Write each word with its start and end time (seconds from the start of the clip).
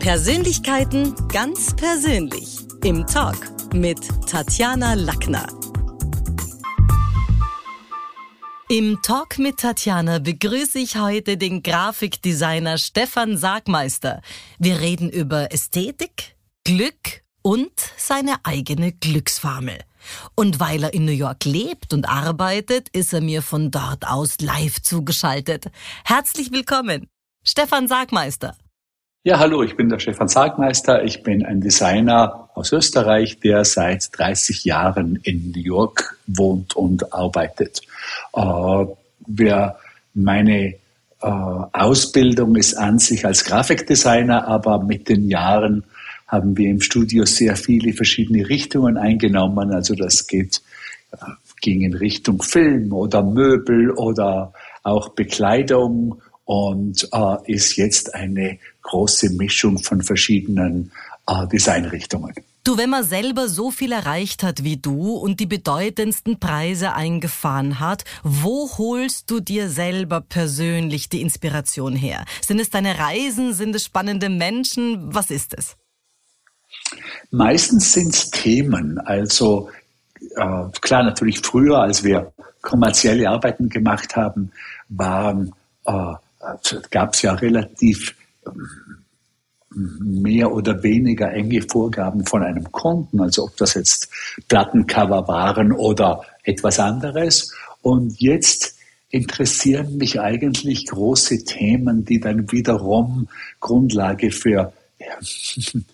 Persönlichkeiten 0.00 1.14
ganz 1.28 1.74
persönlich 1.74 2.58
im 2.84 3.06
Talk 3.06 3.36
mit 3.72 3.98
Tatjana 4.28 4.94
Lackner. 4.94 5.46
Im 8.68 9.00
Talk 9.02 9.38
mit 9.38 9.58
Tatjana 9.58 10.18
begrüße 10.18 10.78
ich 10.78 10.96
heute 10.96 11.36
den 11.36 11.62
Grafikdesigner 11.62 12.78
Stefan 12.78 13.36
Sargmeister. 13.36 14.20
Wir 14.58 14.80
reden 14.80 15.10
über 15.10 15.52
Ästhetik, 15.52 16.36
Glück 16.64 17.22
und 17.42 17.72
seine 17.96 18.36
eigene 18.44 18.92
Glücksformel. 18.92 19.78
Und 20.34 20.60
weil 20.60 20.82
er 20.82 20.94
in 20.94 21.04
New 21.04 21.12
York 21.12 21.44
lebt 21.44 21.92
und 21.92 22.08
arbeitet, 22.08 22.88
ist 22.90 23.12
er 23.12 23.20
mir 23.20 23.42
von 23.42 23.70
dort 23.70 24.06
aus 24.06 24.40
live 24.40 24.82
zugeschaltet. 24.82 25.70
Herzlich 26.04 26.52
willkommen, 26.52 27.08
Stefan 27.42 27.88
Sargmeister. 27.88 28.56
Ja, 29.26 29.38
hallo, 29.38 29.62
ich 29.62 29.74
bin 29.74 29.88
der 29.88 30.00
Stefan 30.00 30.28
Sargmeister. 30.28 31.02
Ich 31.02 31.22
bin 31.22 31.46
ein 31.46 31.62
Designer 31.62 32.50
aus 32.52 32.74
Österreich, 32.74 33.40
der 33.40 33.64
seit 33.64 34.10
30 34.18 34.66
Jahren 34.66 35.18
in 35.22 35.50
New 35.50 35.62
York 35.62 36.18
wohnt 36.26 36.76
und 36.76 37.10
arbeitet. 37.14 37.80
Äh, 38.34 38.84
wer 39.26 39.78
meine 40.12 40.74
äh, 40.74 40.76
Ausbildung 41.22 42.54
ist 42.56 42.74
an 42.74 42.98
sich 42.98 43.24
als 43.24 43.44
Grafikdesigner, 43.44 44.46
aber 44.46 44.84
mit 44.84 45.08
den 45.08 45.30
Jahren 45.30 45.84
haben 46.28 46.54
wir 46.58 46.68
im 46.68 46.82
Studio 46.82 47.24
sehr 47.24 47.56
viele 47.56 47.94
verschiedene 47.94 48.46
Richtungen 48.46 48.98
eingenommen. 48.98 49.72
Also 49.72 49.94
das 49.94 50.26
geht, 50.26 50.60
äh, 51.12 51.16
ging 51.62 51.80
in 51.80 51.94
Richtung 51.94 52.42
Film 52.42 52.92
oder 52.92 53.22
Möbel 53.22 53.90
oder 53.90 54.52
auch 54.82 55.14
Bekleidung 55.14 56.20
und 56.44 57.08
äh, 57.12 57.52
ist 57.52 57.76
jetzt 57.76 58.14
eine 58.14 58.58
große 58.82 59.30
Mischung 59.30 59.78
von 59.78 60.02
verschiedenen 60.02 60.92
äh, 61.26 61.46
Designrichtungen. 61.46 62.34
Du, 62.64 62.78
wenn 62.78 62.88
man 62.88 63.04
selber 63.04 63.48
so 63.48 63.70
viel 63.70 63.92
erreicht 63.92 64.42
hat 64.42 64.64
wie 64.64 64.78
du 64.78 65.12
und 65.12 65.38
die 65.38 65.46
bedeutendsten 65.46 66.40
Preise 66.40 66.94
eingefahren 66.94 67.78
hat, 67.78 68.04
wo 68.22 68.70
holst 68.78 69.30
du 69.30 69.40
dir 69.40 69.68
selber 69.68 70.22
persönlich 70.22 71.10
die 71.10 71.20
Inspiration 71.20 71.94
her? 71.94 72.24
Sind 72.40 72.60
es 72.60 72.70
deine 72.70 72.98
Reisen? 72.98 73.52
Sind 73.52 73.74
es 73.74 73.84
spannende 73.84 74.30
Menschen? 74.30 75.14
Was 75.14 75.30
ist 75.30 75.54
es? 75.56 75.76
Meistens 77.30 77.92
sind 77.92 78.14
es 78.14 78.30
Themen. 78.30 78.98
Also 78.98 79.68
äh, 80.36 80.64
klar, 80.80 81.02
natürlich 81.02 81.40
früher, 81.40 81.80
als 81.80 82.02
wir 82.02 82.32
kommerzielle 82.62 83.28
Arbeiten 83.28 83.68
gemacht 83.68 84.16
haben, 84.16 84.52
waren, 84.88 85.52
äh, 85.84 86.14
gab 86.90 87.14
es 87.14 87.22
ja 87.22 87.34
relativ 87.34 88.14
mehr 89.76 90.52
oder 90.52 90.82
weniger 90.82 91.32
enge 91.32 91.62
Vorgaben 91.62 92.24
von 92.26 92.42
einem 92.42 92.70
Kunden, 92.70 93.20
also 93.20 93.44
ob 93.44 93.56
das 93.56 93.74
jetzt 93.74 94.08
Plattencover 94.48 95.26
waren 95.26 95.72
oder 95.72 96.22
etwas 96.44 96.78
anderes. 96.78 97.52
Und 97.82 98.20
jetzt 98.20 98.76
interessieren 99.10 99.96
mich 99.96 100.20
eigentlich 100.20 100.86
große 100.86 101.44
Themen, 101.44 102.04
die 102.04 102.20
dann 102.20 102.50
wiederum 102.50 103.28
Grundlage 103.60 104.30
für, 104.30 104.72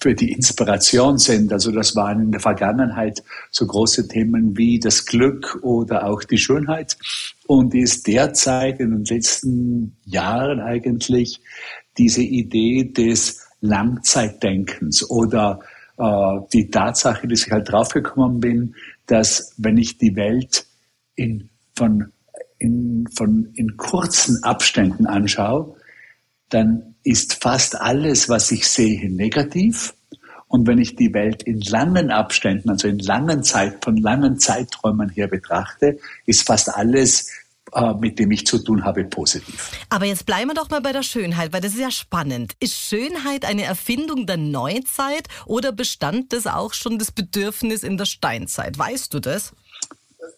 für 0.00 0.14
die 0.14 0.32
Inspiration 0.32 1.18
sind. 1.18 1.52
Also 1.52 1.72
das 1.72 1.96
waren 1.96 2.20
in 2.20 2.30
der 2.30 2.40
Vergangenheit 2.40 3.22
so 3.50 3.66
große 3.66 4.06
Themen 4.06 4.56
wie 4.56 4.78
das 4.78 5.04
Glück 5.04 5.58
oder 5.62 6.06
auch 6.06 6.22
die 6.22 6.38
Schönheit 6.38 6.96
und 7.46 7.74
ist 7.74 8.06
derzeit 8.06 8.78
in 8.78 8.90
den 8.90 9.04
letzten 9.04 9.96
Jahren 10.04 10.60
eigentlich 10.60 11.40
diese 11.98 12.22
Idee 12.22 12.84
des 12.84 13.44
Langzeitdenkens 13.60 15.08
oder 15.10 15.60
äh, 15.98 16.40
die 16.52 16.70
Tatsache, 16.70 17.26
dass 17.26 17.46
ich 17.46 17.52
halt 17.52 17.70
draufgekommen 17.70 18.40
bin, 18.40 18.74
dass 19.06 19.54
wenn 19.56 19.78
ich 19.78 19.98
die 19.98 20.14
Welt 20.14 20.66
in, 21.14 21.48
von, 21.74 22.12
in, 22.58 23.08
von, 23.16 23.50
in 23.54 23.76
kurzen 23.76 24.42
Abständen 24.44 25.06
anschaue, 25.06 25.74
dann 26.50 26.95
ist 27.06 27.42
fast 27.42 27.80
alles, 27.80 28.28
was 28.28 28.50
ich 28.50 28.68
sehe, 28.68 29.08
negativ. 29.10 29.94
Und 30.48 30.66
wenn 30.66 30.78
ich 30.78 30.96
die 30.96 31.12
Welt 31.14 31.42
in 31.44 31.60
langen 31.60 32.10
Abständen, 32.10 32.70
also 32.70 32.88
in 32.88 32.98
langen 32.98 33.44
Zeit, 33.44 33.84
von 33.84 33.96
langen 33.96 34.38
Zeiträumen 34.38 35.08
her 35.10 35.28
betrachte, 35.28 35.98
ist 36.26 36.46
fast 36.46 36.74
alles 36.74 37.30
äh, 37.72 37.94
mit 37.94 38.18
dem 38.18 38.30
ich 38.30 38.46
zu 38.46 38.58
tun 38.58 38.84
habe, 38.84 39.04
positiv. 39.04 39.70
Aber 39.88 40.04
jetzt 40.04 40.24
bleiben 40.24 40.50
wir 40.50 40.54
doch 40.54 40.70
mal 40.70 40.80
bei 40.80 40.92
der 40.92 41.02
Schönheit, 41.02 41.52
weil 41.52 41.60
das 41.60 41.74
ist 41.74 41.80
ja 41.80 41.90
spannend. 41.90 42.54
Ist 42.60 42.76
Schönheit 42.76 43.44
eine 43.44 43.64
Erfindung 43.64 44.26
der 44.26 44.36
Neuzeit 44.36 45.28
oder 45.46 45.72
bestand 45.72 46.32
das 46.32 46.46
auch 46.46 46.74
schon 46.74 46.98
das 46.98 47.10
Bedürfnis 47.10 47.82
in 47.82 47.98
der 47.98 48.06
Steinzeit? 48.06 48.78
Weißt 48.78 49.12
du 49.14 49.20
das? 49.20 49.52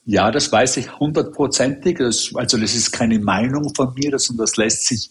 Ja, 0.04 0.30
das 0.30 0.50
weiß 0.50 0.78
ich 0.78 0.98
hundertprozentig. 0.98 2.00
Also 2.00 2.56
das 2.56 2.74
ist 2.74 2.92
keine 2.92 3.18
Meinung 3.18 3.74
von 3.74 3.92
mir, 3.94 4.18
sondern 4.18 4.46
das 4.46 4.56
lässt 4.56 4.86
sich 4.86 5.10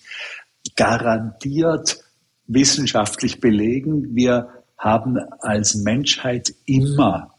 garantiert 0.75 1.99
wissenschaftlich 2.47 3.39
belegen. 3.39 4.15
Wir 4.15 4.49
haben 4.77 5.17
als 5.39 5.75
Menschheit 5.75 6.53
immer 6.65 7.33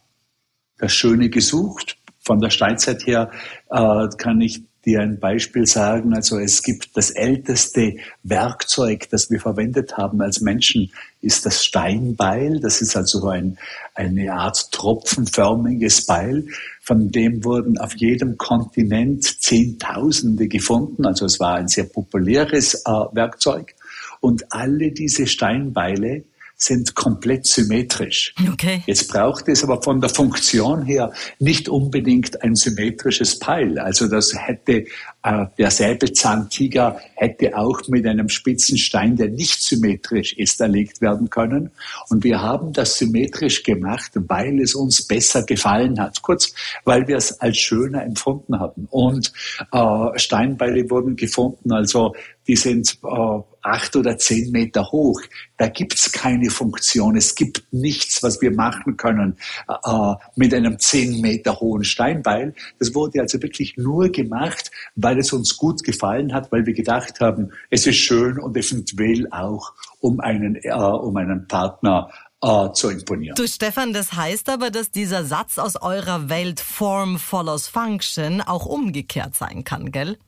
das 0.79 0.93
Schöne 0.93 1.29
gesucht. 1.29 1.97
Von 2.21 2.41
der 2.41 2.51
Steinzeit 2.51 3.07
her 3.07 3.31
äh, 3.71 4.09
kann 4.19 4.41
ich 4.41 4.63
dir 4.85 5.01
ein 5.01 5.19
Beispiel 5.19 5.67
sagen. 5.67 6.15
Also 6.15 6.39
es 6.39 6.63
gibt 6.63 6.97
das 6.97 7.11
älteste 7.11 7.97
Werkzeug, 8.23 9.09
das 9.11 9.31
wir 9.31 9.41
verwendet 9.41 9.97
haben 9.97 10.21
als 10.21 10.41
Menschen, 10.41 10.91
ist 11.21 11.47
das 11.47 11.65
Steinbeil. 11.65 12.61
Das 12.61 12.81
ist 12.81 12.97
also 12.97 13.29
ein, 13.29 13.59
eine 13.95 14.33
Art 14.33 14.71
tropfenförmiges 14.73 16.07
Beil. 16.07 16.47
Von 16.89 17.11
dem 17.11 17.45
wurden 17.45 17.77
auf 17.77 17.95
jedem 17.99 18.39
Kontinent 18.39 19.43
Zehntausende 19.43 20.49
gefunden. 20.49 21.05
Also 21.05 21.27
es 21.27 21.39
war 21.39 21.57
ein 21.57 21.69
sehr 21.69 21.85
populäres 21.85 22.77
äh, 22.87 22.91
Werkzeug. 23.13 23.75
Und 24.21 24.51
alle 24.55 24.91
diese 24.93 25.27
Steinbeile 25.27 26.25
sind 26.59 26.97
komplett 26.97 27.47
symmetrisch. 27.47 28.35
Okay. 28.53 28.83
Jetzt 28.87 29.09
braucht 29.09 29.49
es 29.49 29.63
aber 29.63 29.81
von 29.81 30.01
der 30.01 30.11
Funktion 30.11 30.85
her 30.85 31.13
nicht 31.39 31.69
unbedingt 31.69 32.43
ein 32.43 32.57
symmetrisches 32.57 33.39
Peil. 33.39 33.79
Also 33.79 34.09
das 34.09 34.35
hätte 34.37 34.85
äh, 35.23 35.47
der 35.57 35.71
Säbelzahntiger 35.71 37.01
hätte 37.15 37.57
auch 37.57 37.81
mit 37.87 38.07
einem 38.07 38.29
spitzen 38.29 38.77
Stein, 38.77 39.15
der 39.15 39.29
nicht 39.29 39.63
symmetrisch 39.63 40.33
ist, 40.33 40.61
erlegt 40.61 41.01
werden 41.01 41.31
können. 41.31 41.71
Und 42.09 42.25
wir 42.25 42.43
haben 42.43 42.73
das 42.73 42.99
symmetrisch 42.99 43.63
gemacht, 43.63 44.11
weil 44.15 44.61
es 44.61 44.75
uns 44.75 45.07
besser 45.07 45.45
gefallen 45.45 46.01
hat. 46.01 46.23
Kurz, 46.23 46.53
weil 46.85 47.07
wir 47.07 47.17
es 47.17 47.41
als 47.41 47.57
schöner 47.57 48.03
empfunden 48.03 48.59
hatten. 48.59 48.89
Und 48.91 49.33
äh, 49.73 50.19
Steinbeile 50.19 50.91
wurden 50.91 51.15
gefunden, 51.15 51.71
also 51.71 52.15
die 52.49 52.57
sind 52.57 52.99
äh, 53.05 53.41
acht 53.63 53.97
oder 53.97 54.19
zehn 54.19 54.51
Meter 54.51 54.91
hoch. 54.91 55.21
Da 55.57 55.69
gibt's 55.69 56.13
keine 56.13 56.51
Funktion. 56.51 57.17
Es 57.17 57.35
gibt 57.35 57.65
nichts, 57.73 58.23
was 58.23 58.41
wir 58.41 58.51
machen 58.51 58.97
können 58.97 59.37
äh, 59.69 60.15
mit 60.37 60.55
einem 60.55 60.79
zehn 60.79 61.21
Meter 61.21 61.59
hohen 61.61 61.85
Steinbeil. 61.85 62.55
Das 62.79 62.95
wurde 62.95 63.21
also 63.21 63.43
wirklich 63.43 63.77
nur 63.77 64.11
gemacht, 64.11 64.71
weil 64.97 65.19
es 65.19 65.33
uns 65.33 65.57
gut 65.57 65.83
gefallen 65.83 66.33
hat, 66.33 66.51
weil 66.53 66.67
wir 66.67 66.75
gedacht 66.75 67.21
haben, 67.21 67.53
es 67.71 67.87
ist 67.87 67.97
schön 67.97 68.39
und 68.39 68.57
eventuell 68.57 69.29
auch 69.31 69.73
um 70.01 70.21
einen, 70.21 70.57
äh, 70.57 70.73
um 70.73 71.17
einen 71.17 71.47
Partner 71.49 72.11
äh, 72.41 72.71
zu 72.73 72.91
imponieren. 72.91 73.35
Du 73.37 73.47
Stefan, 73.49 73.93
das 73.93 74.13
heißt 74.13 74.49
aber, 74.49 74.71
dass 74.71 74.91
dieser 74.91 75.25
Satz 75.25 75.59
aus 75.59 75.77
eurer 75.77 76.29
Welt 76.29 76.61
Form 76.61 77.19
follows 77.19 77.69
Function 77.69 78.41
auch 78.41 78.67
umgekehrt 78.67 79.35
sein 79.35 79.65
kann, 79.65 79.91
gell? 79.91 80.19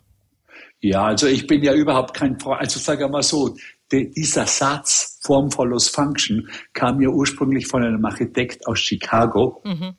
Ja, 0.80 1.04
also 1.04 1.26
ich 1.26 1.46
bin 1.46 1.62
ja 1.62 1.74
überhaupt 1.74 2.14
kein, 2.14 2.38
also 2.42 2.80
sage 2.80 3.08
mal 3.08 3.22
so, 3.22 3.56
dieser 3.92 4.46
Satz 4.46 5.18
Form 5.22 5.50
follows 5.50 5.88
Function 5.88 6.48
kam 6.72 7.00
ja 7.00 7.08
ursprünglich 7.08 7.66
von 7.66 7.82
einem 7.82 8.04
Architekt 8.04 8.66
aus 8.66 8.78
Chicago. 8.78 9.62
Mhm 9.64 9.96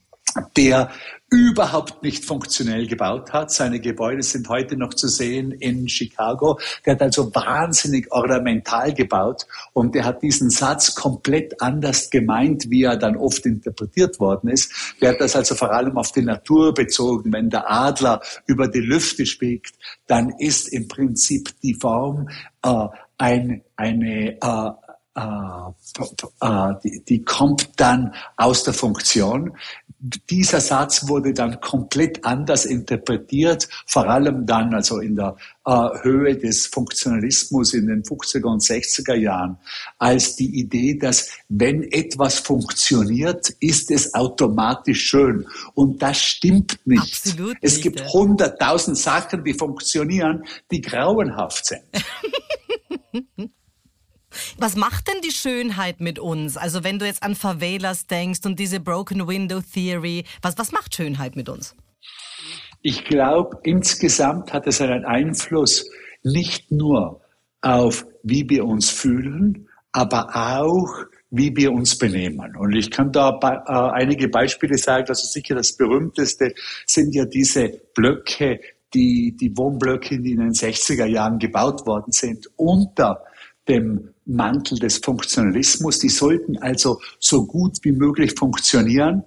der 0.57 0.91
überhaupt 1.31 2.03
nicht 2.03 2.25
funktionell 2.25 2.87
gebaut 2.87 3.31
hat. 3.31 3.51
Seine 3.51 3.79
Gebäude 3.79 4.21
sind 4.21 4.49
heute 4.49 4.75
noch 4.75 4.93
zu 4.93 5.07
sehen 5.07 5.51
in 5.53 5.87
Chicago. 5.87 6.59
Der 6.85 6.95
hat 6.95 7.01
also 7.01 7.33
wahnsinnig 7.33 8.11
ornamental 8.11 8.93
gebaut 8.93 9.47
und 9.71 9.95
der 9.95 10.03
hat 10.03 10.21
diesen 10.21 10.49
Satz 10.49 10.93
komplett 10.93 11.61
anders 11.61 12.09
gemeint, 12.09 12.69
wie 12.69 12.83
er 12.83 12.97
dann 12.97 13.15
oft 13.15 13.45
interpretiert 13.45 14.19
worden 14.19 14.49
ist. 14.49 14.73
Der 14.99 15.11
hat 15.11 15.21
das 15.21 15.37
also 15.37 15.55
vor 15.55 15.71
allem 15.71 15.97
auf 15.97 16.11
die 16.11 16.21
Natur 16.21 16.73
bezogen. 16.73 17.31
Wenn 17.31 17.49
der 17.49 17.71
Adler 17.71 18.21
über 18.45 18.67
die 18.67 18.81
Lüfte 18.81 19.25
spielt, 19.25 19.67
dann 20.07 20.33
ist 20.37 20.67
im 20.67 20.89
Prinzip 20.89 21.49
die 21.63 21.75
Form 21.75 22.27
äh, 22.61 22.87
ein, 23.17 23.61
eine, 23.77 24.31
äh, 24.41 24.71
die, 25.15 27.03
die 27.03 27.21
kommt 27.23 27.69
dann 27.77 28.13
aus 28.37 28.63
der 28.63 28.73
Funktion. 28.73 29.57
Dieser 29.99 30.61
Satz 30.61 31.07
wurde 31.07 31.33
dann 31.33 31.59
komplett 31.59 32.25
anders 32.25 32.65
interpretiert, 32.65 33.67
vor 33.85 34.07
allem 34.09 34.45
dann 34.47 34.73
also 34.73 34.99
in 34.99 35.15
der 35.15 35.35
äh, 35.65 35.89
Höhe 36.01 36.37
des 36.37 36.65
Funktionalismus 36.67 37.73
in 37.73 37.87
den 37.87 38.03
50er 38.03 38.45
und 38.45 38.63
60er 38.63 39.13
Jahren, 39.13 39.57
als 39.99 40.37
die 40.37 40.59
Idee, 40.59 40.97
dass 40.97 41.29
wenn 41.49 41.83
etwas 41.91 42.39
funktioniert, 42.39 43.49
ist 43.59 43.91
es 43.91 44.15
automatisch 44.15 45.03
schön. 45.03 45.45
Und 45.75 46.01
das 46.01 46.19
stimmt 46.19 46.79
nicht. 46.85 47.01
Absolut 47.01 47.57
es 47.61 47.73
nicht, 47.75 47.83
gibt 47.83 48.07
hunderttausend 48.11 48.97
Sachen, 48.97 49.43
die 49.43 49.53
funktionieren, 49.53 50.45
die 50.71 50.81
grauenhaft 50.81 51.65
sind. 51.65 51.83
Was 54.57 54.75
macht 54.75 55.07
denn 55.07 55.21
die 55.23 55.31
Schönheit 55.31 56.01
mit 56.01 56.19
uns? 56.19 56.57
Also 56.57 56.83
wenn 56.83 56.99
du 56.99 57.05
jetzt 57.05 57.23
an 57.23 57.35
Favelas 57.35 58.07
denkst 58.07 58.41
und 58.45 58.59
diese 58.59 58.79
Broken 58.79 59.27
Window 59.27 59.61
Theory, 59.61 60.25
was, 60.41 60.57
was 60.57 60.71
macht 60.71 60.95
Schönheit 60.95 61.35
mit 61.35 61.49
uns? 61.49 61.75
Ich 62.81 63.03
glaube, 63.05 63.57
insgesamt 63.63 64.53
hat 64.53 64.65
es 64.65 64.81
einen 64.81 65.05
Einfluss 65.05 65.89
nicht 66.23 66.71
nur 66.71 67.21
auf, 67.61 68.05
wie 68.23 68.49
wir 68.49 68.65
uns 68.65 68.89
fühlen, 68.89 69.67
aber 69.91 70.29
auch, 70.35 71.05
wie 71.29 71.55
wir 71.55 71.71
uns 71.71 71.97
benehmen. 71.97 72.55
Und 72.57 72.75
ich 72.75 72.91
kann 72.91 73.11
da 73.11 73.39
äh, 73.41 74.01
einige 74.01 74.27
Beispiele 74.27 74.77
sagen. 74.77 75.05
Also 75.07 75.27
sicher 75.27 75.55
das 75.55 75.77
berühmteste 75.77 76.53
sind 76.85 77.13
ja 77.15 77.25
diese 77.25 77.69
Blöcke, 77.95 78.59
die, 78.93 79.35
die 79.39 79.55
Wohnblöcke, 79.55 80.19
die 80.19 80.31
in 80.31 80.39
den 80.39 80.51
60er 80.51 81.05
Jahren 81.05 81.39
gebaut 81.39 81.85
worden 81.85 82.11
sind, 82.11 82.47
unter 82.57 83.23
dem 83.67 84.10
Mantel 84.25 84.79
des 84.79 84.97
Funktionalismus. 84.97 85.99
Die 85.99 86.09
sollten 86.09 86.57
also 86.57 86.99
so 87.19 87.45
gut 87.45 87.77
wie 87.83 87.91
möglich 87.91 88.33
funktionieren. 88.37 89.23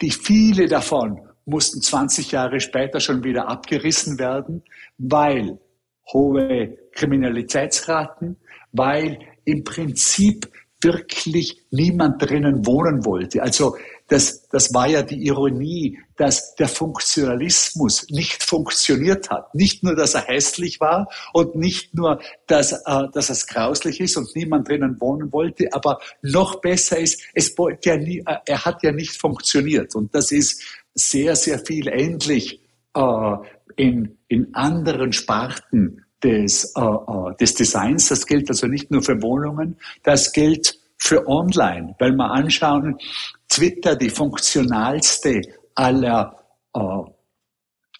Die 0.00 0.10
viele 0.10 0.66
davon 0.66 1.20
mussten 1.44 1.80
20 1.80 2.32
Jahre 2.32 2.60
später 2.60 3.00
schon 3.00 3.24
wieder 3.24 3.48
abgerissen 3.48 4.18
werden, 4.18 4.62
weil 4.98 5.58
hohe 6.12 6.76
Kriminalitätsraten, 6.92 8.36
weil 8.72 9.18
im 9.44 9.64
Prinzip 9.64 10.50
wirklich 10.82 11.66
niemand 11.70 12.22
drinnen 12.22 12.66
wohnen 12.66 13.04
wollte. 13.04 13.42
Also 13.42 13.76
das, 14.08 14.48
das 14.48 14.72
war 14.72 14.86
ja 14.86 15.02
die 15.02 15.26
Ironie, 15.26 15.98
dass 16.16 16.54
der 16.54 16.68
Funktionalismus 16.68 18.06
nicht 18.10 18.42
funktioniert 18.42 19.30
hat. 19.30 19.54
Nicht 19.54 19.82
nur, 19.82 19.96
dass 19.96 20.14
er 20.14 20.26
hässlich 20.26 20.80
war 20.80 21.08
und 21.32 21.56
nicht 21.56 21.94
nur, 21.94 22.20
dass, 22.46 22.72
äh, 22.72 23.08
dass 23.12 23.30
es 23.30 23.46
grauslich 23.46 24.00
ist 24.00 24.16
und 24.16 24.34
niemand 24.36 24.68
drinnen 24.68 25.00
wohnen 25.00 25.32
wollte, 25.32 25.72
aber 25.72 25.98
noch 26.22 26.60
besser 26.60 26.98
ist, 26.98 27.20
es 27.34 27.56
wollte 27.58 27.90
ja 27.90 27.96
nie, 27.96 28.18
äh, 28.26 28.36
er 28.46 28.64
hat 28.64 28.82
ja 28.82 28.92
nicht 28.92 29.16
funktioniert. 29.16 29.94
Und 29.94 30.14
das 30.14 30.30
ist 30.30 30.62
sehr, 30.94 31.34
sehr 31.34 31.58
viel 31.58 31.88
ähnlich 31.88 32.60
äh, 32.94 33.36
in, 33.76 34.18
in 34.28 34.54
anderen 34.54 35.12
Sparten 35.12 36.04
des, 36.22 36.72
äh, 36.76 36.80
äh 36.80 37.36
des 37.40 37.54
Designs. 37.54 38.08
Das 38.08 38.26
gilt 38.26 38.48
also 38.48 38.68
nicht 38.68 38.90
nur 38.90 39.02
für 39.02 39.20
Wohnungen, 39.20 39.76
das 40.02 40.32
gilt 40.32 40.78
für 40.98 41.26
online, 41.28 41.94
weil 41.98 42.12
wir 42.12 42.30
anschauen, 42.30 42.98
Twitter 43.48 43.96
die 43.96 44.10
funktionalste 44.10 45.40
aller, 45.74 46.36
äh, 46.74 46.80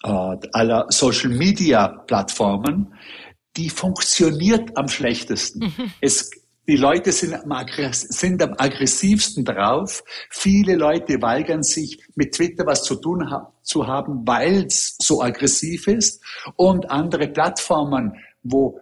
äh, 0.03 0.37
aller 0.53 0.85
Social 0.89 1.29
Media 1.29 1.87
Plattformen, 1.87 2.93
die 3.55 3.69
funktioniert 3.69 4.75
am 4.77 4.87
schlechtesten. 4.87 5.59
Mhm. 5.65 5.91
Es, 6.01 6.29
die 6.67 6.75
Leute 6.75 7.13
sind 7.13 7.33
am, 7.33 7.67
sind 7.93 8.43
am 8.43 8.53
aggressivsten 8.57 9.45
drauf. 9.45 10.03
Viele 10.29 10.75
Leute 10.75 11.21
weigern 11.21 11.63
sich, 11.63 11.97
mit 12.15 12.33
Twitter 12.35 12.65
was 12.65 12.83
zu 12.83 12.95
tun 12.95 13.31
ha 13.31 13.53
zu 13.63 13.87
haben, 13.87 14.27
weil 14.27 14.65
es 14.65 14.95
so 14.99 15.21
aggressiv 15.21 15.87
ist. 15.87 16.21
Und 16.55 16.89
andere 16.91 17.27
Plattformen, 17.27 18.13
wo 18.43 18.79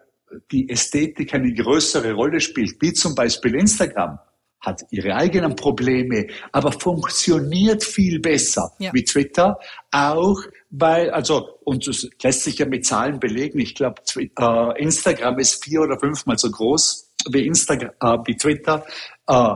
die 0.51 0.69
Ästhetik 0.69 1.33
eine 1.33 1.53
größere 1.53 2.13
Rolle 2.13 2.39
spielt, 2.39 2.81
wie 2.81 2.93
zum 2.93 3.15
Beispiel 3.15 3.55
Instagram, 3.55 4.19
hat 4.65 4.81
ihre 4.89 5.15
eigenen 5.15 5.55
Probleme, 5.55 6.27
aber 6.51 6.71
funktioniert 6.71 7.83
viel 7.83 8.19
besser 8.19 8.71
ja. 8.79 8.91
wie 8.93 9.03
Twitter, 9.03 9.57
auch 9.91 10.41
weil, 10.69 11.11
also, 11.11 11.59
und 11.63 11.87
das 11.87 12.07
lässt 12.21 12.43
sich 12.43 12.57
ja 12.57 12.65
mit 12.65 12.85
Zahlen 12.85 13.19
belegen, 13.19 13.59
ich 13.59 13.75
glaube, 13.75 14.01
äh, 14.17 14.81
Instagram 14.81 15.39
ist 15.39 15.63
vier 15.63 15.81
oder 15.81 15.99
fünfmal 15.99 16.37
so 16.37 16.49
groß 16.49 17.13
wie, 17.31 17.45
Instagram, 17.45 17.91
äh, 18.01 18.17
wie 18.25 18.35
Twitter, 18.35 18.85
äh, 19.27 19.55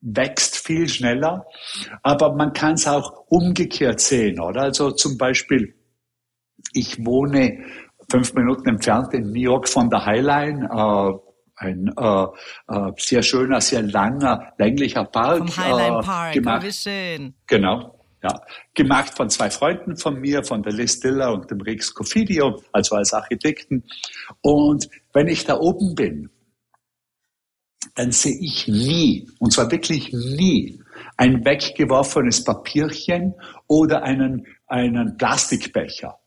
wächst 0.00 0.56
viel 0.56 0.88
schneller, 0.88 1.46
aber 2.02 2.34
man 2.34 2.52
kann 2.52 2.74
es 2.74 2.88
auch 2.88 3.24
umgekehrt 3.28 4.00
sehen, 4.00 4.40
oder? 4.40 4.62
Also 4.62 4.90
zum 4.90 5.16
Beispiel, 5.16 5.74
ich 6.72 7.04
wohne 7.04 7.64
fünf 8.10 8.34
Minuten 8.34 8.68
entfernt 8.68 9.14
in 9.14 9.30
New 9.30 9.40
York 9.40 9.68
von 9.68 9.88
der 9.88 10.04
Highline, 10.04 10.68
äh, 10.70 11.31
ein 11.62 11.90
äh, 11.96 12.24
äh, 12.68 12.92
sehr 12.96 13.22
schöner, 13.22 13.60
sehr 13.60 13.82
langer, 13.82 14.52
länglicher 14.58 15.04
Park. 15.04 15.38
Vom 15.38 15.56
Highline 15.56 15.98
äh, 15.98 16.02
Park, 16.02 16.32
gemacht. 16.34 16.66
wie 16.66 16.72
schön. 16.72 17.34
Genau, 17.46 17.98
ja. 18.22 18.40
Gemacht 18.74 19.16
von 19.16 19.30
zwei 19.30 19.50
Freunden 19.50 19.96
von 19.96 20.20
mir, 20.20 20.44
von 20.44 20.62
der 20.62 20.72
Liz 20.72 21.00
Diller 21.00 21.32
und 21.32 21.50
dem 21.50 21.60
Rex 21.60 21.94
Cofidio, 21.94 22.60
also 22.72 22.96
als 22.96 23.12
Architekten. 23.12 23.84
Und 24.40 24.88
wenn 25.12 25.28
ich 25.28 25.44
da 25.44 25.58
oben 25.58 25.94
bin, 25.94 26.30
dann 27.94 28.12
sehe 28.12 28.38
ich 28.40 28.68
nie, 28.68 29.28
und 29.38 29.52
zwar 29.52 29.70
wirklich 29.70 30.12
nie, 30.12 30.80
ein 31.16 31.44
weggeworfenes 31.44 32.44
Papierchen 32.44 33.34
oder 33.66 34.02
einen, 34.02 34.46
einen 34.66 35.16
Plastikbecher 35.16 36.21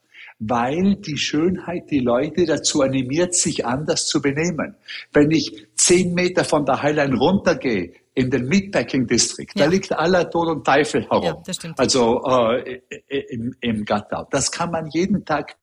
weil 0.47 0.95
die 0.95 1.18
Schönheit 1.18 1.89
die 1.89 2.00
Leute 2.00 2.45
dazu 2.45 2.81
animiert, 2.81 3.36
sich 3.36 3.65
anders 3.65 4.07
zu 4.07 4.21
benehmen. 4.21 4.75
Wenn 5.12 5.31
ich 5.31 5.68
zehn 5.75 6.13
Meter 6.13 6.44
von 6.44 6.65
der 6.65 6.81
Highline 6.81 7.18
runtergehe, 7.18 7.94
in 8.18 8.31
den 8.31 8.47
Meatpacking 8.47 9.07
District, 9.07 9.47
ja. 9.56 9.65
da 9.65 9.69
liegt 9.69 9.92
aller 9.92 10.30
Tod 10.30 10.47
und 10.47 10.65
Teufel 10.65 11.03
herum. 11.09 11.24
Ja, 11.24 11.38
das 11.45 11.57
stimmt. 11.57 11.77
Also 11.77 12.24
äh, 12.25 12.80
im, 13.30 13.56
im 13.59 13.83
Gattau. 13.83 14.25
Das 14.31 14.51
kann 14.51 14.71
man 14.71 14.88
jeden 14.92 15.25
Tag 15.25 15.57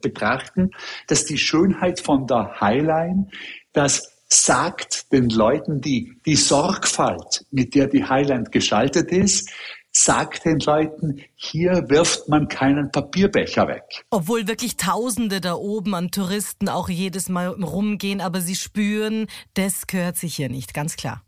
betrachten, 0.00 0.70
dass 1.06 1.26
die 1.26 1.36
Schönheit 1.36 2.00
von 2.00 2.26
der 2.26 2.60
Highline, 2.60 3.28
das 3.74 4.10
sagt 4.28 5.12
den 5.12 5.28
Leuten 5.28 5.82
die, 5.82 6.14
die 6.24 6.36
Sorgfalt, 6.36 7.44
mit 7.50 7.74
der 7.74 7.88
die 7.88 8.04
Highline 8.04 8.44
gestaltet 8.44 9.12
ist, 9.12 9.50
sagt 9.92 10.46
den 10.46 10.58
Leuten, 10.58 11.22
hier 11.34 11.84
wirft 11.88 12.28
man 12.28 12.48
keinen 12.48 12.90
Papierbecher 12.90 13.68
weg. 13.68 14.04
Obwohl 14.10 14.48
wirklich 14.48 14.76
Tausende 14.76 15.40
da 15.40 15.54
oben 15.54 15.94
an 15.94 16.10
Touristen 16.10 16.68
auch 16.68 16.88
jedes 16.88 17.28
Mal 17.28 17.48
rumgehen, 17.48 18.20
aber 18.20 18.40
sie 18.40 18.56
spüren, 18.56 19.26
das 19.54 19.86
gehört 19.86 20.16
sich 20.16 20.36
hier 20.36 20.48
nicht, 20.48 20.74
ganz 20.74 20.96
klar. 20.96 21.22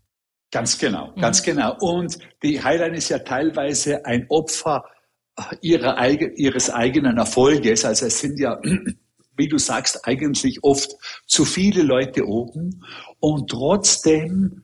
Ganz 0.51 0.77
genau, 0.77 1.11
mhm. 1.15 1.21
ganz 1.21 1.43
genau. 1.43 1.75
Und 1.79 2.17
die 2.41 2.61
Highline 2.61 2.97
ist 2.97 3.09
ja 3.09 3.19
teilweise 3.19 4.05
ein 4.05 4.25
Opfer 4.29 4.83
ihrer, 5.61 6.09
ihres 6.09 6.69
eigenen 6.69 7.17
Erfolges. 7.17 7.85
Also 7.85 8.07
es 8.07 8.19
sind 8.19 8.39
ja, 8.39 8.59
wie 9.37 9.47
du 9.47 9.57
sagst, 9.57 10.07
eigentlich 10.07 10.63
oft 10.63 10.91
zu 11.27 11.45
viele 11.45 11.83
Leute 11.83 12.25
oben. 12.25 12.83
Und 13.19 13.49
trotzdem 13.49 14.63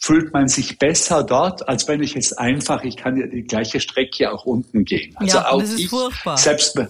fühlt 0.00 0.32
man 0.32 0.48
sich 0.48 0.78
besser 0.78 1.22
dort, 1.22 1.68
als 1.68 1.86
wenn 1.86 2.02
ich 2.02 2.14
jetzt 2.14 2.38
einfach, 2.38 2.82
ich 2.82 2.96
kann 2.96 3.18
ja 3.18 3.26
die 3.26 3.42
gleiche 3.42 3.80
Strecke 3.80 4.32
auch 4.32 4.46
unten 4.46 4.84
gehen. 4.84 5.14
Also 5.16 5.36
ja, 5.36 5.48
auch 5.50 5.60
das 5.60 5.70
ist 5.70 5.80
ich 5.80 5.88
furchtbar. 5.88 6.38
Selbst, 6.38 6.80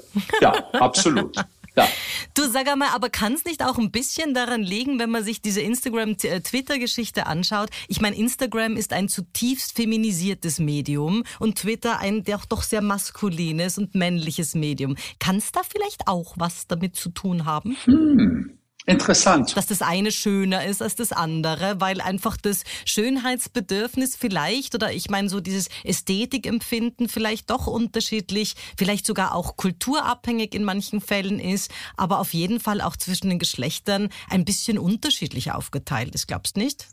ja, 0.41 0.53
absolut. 0.73 1.37
Ja. 1.37 1.89
Du 2.35 2.49
sag 2.49 2.69
einmal, 2.69 2.89
aber 2.95 3.11
kann 3.11 3.33
es 3.33 3.45
nicht 3.45 3.65
auch 3.65 3.77
ein 3.77 3.91
bisschen 3.91 4.35
daran 4.35 4.63
liegen, 4.63 4.99
wenn 4.99 5.11
man 5.11 5.25
sich 5.25 5.43
diese 5.43 5.61
Instagram-Twitter-Geschichte 5.61 7.27
anschaut? 7.27 7.71
Ich 7.89 8.01
meine, 8.01 8.17
Instagram 8.17 8.77
ist 8.77 8.93
ein 8.93 9.09
zutiefst 9.09 9.75
feminisiertes 9.77 10.59
Medium 10.59 11.25
und 11.39 11.59
Twitter 11.59 11.99
ein 11.99 12.23
doch 12.49 12.63
sehr 12.63 12.83
maskulines 12.83 13.79
und 13.79 13.95
männliches 13.95 14.55
Medium. 14.55 14.97
Kann 15.19 15.37
es 15.37 15.51
da 15.51 15.63
vielleicht 15.69 16.07
auch 16.07 16.35
was 16.37 16.67
damit 16.67 16.95
zu 16.97 17.11
tun 17.11 17.45
haben? 17.47 17.77
Hm. 17.85 18.60
Interessant. 18.87 19.57
Dass 19.57 19.67
das 19.67 19.83
eine 19.83 20.11
schöner 20.11 20.65
ist 20.65 20.83
als 20.83 20.95
das 20.95 21.13
andere, 21.13 21.81
weil 21.81 22.01
einfach 22.01 22.37
das 22.37 22.65
Schönheitsbedürfnis 22.85 24.17
vielleicht 24.17 24.75
oder 24.75 24.93
ich 24.93 25.11
meine 25.11 25.29
so 25.29 25.41
dieses 25.41 25.69
Ästhetikempfinden 25.85 27.09
vielleicht 27.09 27.51
doch 27.51 27.67
unterschiedlich, 27.67 28.55
vielleicht 28.77 29.07
sogar 29.07 29.35
auch 29.35 29.57
kulturabhängig 29.57 30.55
in 30.55 30.65
manchen 30.65 31.01
Fällen 31.01 31.39
ist, 31.39 31.71
aber 31.97 32.21
auf 32.21 32.33
jeden 32.33 32.61
Fall 32.61 32.81
auch 32.81 32.97
zwischen 32.97 33.29
den 33.29 33.39
Geschlechtern 33.39 34.09
ein 34.29 34.45
bisschen 34.45 34.79
unterschiedlich 34.79 35.53
aufgeteilt 35.53 36.15
ist, 36.15 36.27
glaubst 36.27 36.57
nicht? 36.57 36.87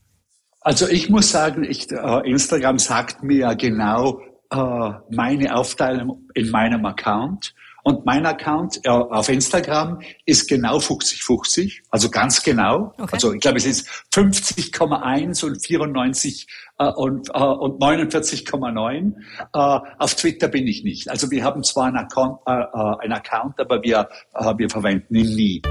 Also 0.62 0.88
ich 0.88 1.10
muss 1.10 1.32
sagen, 1.32 1.64
ich, 1.64 1.90
äh, 1.92 2.30
Instagram 2.30 2.80
sagt 2.80 3.24
mir 3.24 3.38
ja 3.38 3.54
genau 3.54 4.20
äh, 4.50 4.92
meine 5.10 5.56
Aufteilung 5.56 6.28
in 6.34 6.50
meinem 6.50 6.86
Account. 6.86 7.54
Und 7.88 8.06
mein 8.06 8.26
Account 8.26 8.82
äh, 8.84 8.90
auf 8.90 9.30
Instagram 9.30 10.02
ist 10.26 10.50
genau 10.50 10.80
50-50, 10.80 11.84
also 11.90 12.10
ganz 12.10 12.44
genau. 12.44 12.94
Okay. 12.98 13.08
Also 13.14 13.32
ich 13.32 13.40
glaube, 13.40 13.60
es 13.60 13.66
ist 13.66 13.88
50,1 14.14 15.46
und 15.46 15.66
94 15.66 16.48
äh, 16.80 16.92
und, 16.92 17.30
äh, 17.30 17.38
und 17.38 17.82
49,9. 17.82 19.14
Äh, 19.54 19.90
auf 20.00 20.16
Twitter 20.16 20.50
bin 20.50 20.68
ich 20.68 20.84
nicht. 20.84 21.10
Also 21.10 21.32
wir 21.32 21.46
haben 21.46 21.64
zwar 21.64 21.86
einen 21.86 21.96
Account, 21.96 22.42
äh, 22.46 22.52
äh 22.52 22.96
einen 23.04 23.14
Account 23.14 23.58
aber 23.58 23.82
wir, 23.82 24.10
wir 24.58 24.70
verwenden 24.70 25.16
ihn 25.16 25.36
nie. 25.38 25.62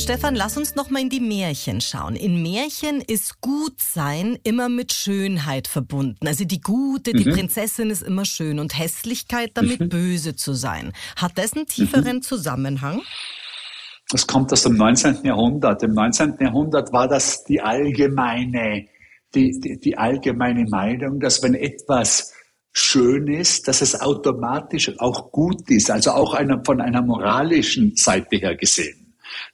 Stefan, 0.00 0.34
lass 0.34 0.56
uns 0.56 0.76
noch 0.76 0.88
mal 0.88 1.02
in 1.02 1.10
die 1.10 1.20
Märchen 1.20 1.82
schauen. 1.82 2.16
In 2.16 2.42
Märchen 2.42 3.02
ist 3.02 3.42
Gutsein 3.42 4.38
immer 4.44 4.70
mit 4.70 4.94
Schönheit 4.94 5.68
verbunden. 5.68 6.26
Also 6.26 6.44
die 6.44 6.62
Gute, 6.62 7.12
die 7.12 7.28
mhm. 7.28 7.34
Prinzessin 7.34 7.90
ist 7.90 8.02
immer 8.02 8.24
schön 8.24 8.60
und 8.60 8.78
Hässlichkeit 8.78 9.50
damit 9.54 9.78
mhm. 9.78 9.88
böse 9.90 10.34
zu 10.34 10.54
sein. 10.54 10.94
Hat 11.16 11.36
das 11.36 11.52
einen 11.52 11.66
tieferen 11.66 12.16
mhm. 12.16 12.22
Zusammenhang? 12.22 13.02
Das 14.10 14.26
kommt 14.26 14.50
aus 14.54 14.62
dem 14.62 14.76
19. 14.76 15.18
Jahrhundert. 15.22 15.82
Im 15.82 15.92
19. 15.92 16.36
Jahrhundert 16.40 16.94
war 16.94 17.06
das 17.06 17.44
die 17.44 17.60
allgemeine, 17.60 18.86
die, 19.34 19.60
die, 19.60 19.78
die 19.78 19.98
allgemeine 19.98 20.64
Meinung, 20.64 21.20
dass 21.20 21.42
wenn 21.42 21.54
etwas 21.54 22.32
schön 22.72 23.28
ist, 23.28 23.68
dass 23.68 23.82
es 23.82 24.00
automatisch 24.00 24.98
auch 24.98 25.30
gut 25.30 25.70
ist, 25.70 25.90
also 25.90 26.12
auch 26.12 26.32
einer, 26.32 26.64
von 26.64 26.80
einer 26.80 27.02
moralischen 27.02 27.94
Seite 27.96 28.36
her 28.36 28.56
gesehen. 28.56 28.99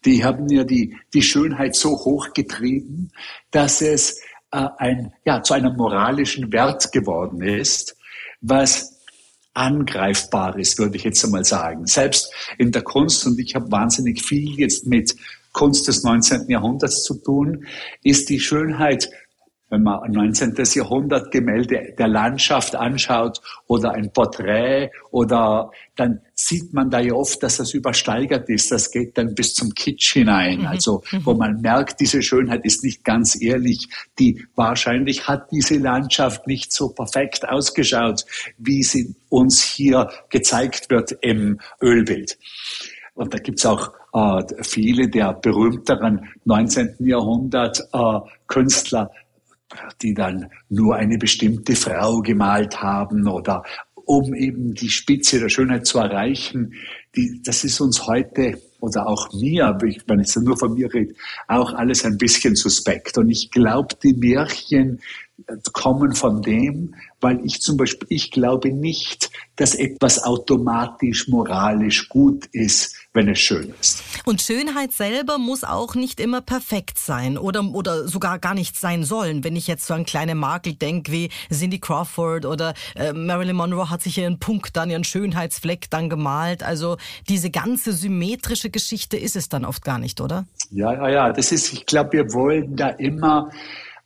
Die 0.05 0.25
haben 0.25 0.49
ja 0.49 0.65
die, 0.65 0.97
die 1.15 1.23
Schönheit 1.23 1.75
so 1.75 1.91
hochgetrieben, 1.91 3.13
dass 3.51 3.81
es 3.83 4.21
äh, 4.51 4.67
ein, 4.79 5.13
ja, 5.25 5.43
zu 5.43 5.55
einem 5.55 5.77
moralischen 5.77 6.53
Wert 6.53 6.93
geworden 6.93 7.43
ist, 7.43 7.97
was 8.41 9.01
angreifbar 9.55 10.59
ist, 10.59 10.79
würde 10.79 10.97
ich 10.97 11.05
jetzt 11.05 11.25
einmal 11.25 11.45
sagen. 11.45 11.87
Selbst 11.87 12.31
in 12.59 12.73
der 12.73 12.83
Kunst, 12.83 13.27
und 13.27 13.39
ich 13.39 13.55
habe 13.55 13.71
wahnsinnig 13.73 14.23
viel 14.23 14.59
jetzt 14.59 14.87
mit 14.87 15.17
Kunst 15.53 15.89
des 15.89 16.03
19. 16.03 16.49
Jahrhunderts 16.49 17.03
zu 17.03 17.15
tun, 17.15 17.67
ist 18.03 18.29
die 18.29 18.41
Schönheit 18.41 19.11
wenn 19.69 19.83
man 19.83 20.01
ein 20.01 20.13
19. 20.13 20.55
Jahrhundert 20.75 21.31
Gemälde 21.33 21.95
der 21.99 22.09
Landschaft 22.09 22.77
anschaut 22.77 23.41
oder 23.67 23.93
ein 23.93 24.13
Porträt 24.13 24.91
oder 25.11 25.71
dann 25.97 26.21
sieht 26.35 26.73
man 26.73 26.91
da 26.91 27.01
ja 27.01 27.15
oft, 27.15 27.43
dass 27.43 27.57
das 27.57 27.75
übersteigert 27.75 28.49
ist. 28.49 28.71
Das 28.71 28.91
geht 28.91 29.19
dann 29.19 29.35
bis 29.35 29.55
zum 29.55 29.71
Kitsch 29.75 30.13
hinein. 30.13 30.61
Mhm. 30.61 30.67
Also, 30.67 31.03
wo 31.25 31.33
mhm. 31.33 31.39
man 31.39 31.61
merkt, 31.61 32.01
diese 32.01 32.23
Schönheit 32.23 32.65
ist 32.65 32.85
nicht 32.85 33.05
ganz 33.05 33.41
ehrlich. 33.41 33.89
Die 34.19 34.47
wahrscheinlich 34.55 35.27
hat 35.27 35.51
diese 35.51 35.79
Landschaft 35.79 36.47
nicht 36.47 36.73
so 36.73 36.91
perfekt 36.91 37.49
ausgeschaut, 37.49 38.25
wie 38.59 38.83
sie 38.83 39.17
uns 39.29 39.63
hier 39.63 40.11
gezeigt 40.31 40.91
wird 40.91 41.17
im 41.23 41.59
Ölbild. 41.83 42.39
Und 43.15 43.33
da 43.33 43.39
gibt's 43.39 43.65
auch 43.65 43.93
äh, 44.13 44.43
viele 44.63 45.09
der 45.09 45.33
berühmteren 45.33 46.29
19. 46.45 46.97
Jahrhundert 47.01 47.81
äh, 47.93 48.21
Künstler, 48.47 49.11
die 50.03 50.15
dann 50.15 50.51
nur 50.69 50.97
eine 50.97 51.19
bestimmte 51.19 51.75
Frau 51.75 52.21
gemalt 52.21 52.81
haben 52.81 53.29
oder 53.29 53.63
um 54.07 54.35
eben 54.35 54.73
die 54.73 54.89
Spitze 54.89 55.41
der 55.41 55.49
Schönheit 55.49 55.87
zu 55.87 55.99
erreichen, 55.99 56.75
die, 57.17 57.41
das 57.45 57.65
ist 57.65 57.81
uns 57.81 58.07
heute 58.07 58.61
oder 58.81 59.09
auch 59.09 59.33
mir, 59.33 59.77
wenn 59.81 60.21
ich 60.21 60.37
nur 60.37 60.57
von 60.57 60.75
mir 60.75 60.93
rede, 60.93 61.15
auch 61.49 61.73
alles 61.75 62.05
ein 62.05 62.17
bisschen 62.17 62.55
suspekt. 62.55 63.19
Und 63.19 63.31
ich 63.31 63.51
glaube, 63.51 63.97
die 64.03 64.13
Märchen 64.13 65.01
kommen 65.73 66.15
von 66.15 66.41
dem, 66.41 66.95
weil 67.21 67.41
ich 67.45 67.61
zum 67.61 67.77
Beispiel, 67.77 68.07
ich 68.11 68.31
glaube 68.31 68.73
nicht, 68.73 69.31
dass 69.57 69.75
etwas 69.75 70.23
automatisch 70.23 71.29
moralisch 71.29 72.09
gut 72.09 72.47
ist, 72.53 72.95
wenn 73.17 73.29
es 73.29 73.41
schön 73.41 73.75
ist. 73.81 74.05
Und 74.25 74.41
Schönheit 74.41 74.93
selber 74.93 75.39
muss 75.39 75.65
auch 75.65 75.97
nicht 75.97 76.21
immer 76.21 76.41
perfekt 76.41 76.99
sein 76.99 77.37
oder, 77.37 77.65
oder 77.65 78.07
sogar 78.07 78.39
gar 78.39 78.55
nicht 78.55 78.79
sein 78.79 79.03
sollen. 79.03 79.43
Wenn 79.43 79.57
ich 79.57 79.67
jetzt 79.67 79.87
so 79.87 79.95
an 79.95 80.05
kleine 80.05 80.37
Makel 80.37 80.75
denke 80.75 81.11
wie 81.11 81.31
Cindy 81.53 81.81
Crawford 81.81 82.47
oder 82.47 82.75
äh, 82.95 83.13
Marilyn 83.13 83.57
Monroe 83.57 83.91
hat 83.91 84.03
sich 84.03 84.19
ihren 84.19 84.39
Punkt 84.39 84.77
dann, 84.77 84.91
ihren 84.91 85.05
Schönheitsfleck 85.05 85.91
dann 85.91 86.09
gemalt. 86.09 86.63
Also 86.63 86.97
diese 87.29 87.51
ganze 87.51 87.93
symmetrische 87.93 88.71
Geschichte 88.71 89.17
ist 89.17 89.35
es 89.35 89.49
dann 89.49 89.65
oft 89.65 89.83
gar 89.83 89.99
nicht, 89.99 90.21
oder? 90.21 90.47
Ja, 90.71 90.93
ja, 90.93 91.09
ja. 91.09 91.33
Das 91.33 91.51
ist, 91.51 91.73
ich 91.73 91.87
glaube, 91.87 92.13
wir 92.13 92.33
wollen 92.33 92.77
da 92.77 92.91
immer 92.91 93.51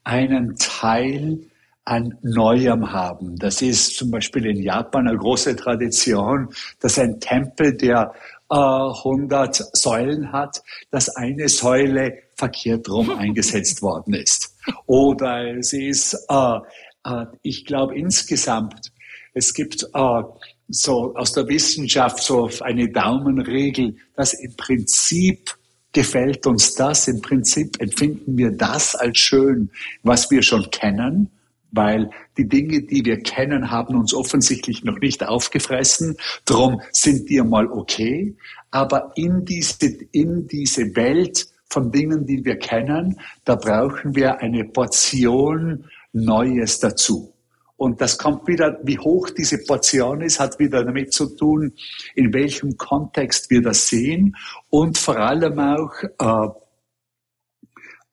einen 0.05 0.57
Teil 0.57 1.40
an 1.85 2.17
Neuem 2.23 2.93
haben. 2.93 3.37
Das 3.37 3.62
ist 3.62 3.97
zum 3.97 4.11
Beispiel 4.11 4.47
in 4.47 4.62
Japan 4.62 5.09
eine 5.09 5.19
große 5.19 5.57
Tradition, 5.57 6.49
dass 6.81 6.99
ein 6.99 7.19
Tempel, 7.21 7.76
der 7.76 8.12
100 8.50 9.76
Säulen 9.76 10.33
hat, 10.33 10.62
dass 10.90 11.09
eine 11.16 11.49
Säule 11.49 12.19
verkehrt 12.35 12.88
rum 12.88 13.11
eingesetzt 13.19 13.83
worden 13.83 14.14
ist. 14.14 14.57
Oder 14.87 15.57
es 15.57 15.73
ist, 15.73 16.14
äh, 16.28 16.59
äh, 17.04 17.26
ich 17.42 17.64
glaube 17.64 17.97
insgesamt, 17.97 18.92
es 19.35 19.54
gibt 19.54 19.85
äh, 19.95 20.23
so 20.69 21.14
aus 21.14 21.33
der 21.33 21.47
Wissenschaft 21.49 22.23
so 22.23 22.50
eine 22.61 22.90
Daumenregel, 22.90 23.97
dass 24.16 24.35
im 24.35 24.54
Prinzip 24.57 25.57
gefällt 25.92 26.47
uns 26.47 26.75
das, 26.75 27.09
im 27.09 27.21
Prinzip 27.21 27.80
empfinden 27.80 28.37
wir 28.37 28.52
das 28.52 28.95
als 28.95 29.19
schön, 29.19 29.71
was 30.02 30.30
wir 30.30 30.42
schon 30.42 30.71
kennen 30.71 31.30
weil 31.73 32.11
die 32.37 32.49
Dinge, 32.49 32.83
die 32.83 33.05
wir 33.05 33.19
kennen, 33.21 33.71
haben 33.71 33.97
uns 33.97 34.15
offensichtlich 34.15 34.85
noch 34.85 34.99
nicht 34.99 35.25
aufgefressen. 35.27 36.17
Drum 36.45 36.81
sind 36.93 37.29
die 37.29 37.41
mal 37.41 37.67
okay. 37.67 38.37
Aber 38.71 39.12
in 39.17 39.45
diese, 39.45 39.87
in 40.12 40.47
diese 40.47 40.95
Welt 40.97 41.47
von 41.69 41.91
Dingen, 41.91 42.27
die 42.27 42.45
wir 42.45 42.57
kennen, 42.57 43.21
da 43.45 43.55
brauchen 43.55 44.15
wir 44.15 44.41
eine 44.41 44.65
Portion 44.65 45.85
Neues 46.12 46.81
dazu. 46.81 47.33
Und 47.77 48.00
das 48.03 48.19
kommt 48.19 48.47
wieder, 48.47 48.79
wie 48.83 48.99
hoch 48.99 49.31
diese 49.31 49.57
Portion 49.67 50.21
ist, 50.21 50.39
hat 50.39 50.59
wieder 50.59 50.85
damit 50.85 51.15
zu 51.15 51.35
tun, 51.35 51.73
in 52.15 52.35
welchem 52.35 52.77
Kontext 52.77 53.49
wir 53.49 53.62
das 53.62 53.89
sehen 53.89 54.37
und 54.69 54.99
vor 54.99 55.17
allem 55.17 55.59
auch 55.59 55.95
äh, 56.19 56.49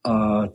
äh, 0.10 0.50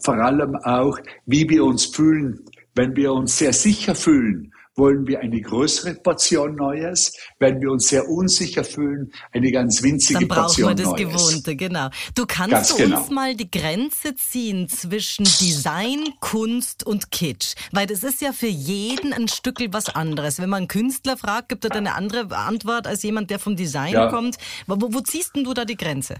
vor 0.00 0.14
allem 0.14 0.56
auch, 0.56 0.98
wie 1.26 1.48
wir 1.48 1.64
uns 1.64 1.86
fühlen. 1.86 2.40
Wenn 2.74 2.94
wir 2.94 3.12
uns 3.12 3.38
sehr 3.38 3.54
sicher 3.54 3.94
fühlen, 3.94 4.52
wollen 4.76 5.06
wir 5.06 5.20
eine 5.20 5.40
größere 5.40 5.94
Portion 5.94 6.54
Neues. 6.54 7.12
Wenn 7.38 7.60
wir 7.60 7.72
uns 7.72 7.88
sehr 7.88 8.06
unsicher 8.08 8.64
fühlen, 8.64 9.10
eine 9.32 9.50
ganz 9.50 9.82
winzige 9.82 10.26
Portion 10.26 10.68
Neues. 10.68 10.76
Dann 10.76 10.84
brauchen 10.84 10.98
wir 10.98 11.08
das 11.08 11.14
Neues. 11.14 11.30
Gewohnte, 11.30 11.56
genau. 11.56 11.88
Du 12.14 12.26
kannst 12.26 12.72
du 12.72 12.76
genau. 12.76 13.00
uns 13.00 13.10
mal 13.10 13.34
die 13.34 13.50
Grenze 13.50 14.14
ziehen 14.14 14.68
zwischen 14.68 15.24
Design, 15.24 16.04
Kunst 16.20 16.86
und 16.86 17.10
Kitsch. 17.10 17.54
Weil 17.72 17.86
das 17.86 18.02
ist 18.02 18.20
ja 18.20 18.32
für 18.32 18.46
jeden 18.46 19.12
ein 19.12 19.28
Stückel 19.28 19.72
was 19.72 19.88
anderes. 19.88 20.38
Wenn 20.38 20.50
man 20.50 20.58
einen 20.58 20.68
Künstler 20.68 21.16
fragt, 21.16 21.48
gibt 21.48 21.64
er 21.64 21.72
eine 21.72 21.94
andere 21.94 22.36
Antwort 22.36 22.86
als 22.86 23.02
jemand, 23.02 23.30
der 23.30 23.38
vom 23.38 23.56
Design 23.56 23.94
ja. 23.94 24.08
kommt. 24.08 24.36
Wo, 24.66 24.76
wo 24.78 25.00
ziehst 25.00 25.34
denn 25.34 25.44
du 25.44 25.54
da 25.54 25.64
die 25.64 25.76
Grenze? 25.76 26.16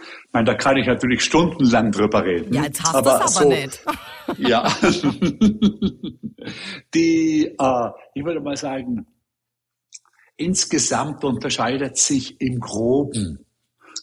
Ich 0.00 0.32
meine, 0.32 0.46
da 0.46 0.54
kann 0.54 0.76
ich 0.76 0.86
natürlich 0.86 1.22
stundenlang 1.22 1.90
drüber 1.90 2.24
reden. 2.24 2.54
Ja, 2.54 2.64
jetzt 2.64 2.82
hast 2.82 2.94
du 2.94 2.98
es 2.98 3.06
aber 3.08 3.28
so, 3.28 3.48
nicht. 3.48 3.84
ja. 4.38 4.72
Die, 6.94 7.46
äh, 7.58 7.90
ich 8.14 8.24
würde 8.24 8.40
mal 8.40 8.56
sagen, 8.56 9.06
insgesamt 10.36 11.24
unterscheidet 11.24 11.98
sich 11.98 12.40
im 12.40 12.60
Groben 12.60 13.44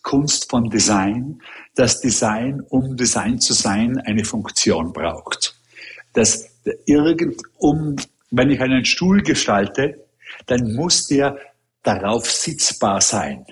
Kunst 0.06 0.52
von 0.52 0.70
Design, 0.70 1.42
dass 1.74 2.00
Design, 2.00 2.62
um 2.70 2.96
Design 2.96 3.40
zu 3.40 3.54
sein, 3.54 3.98
eine 4.06 4.24
Funktion 4.24 4.94
braucht. 4.94 5.56
Dass 6.14 6.46
irgend, 6.86 7.42
um, 7.58 7.96
wenn 8.30 8.52
ich 8.52 8.62
einen 8.62 8.86
Stuhl 8.86 9.24
gestalte, 9.24 10.06
dann 10.46 10.75
muss 10.75 11.08
der 11.08 11.40
darauf 11.82 12.30
sitzbar 12.30 13.02
sein. 13.02 13.46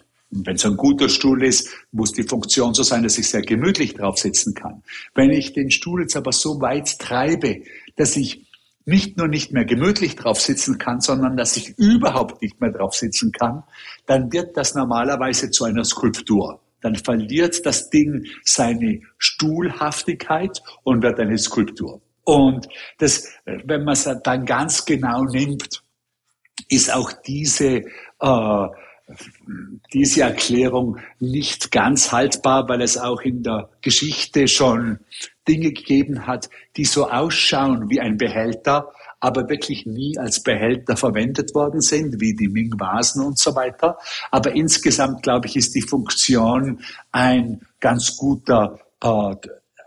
Wenn 0.46 0.56
es 0.56 0.66
ein 0.66 0.78
guter 0.78 1.10
Stuhl 1.10 1.44
ist, 1.44 1.70
muss 1.92 2.12
die 2.12 2.24
Funktion 2.24 2.74
so 2.74 2.84
sein, 2.84 3.04
dass 3.04 3.18
ich 3.18 3.30
sehr 3.30 3.42
gemütlich 3.42 3.94
drauf 3.94 4.18
sitzen 4.18 4.54
kann. 4.54 4.84
Wenn 5.13 5.30
ich 5.30 5.54
den 5.54 5.70
Stuhl 5.70 6.02
jetzt 6.02 6.16
aber 6.16 6.32
so 6.32 6.60
weit 6.62 7.00
treibe, 7.00 7.62
dass 7.96 8.16
ich 8.16 8.48
nicht 8.86 9.18
nur 9.18 9.28
nicht 9.28 9.52
mehr 9.52 9.66
gemütlich 9.66 10.16
drauf 10.16 10.42
sitzen 10.42 10.78
kann, 10.78 11.00
sondern 11.00 11.38
dass 11.38 11.56
ich 11.56 11.78
überhaupt 11.78 12.42
nicht 12.42 12.60
mehr 12.60 12.72
drauf 12.72 12.96
sitzen 12.96 13.32
kann, 13.32 13.63
dann 14.06 14.32
wird 14.34 14.58
das 14.58 14.75
normalerweise 14.75 15.52
zu 15.52 15.63
einer 15.66 15.86
Skulptur. 15.86 16.60
Dann 16.82 16.96
verliert 16.96 17.66
das 17.66 17.90
Ding 17.90 18.25
seine 18.44 19.02
Stuhlhaftigkeit 19.18 20.62
und 20.84 21.02
wird 21.02 21.20
eine 21.20 21.38
Skulptur. 21.38 22.02
Und 22.25 22.68
das, 22.98 23.30
wenn 23.46 23.84
man 23.84 23.94
es 23.94 24.10
dann 24.24 24.46
ganz 24.46 24.84
genau 24.86 25.24
nimmt, 25.24 25.84
ist 26.70 26.94
auch 26.94 27.12
diese 27.25 27.84
äh, 28.20 28.68
diese 29.94 30.22
Erklärung 30.22 30.98
nicht 31.20 31.72
ganz 31.72 32.12
haltbar, 32.12 32.68
weil 32.70 32.82
es 32.82 32.98
auch 32.98 33.22
in 33.22 33.44
der 33.44 33.70
Geschichte 33.82 34.48
schon 34.48 35.00
Dinge 35.48 35.74
gegeben 35.74 36.26
hat, 36.26 36.50
die 36.78 36.86
so 36.86 37.10
ausschauen 37.10 37.90
wie 37.90 38.00
ein 38.00 38.18
Behälter, 38.18 38.92
aber 39.20 39.50
wirklich 39.50 39.86
nie 39.86 40.18
als 40.18 40.42
Behälter 40.42 40.98
verwendet 40.98 41.54
worden 41.54 41.82
sind, 41.82 42.20
wie 42.20 42.36
die 42.36 42.48
Ming-Vasen 42.48 43.24
und 43.24 43.38
so 43.38 43.56
weiter. 43.56 43.98
Aber 44.32 44.56
insgesamt, 44.56 45.24
glaube 45.24 45.48
ich, 45.48 45.56
ist 45.56 45.76
die 45.76 45.82
Funktion 45.82 46.82
ein 47.12 47.62
ganz 47.80 48.18
guter 48.18 48.80
äh, 49.02 49.36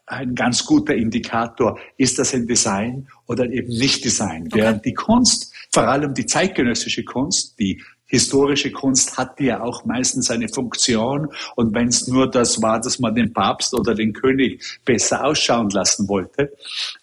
ein 0.09 0.37
ganz 0.37 0.65
guter 0.65 0.95
Indikator, 0.95 1.79
ist 1.97 2.19
das 2.19 2.33
ein 2.33 2.47
Design 2.47 3.09
oder 3.27 3.51
eben 3.51 3.77
nicht 3.77 4.05
Design. 4.05 4.47
Okay. 4.47 4.61
Während 4.61 4.85
die 4.85 4.95
Kunst, 4.95 5.53
vor 5.73 5.89
allem 5.89 6.15
die 6.15 6.27
zeitgenössische 6.27 7.05
Kunst, 7.05 7.59
die 7.59 7.83
historische 8.07 8.71
Kunst 8.71 9.19
hat 9.19 9.41
ja 9.41 9.61
auch 9.61 9.85
meistens 9.85 10.31
eine 10.31 10.49
Funktion. 10.49 11.29
Und 11.57 11.75
wenn 11.75 11.89
es 11.89 12.07
nur 12.07 12.31
das 12.31 12.63
war, 12.63 12.81
dass 12.81 12.99
man 12.99 13.15
den 13.15 13.33
Papst 13.33 13.75
oder 13.75 13.95
den 13.95 14.13
König 14.13 14.63
besser 14.85 15.25
ausschauen 15.25 15.71
lassen 15.71 16.09
wollte. 16.09 16.53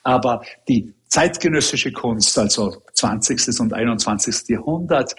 Aber 0.03 0.43
die 0.67 0.93
zeitgenössische 1.07 1.91
Kunst, 1.91 2.37
also 2.37 2.81
20. 2.93 3.59
und 3.59 3.73
21. 3.73 4.47
Jahrhundert, 4.49 5.13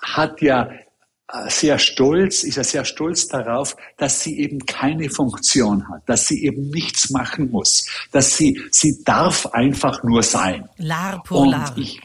hat 0.00 0.40
ja 0.42 0.70
äh, 1.32 1.48
sehr 1.48 1.78
stolz, 1.78 2.44
ist 2.44 2.56
ja 2.56 2.64
sehr 2.64 2.84
stolz 2.84 3.26
darauf, 3.28 3.76
dass 3.96 4.20
sie 4.20 4.38
eben 4.38 4.58
keine 4.66 5.08
Funktion 5.08 5.88
hat, 5.88 6.02
dass 6.06 6.28
sie 6.28 6.44
eben 6.44 6.68
nichts 6.70 7.10
machen 7.10 7.50
muss, 7.50 7.88
dass 8.10 8.36
sie, 8.36 8.60
sie 8.70 9.02
darf 9.04 9.46
einfach 9.46 10.02
nur 10.02 10.22
sein. 10.22 10.68
Lar 10.76 11.22
pour 11.22 11.46
lar. 11.46 11.72
Ich, 11.76 12.00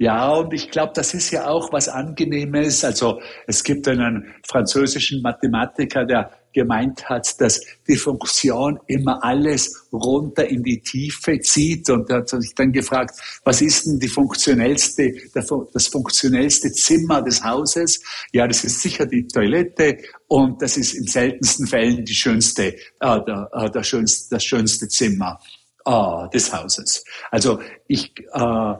ja, 0.00 0.30
und 0.30 0.54
ich 0.54 0.70
glaube, 0.70 0.92
das 0.94 1.12
ist 1.12 1.30
ja 1.30 1.46
auch 1.46 1.74
was 1.74 1.86
Angenehmes. 1.86 2.82
Also 2.84 3.20
es 3.46 3.62
gibt 3.62 3.86
einen 3.86 4.34
französischen 4.48 5.20
Mathematiker, 5.20 6.06
der 6.06 6.30
gemeint 6.54 7.06
hat, 7.10 7.38
dass 7.38 7.60
die 7.86 7.96
Funktion 7.96 8.80
immer 8.86 9.22
alles 9.22 9.88
runter 9.92 10.48
in 10.48 10.62
die 10.62 10.80
Tiefe 10.80 11.38
zieht. 11.40 11.90
Und 11.90 12.08
er 12.08 12.20
hat 12.20 12.30
sich 12.30 12.54
dann 12.54 12.72
gefragt, 12.72 13.20
was 13.44 13.60
ist 13.60 13.84
denn 13.84 13.98
die 13.98 14.08
funktionellste, 14.08 15.12
das 15.34 15.86
funktionellste 15.88 16.72
Zimmer 16.72 17.20
des 17.20 17.44
Hauses? 17.44 18.02
Ja, 18.32 18.48
das 18.48 18.64
ist 18.64 18.80
sicher 18.80 19.04
die 19.04 19.26
Toilette 19.26 19.98
und 20.28 20.62
das 20.62 20.78
ist 20.78 20.94
in 20.94 21.04
seltensten 21.08 21.66
Fällen 21.66 22.06
die 22.06 22.14
schönste, 22.14 22.68
äh, 22.68 22.76
der, 23.00 23.50
äh, 23.52 23.70
der 23.70 23.82
schönste, 23.82 24.34
das 24.34 24.44
schönste 24.44 24.88
Zimmer 24.88 25.38
äh, 25.84 26.28
des 26.32 26.52
Hauses. 26.54 27.04
Also 27.30 27.60
ich, 27.86 28.14
äh, 28.32 28.74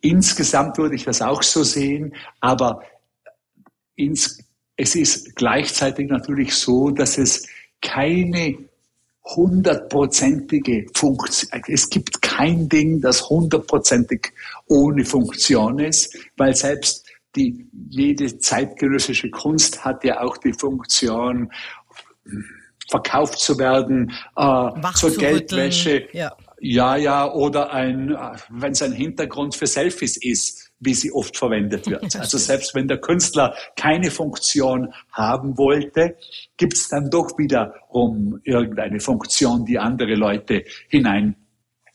Insgesamt 0.00 0.78
würde 0.78 0.96
ich 0.96 1.04
das 1.04 1.22
auch 1.22 1.42
so 1.42 1.62
sehen, 1.62 2.14
aber 2.40 2.82
ins, 3.96 4.42
es 4.76 4.94
ist 4.94 5.36
gleichzeitig 5.36 6.08
natürlich 6.08 6.54
so, 6.54 6.90
dass 6.90 7.18
es 7.18 7.46
keine 7.82 8.56
hundertprozentige 9.24 10.86
Funktion, 10.94 11.60
es 11.68 11.88
gibt 11.88 12.22
kein 12.22 12.68
Ding, 12.68 13.00
das 13.00 13.28
hundertprozentig 13.28 14.32
ohne 14.66 15.04
Funktion 15.04 15.78
ist, 15.78 16.16
weil 16.36 16.56
selbst 16.56 17.06
die, 17.36 17.68
jede 17.90 18.38
zeitgenössische 18.38 19.30
Kunst 19.30 19.84
hat 19.84 20.02
ja 20.04 20.20
auch 20.20 20.36
die 20.38 20.52
Funktion, 20.52 21.50
verkauft 22.90 23.38
zu 23.38 23.58
werden, 23.58 24.12
äh, 24.36 24.92
zur 24.94 25.16
Geldwäsche. 25.16 26.08
Ja. 26.12 26.36
Ja, 26.60 26.96
ja, 26.96 27.32
oder 27.32 27.72
ein, 27.72 28.16
wenn 28.50 28.72
es 28.72 28.82
ein 28.82 28.92
Hintergrund 28.92 29.54
für 29.54 29.66
Selfies 29.66 30.16
ist, 30.18 30.70
wie 30.78 30.94
sie 30.94 31.12
oft 31.12 31.36
verwendet 31.36 31.86
wird. 31.86 32.14
Also 32.20 32.38
selbst 32.38 32.74
wenn 32.74 32.88
der 32.88 32.98
Künstler 32.98 33.54
keine 33.76 34.10
Funktion 34.10 34.92
haben 35.12 35.56
wollte, 35.56 36.16
gibt 36.56 36.74
es 36.74 36.88
dann 36.88 37.10
doch 37.10 37.38
wiederum 37.38 38.40
irgendeine 38.44 39.00
Funktion, 39.00 39.64
die 39.64 39.78
andere 39.78 40.14
Leute 40.14 40.64
hinein 40.88 41.36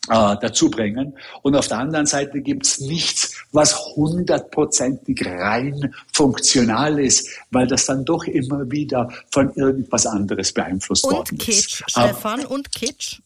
äh, 0.09 0.35
dazu 0.39 0.69
bringen. 0.69 1.17
Und 1.41 1.55
auf 1.55 1.67
der 1.67 1.79
anderen 1.79 2.05
Seite 2.05 2.41
gibt 2.41 2.65
es 2.65 2.79
nichts, 2.79 3.43
was 3.51 3.75
hundertprozentig 3.95 5.25
rein 5.25 5.93
funktional 6.13 6.99
ist, 6.99 7.29
weil 7.51 7.67
das 7.67 7.85
dann 7.85 8.05
doch 8.05 8.23
immer 8.25 8.69
wieder 8.69 9.11
von 9.31 9.51
irgendwas 9.55 10.05
anderes 10.05 10.53
beeinflusst 10.53 11.05
und 11.05 11.13
worden 11.13 11.37
Kitsch, 11.37 11.81
ist. 11.81 11.91
Stefan, 11.91 12.45
und 12.45 12.71
Kitsch? 12.71 13.19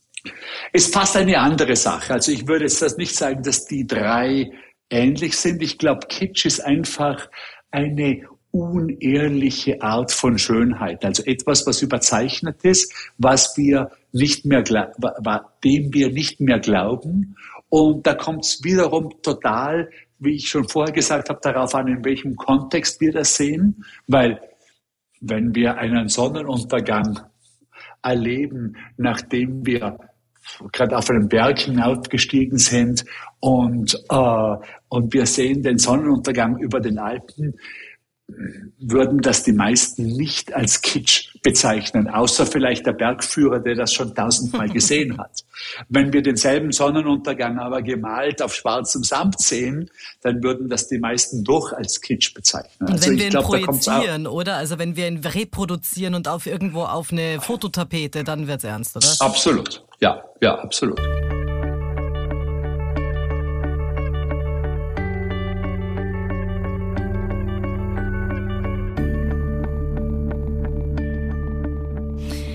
Ist 0.74 0.94
fast 0.94 1.16
eine 1.16 1.40
andere 1.40 1.76
Sache. 1.76 2.14
Also 2.14 2.32
ich 2.32 2.48
würde 2.48 2.66
jetzt 2.66 2.82
das 2.82 2.98
nicht 2.98 3.16
sagen, 3.16 3.42
dass 3.44 3.66
die 3.66 3.88
drei 3.88 4.52
ähnlich 4.90 5.38
sind. 5.38 5.62
Ich 5.62 5.78
glaube, 5.78 6.08
Kitsch 6.08 6.46
ist 6.46 6.60
einfach 6.60 7.30
eine 7.72 8.28
unehrliche 8.52 9.82
Art 9.82 10.12
von 10.12 10.38
Schönheit. 10.38 11.06
Also 11.06 11.24
etwas, 11.24 11.66
was 11.68 11.82
überzeichnet 11.82 12.64
ist, 12.64 12.94
was 13.18 13.56
wir 13.58 13.92
nicht 14.12 14.46
mehr, 14.46 14.64
dem 14.64 15.94
wir 15.94 16.12
nicht 16.12 16.40
mehr 16.40 16.60
glauben. 16.60 17.36
Und 17.70 18.08
da 18.08 18.16
kommt 18.16 18.46
es 18.46 18.64
wiederum 18.64 19.22
total, 19.22 19.90
wie 20.18 20.36
ich 20.36 20.50
schon 20.50 20.68
vorher 20.68 20.94
gesagt 20.94 21.30
habe, 21.30 21.40
darauf 21.42 21.76
an, 21.76 21.88
in 21.88 22.04
welchem 22.04 22.36
Kontext 22.36 23.00
wir 23.00 23.14
das 23.14 23.36
sehen. 23.36 23.86
Weil 24.08 24.42
wenn 25.22 25.54
wir 25.54 25.78
einen 25.78 26.10
Sonnenuntergang 26.10 27.20
erleben, 28.02 28.78
nachdem 28.98 29.66
wir 29.66 29.98
gerade 30.72 30.98
auf 30.98 31.10
einem 31.10 31.28
Berg 31.28 31.60
hinaufgestiegen 31.60 32.58
sind. 32.58 33.06
Und, 33.40 33.96
äh, 34.10 34.56
und 34.90 35.14
wir 35.14 35.26
sehen 35.26 35.64
den 35.64 35.78
Sonnenuntergang 35.78 36.58
über 36.60 36.80
den 36.80 37.00
Alpen, 37.00 37.56
würden 38.78 39.22
das 39.22 39.44
die 39.44 39.54
meisten 39.54 40.06
nicht 40.06 40.54
als 40.54 40.82
Kitsch 40.82 41.29
bezeichnen, 41.42 42.08
außer 42.08 42.46
vielleicht 42.46 42.86
der 42.86 42.94
Bergführer, 42.94 43.60
der 43.60 43.76
das 43.76 43.94
schon 43.94 44.14
tausendmal 44.14 44.70
gesehen 44.70 45.18
hat. 45.18 45.32
Wenn 45.90 46.14
wir 46.14 46.22
denselben 46.22 46.72
Sonnenuntergang 46.72 47.60
aber 47.60 47.82
gemalt 47.82 48.42
auf 48.42 48.54
schwarzem 48.54 49.04
Samt 49.04 49.40
sehen, 49.40 49.90
dann 50.22 50.44
würden 50.44 50.70
das 50.70 50.88
die 50.88 51.00
meisten 51.00 51.44
doch 51.44 51.74
als 51.74 52.02
Kitsch 52.02 52.34
bezeichnen. 52.34 52.88
Und 52.88 52.92
also 52.92 53.10
wenn 53.10 53.18
wir 53.18 53.26
ihn 53.26 53.30
glaub, 53.32 53.46
projizieren, 53.46 54.28
oder? 54.28 54.56
Also 54.56 54.80
wenn 54.80 54.96
wir 54.96 55.08
ihn 55.08 55.18
reproduzieren 55.18 56.16
und 56.16 56.28
auf 56.28 56.46
irgendwo 56.46 56.84
auf 56.84 57.12
eine 57.12 57.42
Fototapete, 57.42 58.24
dann 58.24 58.48
wird's 58.48 58.64
ernst, 58.64 58.96
oder? 58.96 59.08
Absolut. 59.20 59.84
Ja, 60.00 60.24
ja, 60.42 60.56
absolut. 60.60 61.00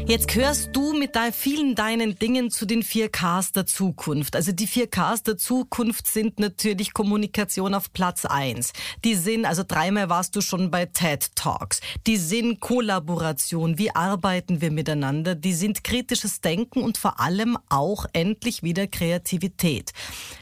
Jetzt 0.06 0.28
gehörst 0.28 0.68
du 0.74 0.92
mit 0.92 1.16
deinen 1.16 1.32
vielen 1.32 1.74
deinen 1.74 2.18
Dingen 2.18 2.50
zu 2.50 2.66
den 2.66 2.82
4Ks 2.82 3.54
der 3.54 3.64
Zukunft. 3.64 4.36
Also 4.36 4.52
die 4.52 4.68
4Ks 4.68 5.24
der 5.24 5.38
Zukunft 5.38 6.06
sind 6.06 6.38
natürlich 6.38 6.92
Kommunikation 6.92 7.72
auf 7.72 7.90
Platz 7.90 8.26
eins. 8.26 8.74
Die 9.02 9.14
sind, 9.14 9.46
also 9.46 9.64
dreimal 9.66 10.10
warst 10.10 10.36
du 10.36 10.42
schon 10.42 10.70
bei 10.70 10.84
TED 10.84 11.34
Talks. 11.34 11.80
Die 12.06 12.18
sind 12.18 12.60
Kollaboration. 12.60 13.78
Wie 13.78 13.96
arbeiten 13.96 14.60
wir 14.60 14.70
miteinander? 14.70 15.34
Die 15.34 15.54
sind 15.54 15.84
kritisches 15.84 16.42
Denken 16.42 16.82
und 16.82 16.98
vor 16.98 17.18
allem 17.18 17.56
auch 17.70 18.04
endlich 18.12 18.62
wieder 18.62 18.86
Kreativität. 18.86 19.92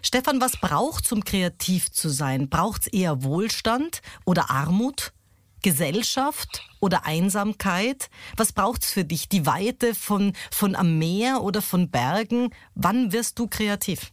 Stefan, 0.03 0.41
was 0.41 0.57
braucht 0.57 1.13
um 1.13 1.23
kreativ 1.23 1.93
zu 1.93 2.09
sein? 2.09 2.49
Braucht's 2.49 2.89
eher 2.89 3.23
Wohlstand 3.23 4.03
oder 4.25 4.51
Armut? 4.51 5.13
Gesellschaft 5.63 6.63
oder 6.81 7.07
Einsamkeit? 7.07 8.11
Was 8.37 8.53
braucht's 8.53 8.93
für 8.93 9.05
dich? 9.05 9.29
Die 9.29 9.47
Weite 9.47 9.95
von, 9.95 10.33
von 10.51 10.75
am 10.77 10.99
Meer 10.99 11.43
oder 11.43 11.63
von 11.63 11.91
Bergen? 11.91 12.51
Wann 12.75 13.13
wirst 13.13 13.39
du 13.39 13.47
kreativ? 13.47 14.13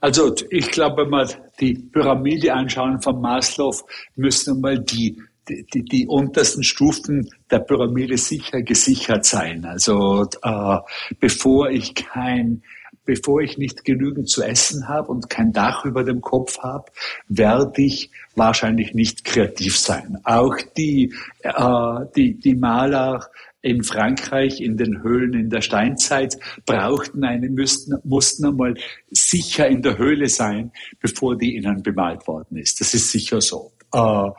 Also 0.00 0.34
ich 0.50 0.70
glaube, 0.72 1.02
wenn 1.02 1.10
wir 1.10 1.28
die 1.60 1.74
Pyramide 1.74 2.52
anschauen 2.52 3.00
von 3.00 3.20
Maslow, 3.20 3.72
müssen 4.16 4.60
mal 4.60 4.78
die, 4.80 5.22
die, 5.48 5.84
die 5.84 6.06
untersten 6.08 6.64
Stufen 6.64 7.28
der 7.52 7.60
Pyramide 7.60 8.18
sicher 8.18 8.62
gesichert 8.62 9.24
sein. 9.24 9.64
Also 9.64 10.26
äh, 10.42 10.78
bevor 11.20 11.70
ich 11.70 11.94
kein 11.94 12.62
bevor 13.04 13.40
ich 13.40 13.58
nicht 13.58 13.84
genügend 13.84 14.28
zu 14.28 14.42
essen 14.42 14.88
habe 14.88 15.08
und 15.10 15.28
kein 15.28 15.52
Dach 15.52 15.84
über 15.84 16.04
dem 16.04 16.20
Kopf 16.20 16.58
habe, 16.58 16.90
werde 17.28 17.82
ich 17.82 18.10
wahrscheinlich 18.36 18.94
nicht 18.94 19.24
kreativ 19.24 19.76
sein. 19.76 20.18
Auch 20.24 20.56
die, 20.76 21.12
äh, 21.42 22.06
die, 22.16 22.38
die 22.38 22.54
Maler 22.54 23.28
in 23.62 23.84
Frankreich 23.84 24.60
in 24.60 24.76
den 24.76 25.02
Höhlen 25.02 25.34
in 25.34 25.48
der 25.48 25.60
Steinzeit 25.60 26.36
brauchten 26.66 27.24
eine, 27.24 27.48
müssten, 27.48 27.96
mussten 28.04 28.46
einmal 28.46 28.74
sicher 29.10 29.68
in 29.68 29.82
der 29.82 29.98
Höhle 29.98 30.28
sein, 30.28 30.72
bevor 31.00 31.36
die 31.36 31.56
ihnen 31.56 31.82
bemalt 31.82 32.26
worden 32.26 32.56
ist. 32.56 32.80
Das 32.80 32.92
ist 32.92 33.10
sicher 33.10 33.40
so. 33.40 33.72
Äh, 33.92 34.30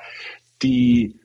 die, 0.61 1.19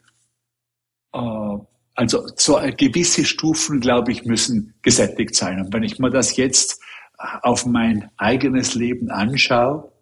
äh, 1.13 1.59
also 1.95 2.27
so 2.37 2.61
gewisse 2.77 3.25
Stufen, 3.25 3.81
glaube 3.81 4.13
ich, 4.13 4.25
müssen 4.25 4.75
gesättigt 4.83 5.35
sein. 5.35 5.61
Und 5.61 5.73
wenn 5.73 5.83
ich 5.83 5.99
mir 5.99 6.11
das 6.11 6.37
jetzt 6.37 6.81
auf 7.19 7.67
mein 7.67 8.11
eigenes 8.17 8.75
Leben 8.75 9.11
anschaue, 9.11 9.93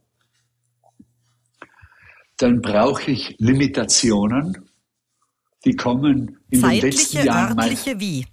dann 2.38 2.60
brauche 2.60 3.10
ich 3.10 3.34
Limitationen. 3.38 4.68
Die 5.64 5.74
kommen 5.74 6.38
in 6.50 6.60
Zeitliche, 6.60 6.80
den 6.80 6.90
letzten 6.90 7.26
Jahren. 7.26 7.58
Örtliche, 7.58 8.00
wie? 8.00 8.26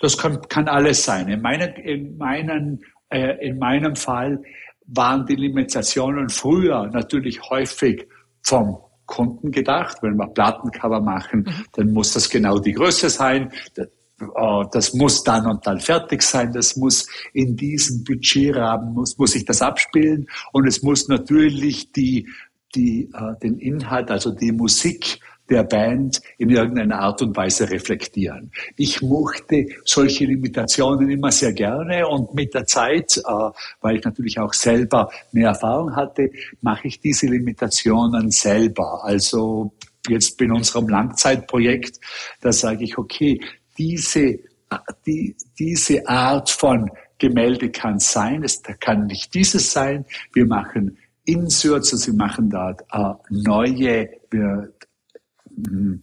Das 0.00 0.16
kann, 0.16 0.40
kann 0.48 0.68
alles 0.68 1.04
sein. 1.04 1.28
In, 1.28 1.40
meinen, 1.40 1.74
in, 1.74 2.16
meinen, 2.16 2.80
äh, 3.08 3.46
in 3.46 3.58
meinem 3.58 3.96
Fall 3.96 4.42
waren 4.86 5.26
die 5.26 5.34
Limitationen 5.34 6.28
früher 6.28 6.88
natürlich 6.88 7.40
häufig 7.50 8.06
vom 8.42 8.78
Kunden 9.06 9.50
gedacht. 9.50 9.98
Wenn 10.02 10.16
wir 10.16 10.28
Plattencover 10.28 11.00
machen, 11.00 11.40
mhm. 11.40 11.64
dann 11.72 11.92
muss 11.92 12.12
das 12.12 12.28
genau 12.28 12.58
die 12.58 12.72
Größe 12.72 13.08
sein. 13.08 13.50
Äh, 14.20 14.64
das 14.72 14.94
muss 14.94 15.22
dann 15.22 15.46
und 15.46 15.66
dann 15.66 15.80
fertig 15.80 16.22
sein, 16.22 16.52
das 16.52 16.76
muss 16.76 17.06
in 17.32 17.56
diesem 17.56 18.04
Budgetrahmen, 18.04 18.94
muss, 18.94 19.16
muss 19.18 19.32
sich 19.32 19.44
das 19.44 19.62
abspielen 19.62 20.26
und 20.52 20.66
es 20.66 20.82
muss 20.82 21.08
natürlich 21.08 21.92
die, 21.92 22.28
die, 22.74 23.10
äh, 23.14 23.38
den 23.42 23.58
Inhalt, 23.58 24.10
also 24.10 24.30
die 24.30 24.52
Musik 24.52 25.20
der 25.48 25.64
Band 25.64 26.20
in 26.36 26.50
irgendeiner 26.50 27.00
Art 27.00 27.22
und 27.22 27.34
Weise 27.34 27.70
reflektieren. 27.70 28.52
Ich 28.76 29.00
mochte 29.00 29.66
solche 29.84 30.26
Limitationen 30.26 31.08
immer 31.10 31.32
sehr 31.32 31.54
gerne 31.54 32.06
und 32.06 32.34
mit 32.34 32.52
der 32.52 32.66
Zeit, 32.66 33.16
äh, 33.16 33.50
weil 33.80 33.96
ich 33.96 34.04
natürlich 34.04 34.38
auch 34.38 34.52
selber 34.52 35.10
mehr 35.32 35.48
Erfahrung 35.48 35.96
hatte, 35.96 36.30
mache 36.60 36.88
ich 36.88 37.00
diese 37.00 37.26
Limitationen 37.26 38.30
selber. 38.30 39.04
Also 39.04 39.72
jetzt 40.08 40.40
in 40.40 40.52
unserem 40.52 40.88
Langzeitprojekt, 40.88 41.98
da 42.40 42.52
sage 42.52 42.84
ich, 42.84 42.98
okay, 42.98 43.40
diese, 43.78 44.38
die, 45.06 45.36
diese 45.58 46.06
Art 46.08 46.50
von 46.50 46.90
Gemälde 47.18 47.70
kann 47.70 47.98
sein, 47.98 48.42
es 48.44 48.62
kann 48.80 49.06
nicht 49.06 49.34
dieses 49.34 49.72
sein. 49.72 50.04
Wir 50.32 50.46
machen 50.46 50.98
Inserts, 51.24 51.92
also 51.92 52.12
wir 52.12 52.18
machen 52.18 52.50
da 52.50 52.70
äh, 52.92 53.14
neue, 53.30 54.10
wir. 54.30 54.72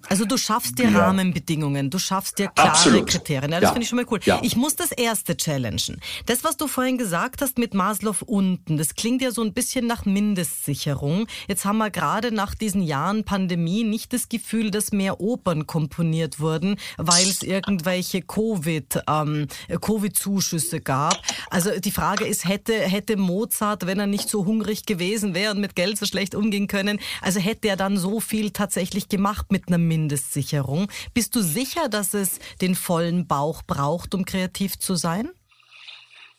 Also 0.09 0.25
du 0.25 0.37
schaffst 0.37 0.77
dir 0.79 0.89
ja. 0.89 1.05
Rahmenbedingungen, 1.05 1.89
du 1.89 1.99
schaffst 1.99 2.39
dir 2.39 2.47
klare 2.49 2.71
Absolut. 2.71 3.07
Kriterien. 3.07 3.51
Ja, 3.51 3.59
das 3.59 3.69
ja. 3.69 3.73
finde 3.73 3.83
ich 3.83 3.89
schon 3.89 3.97
mal 3.97 4.05
cool. 4.11 4.19
Ja. 4.25 4.39
Ich 4.41 4.55
muss 4.55 4.75
das 4.75 4.91
erste 4.91 5.37
challengen. 5.37 5.99
Das, 6.25 6.43
was 6.43 6.57
du 6.57 6.67
vorhin 6.67 6.97
gesagt 6.97 7.41
hast 7.41 7.57
mit 7.57 7.73
Maslow 7.73 8.15
unten, 8.25 8.77
das 8.77 8.95
klingt 8.95 9.21
ja 9.21 9.31
so 9.31 9.41
ein 9.41 9.53
bisschen 9.53 9.87
nach 9.87 10.05
Mindestsicherung. 10.05 11.27
Jetzt 11.47 11.65
haben 11.65 11.77
wir 11.77 11.89
gerade 11.89 12.31
nach 12.31 12.55
diesen 12.55 12.81
Jahren 12.81 13.23
Pandemie 13.23 13.83
nicht 13.83 14.13
das 14.13 14.29
Gefühl, 14.29 14.71
dass 14.71 14.91
mehr 14.91 15.21
Opern 15.21 15.67
komponiert 15.67 16.39
wurden, 16.39 16.77
weil 16.97 17.27
es 17.27 17.41
irgendwelche 17.41 18.21
Covid, 18.21 19.03
ähm, 19.07 19.47
Covid-Zuschüsse 19.69 20.81
gab. 20.81 21.21
Also 21.49 21.79
die 21.79 21.91
Frage 21.91 22.25
ist, 22.25 22.45
hätte, 22.45 22.73
hätte 22.73 23.17
Mozart, 23.17 23.85
wenn 23.85 23.99
er 23.99 24.07
nicht 24.07 24.29
so 24.29 24.45
hungrig 24.45 24.85
gewesen 24.85 25.33
wäre 25.33 25.51
und 25.51 25.61
mit 25.61 25.75
Geld 25.75 25.97
so 25.97 26.05
schlecht 26.05 26.35
umgehen 26.35 26.67
können, 26.67 26.99
also 27.21 27.39
hätte 27.39 27.67
er 27.67 27.77
dann 27.77 27.97
so 27.97 28.19
viel 28.19 28.51
tatsächlich 28.51 29.07
gemacht? 29.07 29.44
Gemacht 29.45 29.51
mit 29.51 29.67
einer 29.67 29.77
Mindestsicherung. 29.77 30.87
Bist 31.13 31.35
du 31.35 31.41
sicher, 31.41 31.89
dass 31.89 32.13
es 32.13 32.39
den 32.61 32.75
vollen 32.75 33.27
Bauch 33.27 33.63
braucht, 33.63 34.13
um 34.13 34.25
kreativ 34.25 34.77
zu 34.77 34.95
sein? 34.95 35.29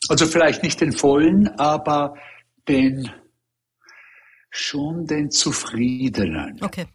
Also 0.09 0.27
vielleicht 0.27 0.63
nicht 0.63 0.81
den 0.81 0.93
vollen, 0.93 1.49
aber 1.59 2.15
den 2.69 3.11
schon 4.51 5.07
den 5.07 5.31
zufriedenen. 5.31 6.59
Okay. 6.63 6.87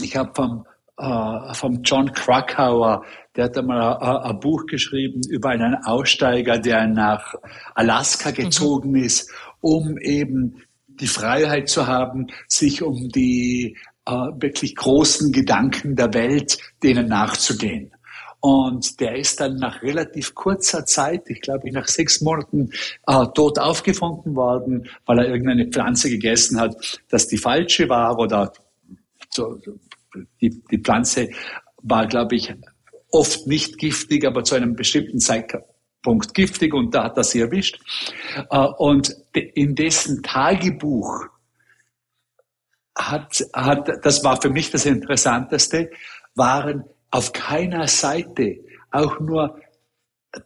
Ich 0.00 0.16
habe 0.16 0.32
vom, 0.34 0.66
äh, 0.98 1.54
vom 1.54 1.82
John 1.82 2.12
Krakauer, 2.12 3.04
der 3.34 3.44
hat 3.44 3.56
einmal 3.56 3.96
ein, 3.98 4.32
ein 4.32 4.40
Buch 4.40 4.66
geschrieben 4.66 5.20
über 5.30 5.50
einen 5.50 5.76
Aussteiger, 5.84 6.58
der 6.58 6.86
nach 6.86 7.34
Alaska 7.74 8.30
mhm. 8.30 8.34
gezogen 8.34 8.90
mhm. 8.90 9.04
ist, 9.04 9.30
um 9.60 9.96
eben 9.98 10.62
die 10.88 11.06
Freiheit 11.06 11.68
zu 11.68 11.86
haben, 11.86 12.26
sich 12.48 12.82
um 12.82 13.08
die 13.08 13.76
äh, 14.06 14.12
wirklich 14.40 14.76
großen 14.76 15.32
Gedanken 15.32 15.96
der 15.96 16.14
Welt, 16.14 16.58
denen 16.82 17.08
nachzugehen. 17.08 17.92
Und 18.40 19.00
der 19.00 19.16
ist 19.16 19.40
dann 19.40 19.56
nach 19.56 19.82
relativ 19.82 20.34
kurzer 20.34 20.86
Zeit, 20.86 21.28
ich 21.28 21.40
glaube 21.40 21.70
nach 21.72 21.88
sechs 21.88 22.20
Monaten, 22.20 22.70
äh, 23.06 23.26
tot 23.34 23.58
aufgefunden 23.58 24.36
worden, 24.36 24.88
weil 25.04 25.18
er 25.18 25.28
irgendeine 25.28 25.66
Pflanze 25.66 26.08
gegessen 26.10 26.60
hat, 26.60 27.00
dass 27.08 27.26
die 27.26 27.38
falsche 27.38 27.88
war 27.88 28.18
oder 28.18 28.52
so, 29.30 29.58
die, 30.40 30.62
die 30.70 30.78
Pflanze 30.78 31.28
war, 31.82 32.06
glaube 32.06 32.36
ich, 32.36 32.54
oft 33.10 33.46
nicht 33.46 33.78
giftig, 33.78 34.24
aber 34.24 34.44
zu 34.44 34.54
einem 34.54 34.76
bestimmten 34.76 35.18
Zeitpunkt 35.18 36.34
giftig 36.34 36.74
und 36.74 36.94
da 36.94 37.04
hat 37.04 37.16
er 37.16 37.24
sie 37.24 37.40
erwischt. 37.40 37.80
Äh, 38.50 38.58
und 38.78 39.16
in 39.32 39.74
dessen 39.74 40.22
Tagebuch 40.22 41.26
hat, 42.96 43.44
hat, 43.52 44.04
das 44.04 44.24
war 44.24 44.40
für 44.40 44.50
mich 44.50 44.70
das 44.70 44.86
Interessanteste, 44.86 45.90
waren 46.34 46.84
auf 47.10 47.32
keiner 47.32 47.86
Seite 47.86 48.58
auch 48.90 49.20
nur 49.20 49.60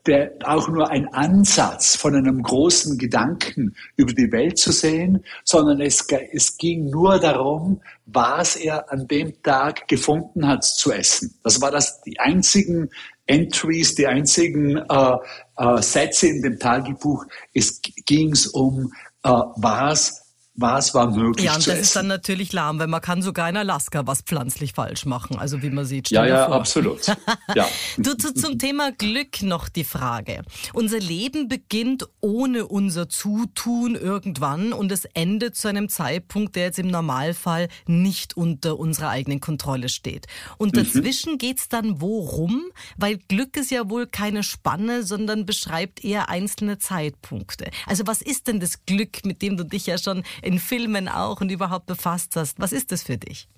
der, 0.07 0.35
auch 0.45 0.69
nur 0.69 0.89
ein 0.91 1.13
Ansatz 1.13 1.97
von 1.97 2.15
einem 2.15 2.43
großen 2.43 2.99
Gedanken 2.99 3.75
über 3.97 4.13
die 4.13 4.31
Welt 4.31 4.59
zu 4.59 4.73
sehen, 4.73 5.25
sondern 5.45 5.81
es, 5.81 6.07
es 6.33 6.57
ging 6.57 6.91
nur 6.91 7.19
darum, 7.19 7.81
was 8.07 8.57
er 8.57 8.91
an 8.93 9.09
dem 9.09 9.43
Tag 9.43 9.89
gefunden 9.89 10.47
hat 10.47 10.65
zu 10.65 10.93
essen. 10.93 11.35
Das 11.43 11.61
war 11.61 11.71
das, 11.71 12.01
die 12.03 12.19
einzigen 12.21 12.91
Entries, 13.27 13.95
die 13.95 14.07
einzigen 14.07 14.77
äh, 14.77 15.17
äh, 15.57 15.83
Sätze 15.83 16.29
in 16.29 16.43
dem 16.43 16.59
Tagebuch. 16.59 17.25
Es 17.53 17.81
ging 18.07 18.37
um, 18.53 18.93
äh, 19.23 19.29
was 19.29 20.30
was 20.55 20.95
war 20.95 21.11
möglich 21.11 21.47
Ja, 21.47 21.55
und 21.55 21.67
das 21.67 21.69
essen. 21.69 21.83
ist 21.83 21.97
dann 21.97 22.07
natürlich 22.09 22.53
lahm, 22.53 22.79
weil 22.79 22.89
man 22.89 23.01
kann 23.01 23.23
sogar 23.23 23.49
in 23.49 23.57
Alaska 23.57 24.07
was 24.07 24.23
pflanzlich 24.23 24.73
falsch 24.73 25.07
machen. 25.07 25.39
Also 25.39 25.63
wie 25.63 25.71
man 25.71 25.85
sieht. 25.85 26.11
Ja, 26.11 26.27
ja, 26.27 26.47
vor. 26.47 26.57
absolut. 26.57 27.07
Ja. 27.55 27.69
du, 27.99 28.15
zu, 28.17 28.35
zum 28.35 28.59
Thema 28.59 28.93
Glück 28.93 29.43
noch 29.43 29.69
die 29.69 29.85
Frage. 29.85 30.43
Unser 30.73 30.99
Leben 30.99 31.49
beginnt 31.49 32.09
ohne 32.21 32.67
unser 32.67 33.09
Zutun 33.09 33.95
irgendwann 33.95 34.73
und 34.73 34.91
es 34.93 35.05
endet 35.05 35.57
zu 35.57 35.69
einem 35.69 35.89
Zeitpunkt, 35.89 36.57
der 36.57 36.65
jetzt 36.65 36.79
im 36.79 36.89
Normalfall 36.89 37.69
nicht 37.87 38.37
unter 38.37 38.79
unserer 38.79 39.11
eigenen 39.11 39.41
Kontrolle 39.41 39.89
steht. 39.89 40.27
Und 40.59 40.75
mhm. 40.75 40.85
dazwischen 40.85 41.35
mhm. 41.35 41.39
geht's 41.39 41.69
dann 41.69 42.01
worum? 42.01 42.65
Weil 42.97 43.19
Glück 43.19 43.57
ist 43.57 43.71
ja 43.71 43.89
wohl 43.89 44.07
keine 44.07 44.43
Spanne, 44.43 45.05
sondern 45.05 45.47
beschreibt 45.47 46.05
eher 46.05 46.29
einzelne 46.29 46.79
Zeitpunkte. 46.79 47.71
Also 47.87 48.07
was 48.07 48.21
ist 48.21 48.49
denn 48.49 48.59
das 48.59 48.85
Glück, 48.85 49.25
mit 49.25 49.43
dem 49.43 49.57
du 49.57 49.65
dich 49.65 49.87
ja 49.87 49.97
schon 49.97 50.25
in 50.42 50.59
Filmen 50.59 51.09
auch 51.09 51.40
und 51.40 51.50
überhaupt 51.50 51.87
befasst 51.87 52.37
hast. 52.37 52.59
Was 52.61 52.72
ist 52.72 52.92
das 52.92 53.03
für 53.03 53.18
dich? 53.18 53.48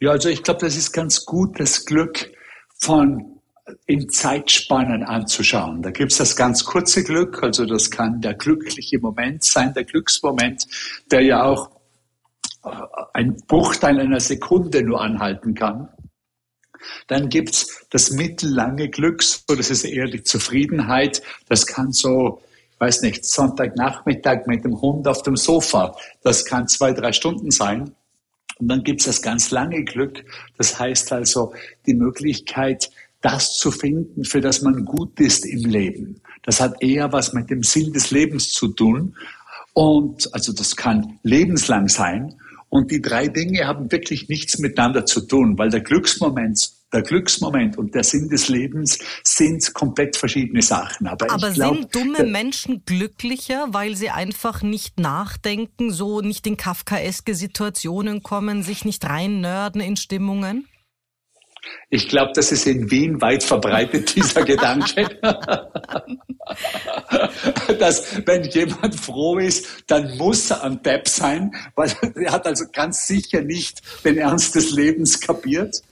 Ja, 0.00 0.10
also 0.10 0.28
ich 0.28 0.42
glaube, 0.42 0.60
das 0.60 0.76
ist 0.76 0.92
ganz 0.92 1.24
gut, 1.24 1.60
das 1.60 1.84
Glück 1.84 2.30
von 2.80 3.40
in 3.86 4.08
Zeitspannen 4.08 5.04
anzuschauen. 5.04 5.82
Da 5.82 5.90
gibt 5.90 6.12
es 6.12 6.18
das 6.18 6.36
ganz 6.36 6.64
kurze 6.64 7.04
Glück, 7.04 7.42
also 7.42 7.64
das 7.64 7.90
kann 7.90 8.20
der 8.20 8.34
glückliche 8.34 8.98
Moment 8.98 9.44
sein, 9.44 9.72
der 9.74 9.84
Glücksmoment, 9.84 10.66
der 11.10 11.22
ja 11.22 11.44
auch 11.44 11.70
äh, 12.64 12.70
ein 13.14 13.36
Bruchteil 13.46 14.00
einer 14.00 14.20
Sekunde 14.20 14.82
nur 14.82 15.00
anhalten 15.00 15.54
kann. 15.54 15.88
Dann 17.06 17.28
gibt's 17.28 17.86
das 17.90 18.10
mittellange 18.10 18.88
Glück, 18.88 19.22
so 19.22 19.54
das 19.54 19.70
ist 19.70 19.84
eher 19.84 20.06
die 20.06 20.24
Zufriedenheit. 20.24 21.22
Das 21.48 21.66
kann 21.66 21.92
so 21.92 22.42
weiß 22.82 23.02
nicht, 23.02 23.24
Sonntagnachmittag 23.24 24.48
mit 24.48 24.64
dem 24.64 24.80
Hund 24.80 25.06
auf 25.06 25.22
dem 25.22 25.36
Sofa. 25.36 25.94
Das 26.24 26.44
kann 26.44 26.66
zwei, 26.66 26.92
drei 26.92 27.12
Stunden 27.12 27.52
sein. 27.52 27.92
Und 28.58 28.68
dann 28.68 28.82
gibt 28.82 29.00
es 29.00 29.06
das 29.06 29.22
ganz 29.22 29.52
lange 29.52 29.84
Glück. 29.84 30.24
Das 30.58 30.80
heißt 30.80 31.12
also 31.12 31.52
die 31.86 31.94
Möglichkeit, 31.94 32.90
das 33.20 33.56
zu 33.56 33.70
finden, 33.70 34.24
für 34.24 34.40
das 34.40 34.62
man 34.62 34.84
gut 34.84 35.20
ist 35.20 35.46
im 35.46 35.64
Leben. 35.70 36.22
Das 36.42 36.60
hat 36.60 36.82
eher 36.82 37.12
was 37.12 37.32
mit 37.32 37.50
dem 37.50 37.62
Sinn 37.62 37.92
des 37.92 38.10
Lebens 38.10 38.50
zu 38.50 38.66
tun. 38.66 39.14
Und 39.74 40.34
also 40.34 40.52
das 40.52 40.74
kann 40.74 41.20
lebenslang 41.22 41.88
sein. 41.88 42.34
Und 42.68 42.90
die 42.90 43.00
drei 43.00 43.28
Dinge 43.28 43.64
haben 43.64 43.92
wirklich 43.92 44.28
nichts 44.28 44.58
miteinander 44.58 45.06
zu 45.06 45.20
tun, 45.20 45.56
weil 45.56 45.70
der 45.70 45.82
Glücksmoment 45.82 46.72
der 46.92 47.02
Glücksmoment 47.02 47.78
und 47.78 47.94
der 47.94 48.04
Sinn 48.04 48.28
des 48.28 48.48
Lebens 48.48 48.98
sind 49.22 49.72
komplett 49.74 50.16
verschiedene 50.16 50.62
Sachen. 50.62 51.06
Aber, 51.06 51.30
Aber 51.30 51.50
glaub, 51.50 51.76
sind 51.76 51.94
dumme 51.94 52.24
Menschen 52.24 52.84
glücklicher, 52.84 53.68
weil 53.70 53.96
sie 53.96 54.10
einfach 54.10 54.62
nicht 54.62 54.98
nachdenken, 54.98 55.90
so 55.90 56.20
nicht 56.20 56.46
in 56.46 56.56
kafkaeske 56.56 57.34
Situationen 57.34 58.22
kommen, 58.22 58.62
sich 58.62 58.84
nicht 58.84 59.04
reinnörden 59.04 59.80
in 59.80 59.96
Stimmungen? 59.96 60.68
Ich 61.90 62.08
glaube, 62.08 62.32
das 62.34 62.50
ist 62.50 62.66
in 62.66 62.90
Wien 62.90 63.20
weit 63.20 63.42
verbreitet, 63.42 64.16
dieser 64.16 64.42
Gedanke. 64.44 65.08
Dass 67.78 68.26
wenn 68.26 68.44
jemand 68.44 68.98
froh 68.98 69.38
ist, 69.38 69.84
dann 69.86 70.16
muss 70.16 70.50
er 70.50 70.64
ein 70.64 70.82
Depp 70.82 71.08
sein, 71.08 71.52
weil 71.76 71.92
er 72.16 72.32
hat 72.32 72.46
also 72.46 72.64
ganz 72.72 73.06
sicher 73.06 73.42
nicht 73.42 73.82
den 74.04 74.18
Ernst 74.18 74.54
des 74.54 74.72
Lebens 74.72 75.20
kapiert. 75.20 75.82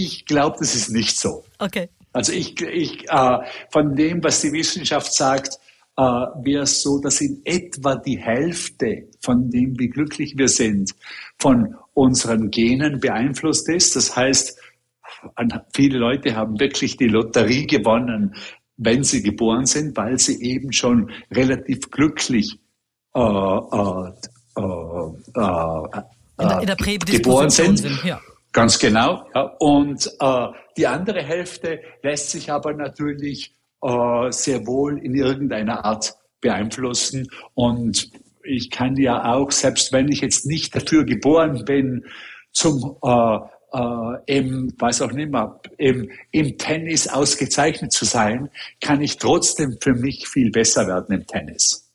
Ich 0.00 0.26
glaube, 0.26 0.58
das 0.60 0.76
ist 0.76 0.90
nicht 0.90 1.18
so. 1.18 1.44
Okay. 1.58 1.88
Also 2.12 2.32
ich, 2.32 2.60
ich 2.62 3.10
äh, 3.10 3.38
von 3.70 3.96
dem, 3.96 4.22
was 4.22 4.40
die 4.42 4.52
Wissenschaft 4.52 5.12
sagt, 5.12 5.58
äh, 5.96 6.02
wäre 6.02 6.62
es 6.62 6.82
so, 6.82 7.00
dass 7.00 7.20
in 7.20 7.42
etwa 7.44 7.96
die 7.96 8.16
Hälfte 8.16 9.08
von 9.20 9.50
dem, 9.50 9.76
wie 9.76 9.88
glücklich 9.88 10.38
wir 10.38 10.46
sind, 10.46 10.94
von 11.40 11.74
unseren 11.94 12.50
Genen 12.50 13.00
beeinflusst 13.00 13.68
ist. 13.68 13.96
Das 13.96 14.14
heißt, 14.14 14.56
viele 15.74 15.98
Leute 15.98 16.36
haben 16.36 16.60
wirklich 16.60 16.96
die 16.96 17.08
Lotterie 17.08 17.66
gewonnen, 17.66 18.36
wenn 18.76 19.02
sie 19.02 19.20
geboren 19.20 19.66
sind, 19.66 19.96
weil 19.96 20.20
sie 20.20 20.40
eben 20.40 20.72
schon 20.72 21.10
relativ 21.32 21.90
glücklich 21.90 22.60
äh, 23.16 23.20
äh, 23.20 24.12
äh, 24.56 25.08
äh 25.34 26.02
in 26.40 26.48
der, 26.48 26.60
in 26.60 26.66
der 26.66 26.76
geboren 26.76 27.50
sind. 27.50 27.78
sind 27.78 28.04
ja. 28.04 28.20
Ganz 28.58 28.80
genau. 28.80 29.24
Ja. 29.36 29.54
Und 29.60 30.10
äh, 30.18 30.46
die 30.76 30.88
andere 30.88 31.22
Hälfte 31.22 31.80
lässt 32.02 32.30
sich 32.30 32.50
aber 32.50 32.72
natürlich 32.72 33.54
äh, 33.82 34.32
sehr 34.32 34.66
wohl 34.66 34.98
in 34.98 35.14
irgendeiner 35.14 35.84
Art 35.84 36.16
beeinflussen. 36.40 37.28
Und 37.54 38.10
ich 38.42 38.72
kann 38.72 38.96
ja 38.96 39.32
auch, 39.32 39.52
selbst 39.52 39.92
wenn 39.92 40.08
ich 40.08 40.22
jetzt 40.22 40.44
nicht 40.44 40.74
dafür 40.74 41.04
geboren 41.04 41.64
bin, 41.66 42.04
zum 42.50 42.96
äh, 43.00 43.38
äh, 43.72 44.38
im, 44.38 44.74
weiß 44.76 45.02
auch 45.02 45.12
nicht 45.12 45.30
mehr, 45.30 45.60
im, 45.76 46.10
im 46.32 46.58
Tennis 46.58 47.06
ausgezeichnet 47.06 47.92
zu 47.92 48.06
sein, 48.06 48.50
kann 48.80 49.00
ich 49.00 49.18
trotzdem 49.18 49.76
für 49.80 49.94
mich 49.94 50.26
viel 50.26 50.50
besser 50.50 50.88
werden 50.88 51.14
im 51.14 51.26
Tennis. 51.28 51.87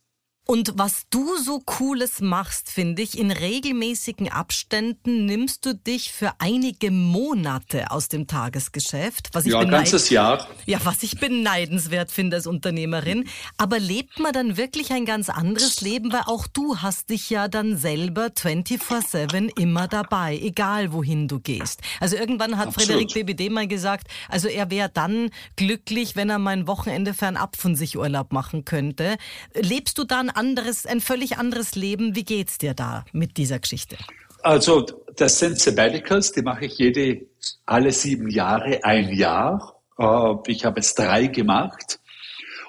Und 0.46 0.74
was 0.76 1.04
du 1.10 1.38
so 1.38 1.60
Cooles 1.60 2.20
machst, 2.20 2.70
finde 2.70 3.02
ich, 3.02 3.18
in 3.18 3.32
regelmäßigen 3.32 4.30
Abständen 4.30 5.26
nimmst 5.26 5.66
du 5.66 5.74
dich 5.74 6.12
für 6.12 6.34
einige 6.40 6.92
Monate 6.92 7.92
aus 7.92 8.10
dem 8.10 8.28
Tagesgeschäft. 8.28 9.30
Was 9.32 9.46
ich 9.46 9.54
ja, 9.54 9.64
ganzes 9.64 10.10
Jahr. 10.10 10.46
Ja, 10.66 10.80
was 10.84 11.02
ich 11.02 11.18
beneidenswert 11.18 12.12
finde 12.12 12.36
als 12.36 12.46
Unternehmerin. 12.46 13.30
Aber 13.56 13.80
lebt 13.80 14.20
man 14.20 14.34
dann 14.34 14.58
wirklich 14.58 14.92
ein 14.92 15.06
ganz 15.06 15.30
anderes 15.30 15.80
Leben? 15.80 16.12
Weil 16.12 16.24
auch 16.26 16.46
du 16.48 16.78
hast 16.78 17.10
dich 17.10 17.30
ja 17.30 17.48
dann 17.48 17.78
selber 17.78 18.26
24-7 18.26 19.58
immer 19.58 19.88
dabei, 19.88 20.38
egal 20.38 20.92
wohin 20.92 21.30
du 21.30 21.40
gehst. 21.40 21.80
Also 22.02 22.18
irgendwann 22.18 22.58
hat 22.58 22.68
Absolut. 22.68 22.90
Frederik 22.90 23.14
BBD 23.14 23.50
mal 23.50 23.68
gesagt, 23.68 24.08
also 24.28 24.50
er 24.50 24.70
wäre 24.70 24.90
dann 24.94 25.30
glücklich, 25.56 26.18
wenn 26.18 26.30
er 26.30 26.40
mal 26.40 26.52
ein 26.52 26.68
Wochenende 26.68 27.14
fernab 27.14 27.56
von 27.56 27.78
sich 27.78 27.98
Urlaub 27.98 28.34
machen 28.34 28.66
könnte. 28.66 29.16
Lebst 29.54 29.98
du 29.98 30.04
dann 30.04 30.33
anderes, 30.36 30.86
ein 30.86 31.02
völlig 31.02 31.38
anderes 31.38 31.76
Leben. 31.76 32.16
Wie 32.16 32.24
geht's 32.24 32.58
dir 32.58 32.74
da 32.74 33.06
mit 33.12 33.38
dieser 33.38 33.60
Geschichte? 33.60 33.98
Also, 34.44 34.86
das 35.16 35.40
sind 35.40 35.58
Sabbaticals, 35.58 36.34
die 36.34 36.42
mache 36.42 36.66
ich 36.66 36.78
jede, 36.78 37.26
alle 37.66 37.92
sieben 37.92 38.30
Jahre 38.30 38.84
ein 38.84 39.14
Jahr. 39.14 39.82
Äh, 39.98 40.36
ich 40.48 40.66
habe 40.66 40.82
jetzt 40.82 41.00
drei 41.00 41.28
gemacht. 41.28 42.00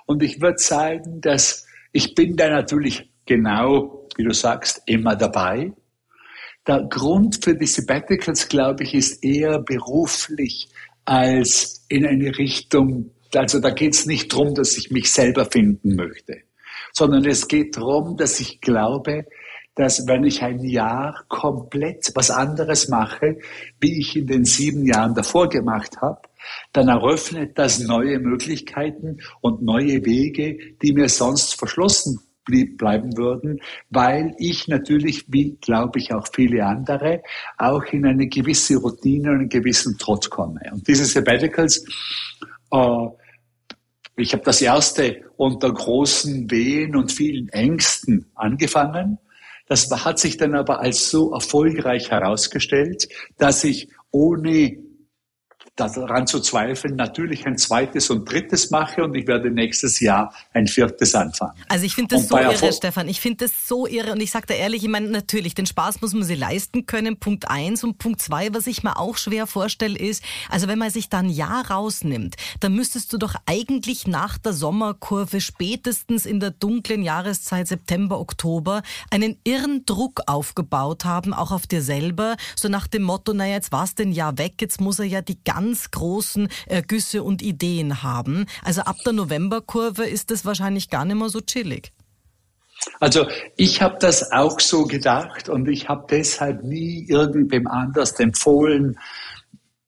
Und 0.07 0.23
ich 0.23 0.41
würde 0.41 0.59
sagen, 0.59 1.21
dass 1.21 1.67
ich 1.93 2.15
bin 2.15 2.37
da 2.37 2.49
natürlich 2.49 3.11
genau, 3.27 4.09
wie 4.17 4.25
du 4.25 4.33
sagst, 4.33 4.83
immer 4.87 5.17
dabei. 5.17 5.73
Der 6.67 6.85
Grund 6.85 7.45
für 7.45 7.57
die 7.57 7.67
Sabbaticals, 7.67 8.49
glaube 8.49 8.85
ich, 8.85 8.95
ist 8.95 9.25
eher 9.25 9.59
beruflich 9.59 10.69
als 11.05 11.85
in 11.89 12.07
eine 12.07 12.39
Richtung, 12.39 13.11
also 13.35 13.59
da 13.59 13.71
geht 13.71 13.95
es 13.95 14.07
nicht 14.07 14.33
darum, 14.33 14.55
dass 14.55 14.77
ich 14.77 14.91
mich 14.91 15.11
selber 15.13 15.45
finden 15.45 15.97
möchte 15.97 16.44
sondern 16.95 17.27
es 17.27 17.49
geht 17.49 17.77
darum, 17.77 18.17
dass 18.17 18.41
ich 18.41 18.61
glaube, 18.61 19.27
dass 19.75 20.07
wenn 20.07 20.25
ich 20.25 20.43
ein 20.43 20.63
Jahr 20.65 21.25
komplett 21.29 22.13
was 22.15 22.31
anderes 22.31 22.89
mache, 22.89 23.39
wie 23.81 24.01
ich 24.01 24.17
in 24.17 24.27
den 24.27 24.45
sieben 24.45 24.87
Jahren 24.87 25.15
davor 25.15 25.49
gemacht 25.49 26.01
habe, 26.01 26.21
dann 26.73 26.89
eröffnet 26.89 27.59
das 27.59 27.81
neue 27.81 28.21
Möglichkeiten 28.21 29.19
und 29.41 29.63
neue 29.63 30.05
Wege, 30.05 30.59
die 30.83 30.93
mir 30.93 31.09
sonst 31.09 31.59
verschlossen 31.59 32.21
bleiben 32.77 33.17
würden, 33.17 33.61
weil 33.89 34.35
ich 34.39 34.69
natürlich, 34.69 35.25
wie 35.29 35.57
glaube 35.57 35.99
ich 35.99 36.13
auch 36.13 36.27
viele 36.33 36.65
andere, 36.67 37.23
auch 37.57 37.85
in 37.85 38.07
eine 38.07 38.29
gewisse 38.29 38.77
Routine 38.77 39.31
und 39.31 39.39
einen 39.39 39.49
gewissen 39.49 39.97
Trott 39.97 40.29
komme. 40.29 40.61
Und 40.71 40.87
diese 40.87 41.07
Sabbaticals 41.07 41.87
äh, 42.71 43.07
ich 44.17 44.33
habe 44.33 44.45
das 44.45 44.63
erste 44.63 45.23
unter 45.37 45.73
großen 45.73 46.51
Wehen 46.51 46.97
und 46.97 47.11
vielen 47.11 47.49
Ängsten 47.49 48.31
angefangen. 48.35 49.19
Das 49.67 49.91
hat 49.91 50.19
sich 50.19 50.37
dann 50.37 50.55
aber 50.55 50.81
als 50.81 51.11
so 51.11 51.33
erfolgreich 51.33 52.11
herausgestellt, 52.11 53.09
dass 53.39 53.65
ich 53.65 53.89
ohne 54.11 54.79
daran 55.77 56.27
zu 56.27 56.41
zweifeln, 56.41 56.95
natürlich 56.95 57.47
ein 57.47 57.59
zweites 57.59 58.09
und 58.09 58.31
drittes 58.31 58.71
mache 58.71 59.03
und 59.03 59.15
ich 59.17 59.27
werde 59.27 59.51
nächstes 59.51 59.99
Jahr 59.99 60.33
ein 60.53 60.69
viertes 60.69 61.15
anfangen. 61.17 61.55
Also 61.69 61.85
ich 61.85 61.95
finde 61.97 62.15
das 62.15 62.23
und 62.23 62.29
so 62.29 62.39
irre, 62.39 62.73
Stefan. 62.73 63.09
Ich 63.09 63.21
finde 63.21 63.47
das 63.47 63.67
so 63.67 63.87
irre 63.87 64.13
und 64.13 64.21
ich 64.21 64.31
sage 64.31 64.47
da 64.47 64.55
ehrlich, 64.55 64.85
ich 64.85 64.89
meine, 64.89 65.09
natürlich, 65.09 65.55
den 65.55 65.67
Spaß 65.67 66.01
muss 66.01 66.15
man 66.15 66.23
sich 66.23 66.39
leisten 66.39 66.87
können, 66.87 67.19
Punkt 67.19 67.49
eins 67.51 67.83
und 67.83 67.99
Punkt 67.99 68.21
zwei, 68.21 68.55
was 68.55 68.69
ich 68.69 68.85
mir 68.85 68.99
auch 68.99 69.17
schwer 69.17 69.49
vorstelle, 69.49 69.99
ist, 69.99 70.23
also 70.49 70.69
wenn 70.69 70.79
man 70.79 70.91
sich 70.91 71.09
dann 71.09 71.27
ein 71.27 71.31
Jahr 71.31 71.69
rausnimmt, 71.71 72.37
dann 72.61 72.75
müsstest 72.75 73.13
du 73.13 73.19
doch 73.19 73.35
eigentlich 73.47 74.07
nach 74.07 74.39
der 74.39 74.53
Sommerkurve 74.53 75.41
spätestens 75.41 76.25
in 76.25 76.39
der 76.39 76.51
dunklen 76.51 77.03
Jahreszeit 77.03 77.67
September, 77.67 78.21
Oktober 78.21 78.83
einen 79.11 79.39
irren 79.43 79.85
Druck 79.87 80.21
aufgebaut 80.27 81.05
haben, 81.05 81.35
auch 81.35 81.51
auf 81.51 81.67
dir 81.67 81.83
selber, 81.83 82.37
so 82.55 82.69
nach 82.69 82.87
dem 82.87 83.03
Motto, 83.03 83.33
naja, 83.33 83.55
jetzt 83.55 83.73
war 83.73 83.85
es 83.85 83.97
denn 83.97 84.13
Jahr 84.13 84.39
weg, 84.39 84.55
jetzt 84.61 84.81
muss 84.81 85.01
er 85.01 85.07
ja 85.07 85.21
die 85.21 85.43
ganze 85.43 85.64
ganz 85.65 85.91
großen 85.91 86.49
Ergüsse 86.67 87.23
und 87.23 87.41
Ideen 87.41 88.03
haben. 88.03 88.45
Also 88.63 88.83
ab 88.83 88.97
der 89.07 89.15
Novemberkurve 89.15 90.05
ist 90.05 90.31
das 90.31 90.45
wahrscheinlich 90.45 90.91
gar 90.91 91.07
nicht 91.07 91.17
mehr 91.17 91.31
so 91.31 91.41
chillig. 91.41 91.93
Also 93.01 93.27
ich 93.57 93.81
habe 93.81 93.97
das 93.99 94.31
auch 94.31 94.61
so 94.61 94.85
gedacht 94.85 95.49
und 95.49 95.67
ich 95.69 95.89
habe 95.89 96.07
deshalb 96.11 96.65
nie 96.65 97.07
irgendwem 97.09 97.67
anders 97.67 98.13
empfohlen, 98.21 98.99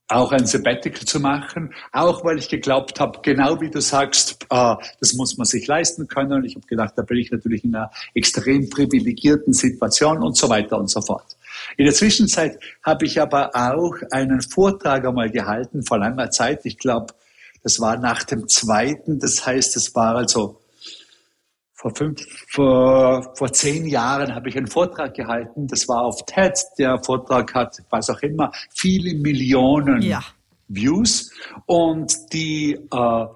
auch 0.09 0.33
ein 0.33 0.47
Sabbatical 0.47 1.05
zu 1.05 1.21
machen, 1.21 1.75
auch 1.93 2.25
weil 2.25 2.39
ich 2.39 2.49
geglaubt 2.49 2.99
habe, 2.99 3.19
genau 3.23 3.61
wie 3.61 3.71
du 3.71 3.81
sagst, 3.83 4.47
äh, 4.49 4.77
das 5.01 5.13
muss 5.15 5.37
man 5.37 5.45
sich 5.45 5.67
leisten 5.67 6.07
können. 6.07 6.33
Und 6.33 6.45
ich 6.45 6.55
habe 6.55 6.67
gedacht, 6.67 6.95
da 6.97 7.03
bin 7.03 7.19
ich 7.19 7.31
natürlich 7.31 7.65
in 7.65 7.75
einer 7.75 7.91
extrem 8.15 8.71
privilegierten 8.71 9.53
Situation 9.53 10.23
und 10.23 10.37
so 10.39 10.49
weiter 10.49 10.79
und 10.79 10.89
so 10.89 11.03
fort. 11.03 11.36
In 11.77 11.85
der 11.85 11.95
Zwischenzeit 11.95 12.59
habe 12.83 13.07
ich 13.07 13.21
aber 13.21 13.51
auch 13.55 13.95
einen 14.11 14.41
Vortrag 14.41 15.07
einmal 15.07 15.31
gehalten 15.31 15.85
vor 15.85 15.99
langer 15.99 16.31
Zeit. 16.31 16.61
Ich 16.65 16.79
glaube, 16.79 17.15
das 17.63 17.81
war 17.81 17.97
nach 17.99 18.23
dem 18.25 18.49
zweiten. 18.49 19.19
Das 19.19 19.47
heißt, 19.47 19.77
es 19.77 19.95
war 19.95 20.17
also 20.17 20.61
vor, 21.73 21.95
fünf, 21.95 22.25
vor, 22.49 23.35
vor 23.37 23.53
zehn 23.53 23.87
Jahren 23.87 24.35
habe 24.35 24.49
ich 24.49 24.57
einen 24.57 24.67
Vortrag 24.67 25.15
gehalten. 25.15 25.67
Das 25.67 25.89
war 25.89 26.03
auf 26.03 26.25
TED. 26.25 26.59
Der 26.79 27.03
Vortrag 27.03 27.55
hat, 27.55 27.83
was 27.91 28.09
auch 28.09 28.21
immer, 28.23 28.51
viele 28.75 29.15
Millionen 29.15 30.01
ja. 30.03 30.23
Views. 30.69 31.31
Und 31.67 32.33
die, 32.33 32.73
äh, 32.73 33.27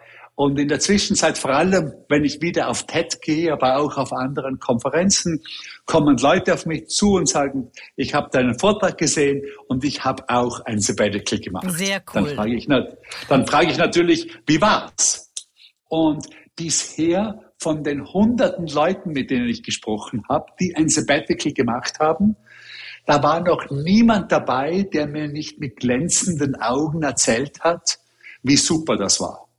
und 0.41 0.59
in 0.59 0.69
der 0.69 0.81
Zwischenzeit, 0.81 1.37
vor 1.37 1.51
allem, 1.51 1.93
wenn 2.09 2.25
ich 2.25 2.41
wieder 2.41 2.71
auf 2.71 2.87
TED 2.87 3.21
gehe, 3.21 3.53
aber 3.53 3.77
auch 3.77 3.99
auf 3.99 4.11
anderen 4.11 4.59
Konferenzen, 4.59 5.43
kommen 5.85 6.17
Leute 6.17 6.55
auf 6.55 6.65
mich 6.65 6.87
zu 6.87 7.17
und 7.17 7.29
sagen, 7.29 7.71
ich 7.95 8.15
habe 8.15 8.31
deinen 8.31 8.59
Vortrag 8.59 8.97
gesehen 8.97 9.43
und 9.69 9.85
ich 9.85 10.03
habe 10.03 10.25
auch 10.29 10.61
ein 10.65 10.81
Sabbatical 10.81 11.41
gemacht. 11.41 11.71
Sehr 11.73 12.03
cool. 12.15 12.25
Dann 12.25 12.27
frage 12.29 12.55
ich, 12.55 12.67
dann 13.29 13.47
frage 13.47 13.71
ich 13.71 13.77
natürlich, 13.77 14.35
wie 14.47 14.59
war's? 14.63 15.31
Und 15.91 16.27
bisher 16.57 17.53
von 17.59 17.85
den 17.85 18.11
hunderten 18.11 18.67
Leuten, 18.67 19.11
mit 19.11 19.31
denen 19.31 19.47
ich 19.47 19.63
gesprochen 19.63 20.23
habe, 20.31 20.47
die 20.59 20.75
ein 20.75 20.89
Sabbatical 20.89 21.53
gemacht 21.53 21.99
haben, 22.01 22.37
da 23.05 23.23
war 23.23 23.41
noch 23.41 23.69
niemand 23.69 24.33
dabei, 24.33 24.89
der 24.91 25.07
mir 25.07 25.29
nicht 25.29 25.61
mit 25.61 25.77
glänzenden 25.77 26.57
Augen 26.57 27.03
erzählt 27.03 27.61
hat, 27.61 27.99
wie 28.43 28.57
super 28.57 28.97
das 28.97 29.21
war. 29.21 29.50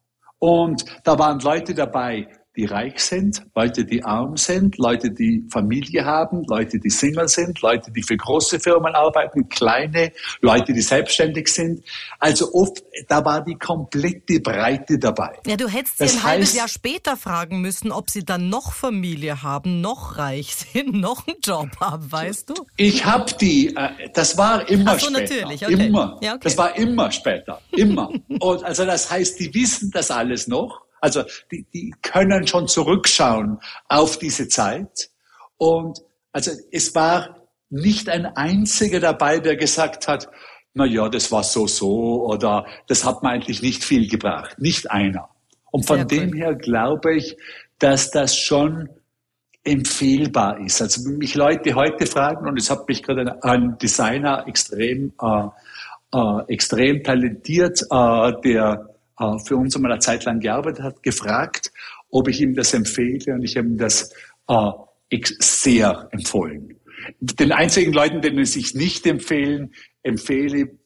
Und 0.43 0.84
da 1.04 1.19
waren 1.19 1.39
Leute 1.39 1.73
dabei, 1.75 2.27
die 2.58 2.66
reich 2.66 3.00
sind, 3.00 3.44
Leute, 3.56 3.86
die 3.86 4.04
arm 4.04 4.36
sind, 4.36 4.78
Leute, 4.78 5.10
die 5.12 5.46
Familie 5.50 6.04
haben, 6.04 6.44
Leute, 6.48 6.80
die 6.80 6.90
Single 6.90 7.30
sind, 7.30 7.62
Leute, 7.62 7.92
die 7.92 8.04
für 8.04 8.18
große 8.18 8.60
Firmen 8.60 8.94
arbeiten, 8.94 9.48
kleine, 9.48 10.12
Leute, 10.42 10.74
die 10.74 10.82
selbstständig 10.82 11.48
sind. 11.48 11.82
Also 12.20 12.54
oft, 12.54 12.84
da 13.08 13.24
war 13.24 13.44
die 13.44 13.56
komplette 13.56 14.42
Breite 14.42 15.00
dabei. 15.00 15.40
Ja, 15.46 15.56
du 15.56 15.70
hättest 15.70 16.00
sie 16.00 16.04
ein 16.04 16.10
heißt, 16.10 16.24
halbes 16.24 16.56
Jahr 16.56 16.68
später 16.68 17.16
fragen 17.16 17.62
müssen, 17.62 17.92
ob 17.92 18.10
sie 18.10 18.26
dann 18.26 18.50
noch 18.50 18.74
Familie 18.74 19.44
haben, 19.44 19.80
noch 19.80 20.18
reich 20.18 20.54
sind, 20.56 20.94
noch 21.00 21.28
einen 21.28 21.38
Job 21.42 21.70
haben, 21.80 22.12
weißt 22.12 22.50
du? 22.50 22.66
Ich 22.76 23.06
habe 23.06 23.32
die, 23.40 23.74
äh, 23.76 24.10
das 24.14 24.38
war 24.38 24.68
immer 24.70 24.92
Ach 24.92 25.00
so, 25.00 25.08
später. 25.08 25.22
natürlich, 25.22 25.66
okay. 25.66 25.88
Immer. 25.88 26.20
Ja, 26.22 26.32
okay. 26.32 26.42
Das 26.44 26.58
war 26.58 26.76
immer 26.76 27.12
später, 27.12 27.62
immer. 27.72 28.12
Und 28.28 28.64
also 28.66 28.86
das 28.86 29.10
heißt, 29.10 29.40
die 29.40 29.54
wissen 29.54 29.90
das 29.92 30.12
alles 30.12 30.50
noch. 30.50 30.82
Also 31.02 31.24
die, 31.52 31.66
die 31.74 31.94
können 32.02 32.48
schon 32.48 32.68
zurückschauen 32.68 33.60
auf 33.90 34.18
diese 34.18 34.48
Zeit. 34.48 35.10
Und 35.58 36.00
also 36.32 36.52
es 36.72 36.96
war 36.96 37.36
nicht 37.70 38.08
ein 38.08 38.26
einziger 38.26 39.00
dabei, 39.00 39.40
der 39.40 39.56
gesagt 39.56 40.08
hat, 40.08 40.30
na 40.74 40.86
ja, 40.86 41.10
das 41.10 41.32
war 41.32 41.44
so 41.44 41.68
so 41.68 42.24
oder 42.26 42.66
das 42.88 43.04
hat 43.04 43.24
mir 43.24 43.30
eigentlich 43.30 43.62
nicht 43.62 43.84
viel 43.84 44.08
gebracht. 44.08 44.58
Nicht 44.60 44.90
einer. 44.90 45.30
Und 45.72 45.86
von 45.86 45.98
Sehr 45.98 46.06
dem 46.06 46.30
cool. 46.30 46.38
her 46.38 46.56
glaube 46.56 47.16
ich, 47.16 47.36
dass 47.80 48.12
das 48.12 48.38
schon 48.38 48.90
empfehlbar 49.64 50.60
ist. 50.60 50.82
Also 50.82 51.06
wenn 51.06 51.18
mich 51.18 51.36
Leute 51.36 51.76
heute 51.76 52.06
fragen, 52.06 52.48
und 52.48 52.58
es 52.58 52.70
hat 52.70 52.88
mich 52.88 53.04
gerade 53.04 53.44
ein 53.44 53.78
Designer 53.78 54.46
extrem, 54.48 55.14
äh, 55.22 55.48
äh, 56.14 56.44
extrem 56.48 57.04
talentiert, 57.04 57.82
äh, 57.90 58.32
der 58.44 58.90
für 59.46 59.56
uns 59.56 59.76
einmal 59.76 59.92
eine 59.92 60.02
Zeit 60.02 60.26
lang 60.26 60.40
gearbeitet 60.40 60.84
hat, 60.84 61.04
gefragt, 61.04 61.72
ob 62.10 62.28
ich 62.28 62.42
ihm 62.42 62.56
das 62.56 62.74
empfehle 62.74 63.34
und 63.34 63.44
ich 63.44 63.58
habe 63.58 63.68
ihm 63.68 63.78
das 63.78 64.14
äh, 64.48 64.72
sehr 65.40 66.10
empfohlen. 66.12 66.78
Den 67.20 67.52
einzigen 67.52 67.94
Leuten, 67.94 68.22
denen 68.22 68.40
es 68.40 68.54
sich 68.54 68.74
nicht 68.76 69.06
empfehlen, 69.06 69.74
empfehle, 70.04 70.78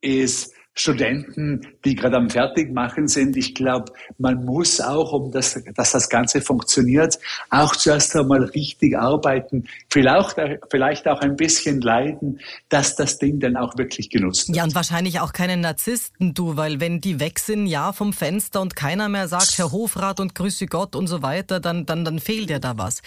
ist 0.00 0.52
Studenten, 0.78 1.62
die 1.86 1.94
gerade 1.94 2.16
am 2.16 2.28
Fertigmachen 2.28 3.08
sind. 3.08 3.34
Ich 3.36 3.54
glaube, 3.54 3.92
man 4.18 4.44
muss 4.44 4.78
auch, 4.78 5.10
um 5.12 5.32
das, 5.32 5.58
dass 5.74 5.92
das 5.92 6.10
Ganze 6.10 6.42
funktioniert, 6.42 7.18
auch 7.48 7.74
zuerst 7.74 8.14
einmal 8.14 8.44
richtig 8.44 8.96
arbeiten, 8.96 9.64
vielleicht, 9.88 10.36
vielleicht 10.70 11.08
auch 11.08 11.20
ein 11.22 11.34
bisschen 11.36 11.80
leiden, 11.80 12.40
dass 12.68 12.94
das 12.94 13.16
Ding 13.16 13.40
dann 13.40 13.56
auch 13.56 13.78
wirklich 13.78 14.10
genutzt 14.10 14.48
wird. 14.48 14.58
Ja, 14.58 14.64
und 14.64 14.74
wahrscheinlich 14.74 15.20
auch 15.20 15.32
keine 15.32 15.56
Narzissten, 15.56 16.34
du, 16.34 16.58
weil 16.58 16.78
wenn 16.78 17.00
die 17.00 17.20
weg 17.20 17.38
sind, 17.38 17.66
ja, 17.66 17.94
vom 17.94 18.12
Fenster 18.12 18.60
und 18.60 18.76
keiner 18.76 19.08
mehr 19.08 19.28
sagt, 19.28 19.56
Herr 19.56 19.72
Hofrat 19.72 20.20
und 20.20 20.34
Grüße 20.34 20.66
Gott 20.66 20.94
und 20.94 21.06
so 21.06 21.22
weiter, 21.22 21.58
dann, 21.58 21.86
dann, 21.86 22.04
dann 22.04 22.18
fehlt 22.18 22.50
ja 22.50 22.58
da 22.58 22.76
was. 22.76 23.00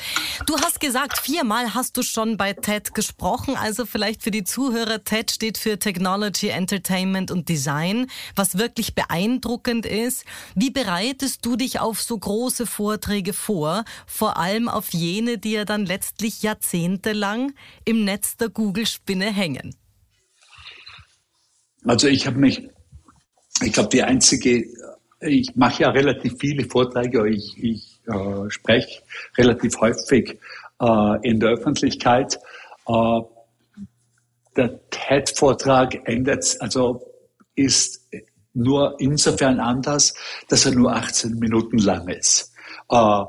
Du 0.47 0.59
hast 0.59 0.79
gesagt, 0.79 1.19
viermal 1.19 1.75
hast 1.75 1.95
du 1.97 2.01
schon 2.01 2.35
bei 2.35 2.53
TED 2.53 2.95
gesprochen, 2.95 3.55
also 3.55 3.85
vielleicht 3.85 4.23
für 4.23 4.31
die 4.31 4.43
Zuhörer, 4.43 5.03
TED 5.03 5.29
steht 5.29 5.59
für 5.59 5.77
Technology, 5.77 6.47
Entertainment 6.47 7.29
und 7.29 7.47
Design. 7.47 7.58
Design, 7.59 8.07
was 8.35 8.57
wirklich 8.57 8.95
beeindruckend 8.95 9.85
ist. 9.85 10.23
Wie 10.55 10.71
bereitest 10.71 11.45
du 11.45 11.57
dich 11.57 11.81
auf 11.81 12.01
so 12.01 12.17
große 12.17 12.65
Vorträge 12.65 13.33
vor? 13.33 13.83
Vor 14.07 14.37
allem 14.37 14.69
auf 14.69 14.93
jene, 14.93 15.37
die 15.37 15.51
ja 15.51 15.65
dann 15.65 15.85
letztlich 15.85 16.41
jahrzehntelang 16.41 17.53
im 17.83 18.05
Netz 18.05 18.37
der 18.37 18.47
Google-Spinne 18.49 19.25
hängen. 19.25 19.75
Also 21.83 22.07
ich 22.07 22.25
habe 22.25 22.39
mich, 22.39 22.69
ich 23.61 23.73
glaube, 23.73 23.89
die 23.89 24.03
einzige, 24.03 24.63
ich 25.19 25.53
mache 25.55 25.83
ja 25.83 25.89
relativ 25.89 26.35
viele 26.39 26.63
Vorträge, 26.63 27.27
ich, 27.29 27.61
ich 27.61 27.99
äh, 28.07 28.49
spreche 28.49 29.01
relativ 29.37 29.77
häufig 29.81 30.39
äh, 30.79 31.29
in 31.29 31.41
der 31.41 31.49
Öffentlichkeit. 31.49 32.39
Äh, 32.87 33.21
der 34.55 34.79
TED-Vortrag 34.89 36.07
endet, 36.07 36.57
also 36.59 37.08
ist 37.59 38.07
nur 38.53 38.99
insofern 38.99 39.59
anders, 39.59 40.13
dass 40.47 40.65
er 40.65 40.73
nur 40.73 40.93
18 40.93 41.37
Minuten 41.37 41.77
lang 41.77 42.07
ist. 42.07 42.51
Äh, 42.89 43.23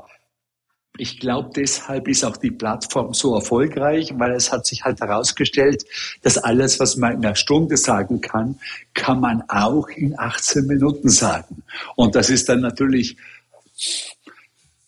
ich 0.97 1.19
glaube, 1.19 1.49
deshalb 1.55 2.07
ist 2.07 2.23
auch 2.23 2.37
die 2.37 2.51
Plattform 2.51 3.13
so 3.13 3.33
erfolgreich, 3.35 4.13
weil 4.17 4.33
es 4.33 4.51
hat 4.51 4.65
sich 4.65 4.83
halt 4.83 4.99
herausgestellt, 4.99 5.85
dass 6.21 6.37
alles, 6.37 6.79
was 6.79 6.97
man 6.97 7.13
in 7.13 7.25
einer 7.25 7.35
Stunde 7.35 7.77
sagen 7.77 8.19
kann, 8.19 8.59
kann 8.93 9.19
man 9.19 9.41
auch 9.47 9.87
in 9.89 10.19
18 10.19 10.67
Minuten 10.67 11.09
sagen. 11.09 11.63
Und 11.95 12.15
das 12.15 12.29
ist 12.29 12.49
dann 12.49 12.59
natürlich 12.59 13.17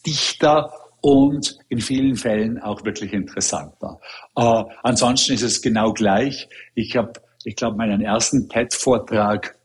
dichter 0.05 0.73
und 1.01 1.57
in 1.69 1.79
vielen 1.79 2.15
Fällen 2.15 2.59
auch 2.59 2.83
wirklich 2.85 3.13
interessanter. 3.13 3.99
Äh, 4.35 4.63
ansonsten 4.83 5.33
ist 5.33 5.41
es 5.41 5.61
genau 5.61 5.93
gleich. 5.93 6.47
Ich 6.75 6.95
habe 6.95 7.13
ich 7.43 7.55
glaube, 7.55 7.77
meinen 7.77 8.01
ersten 8.01 8.49
TED-Vortrag, 8.49 9.55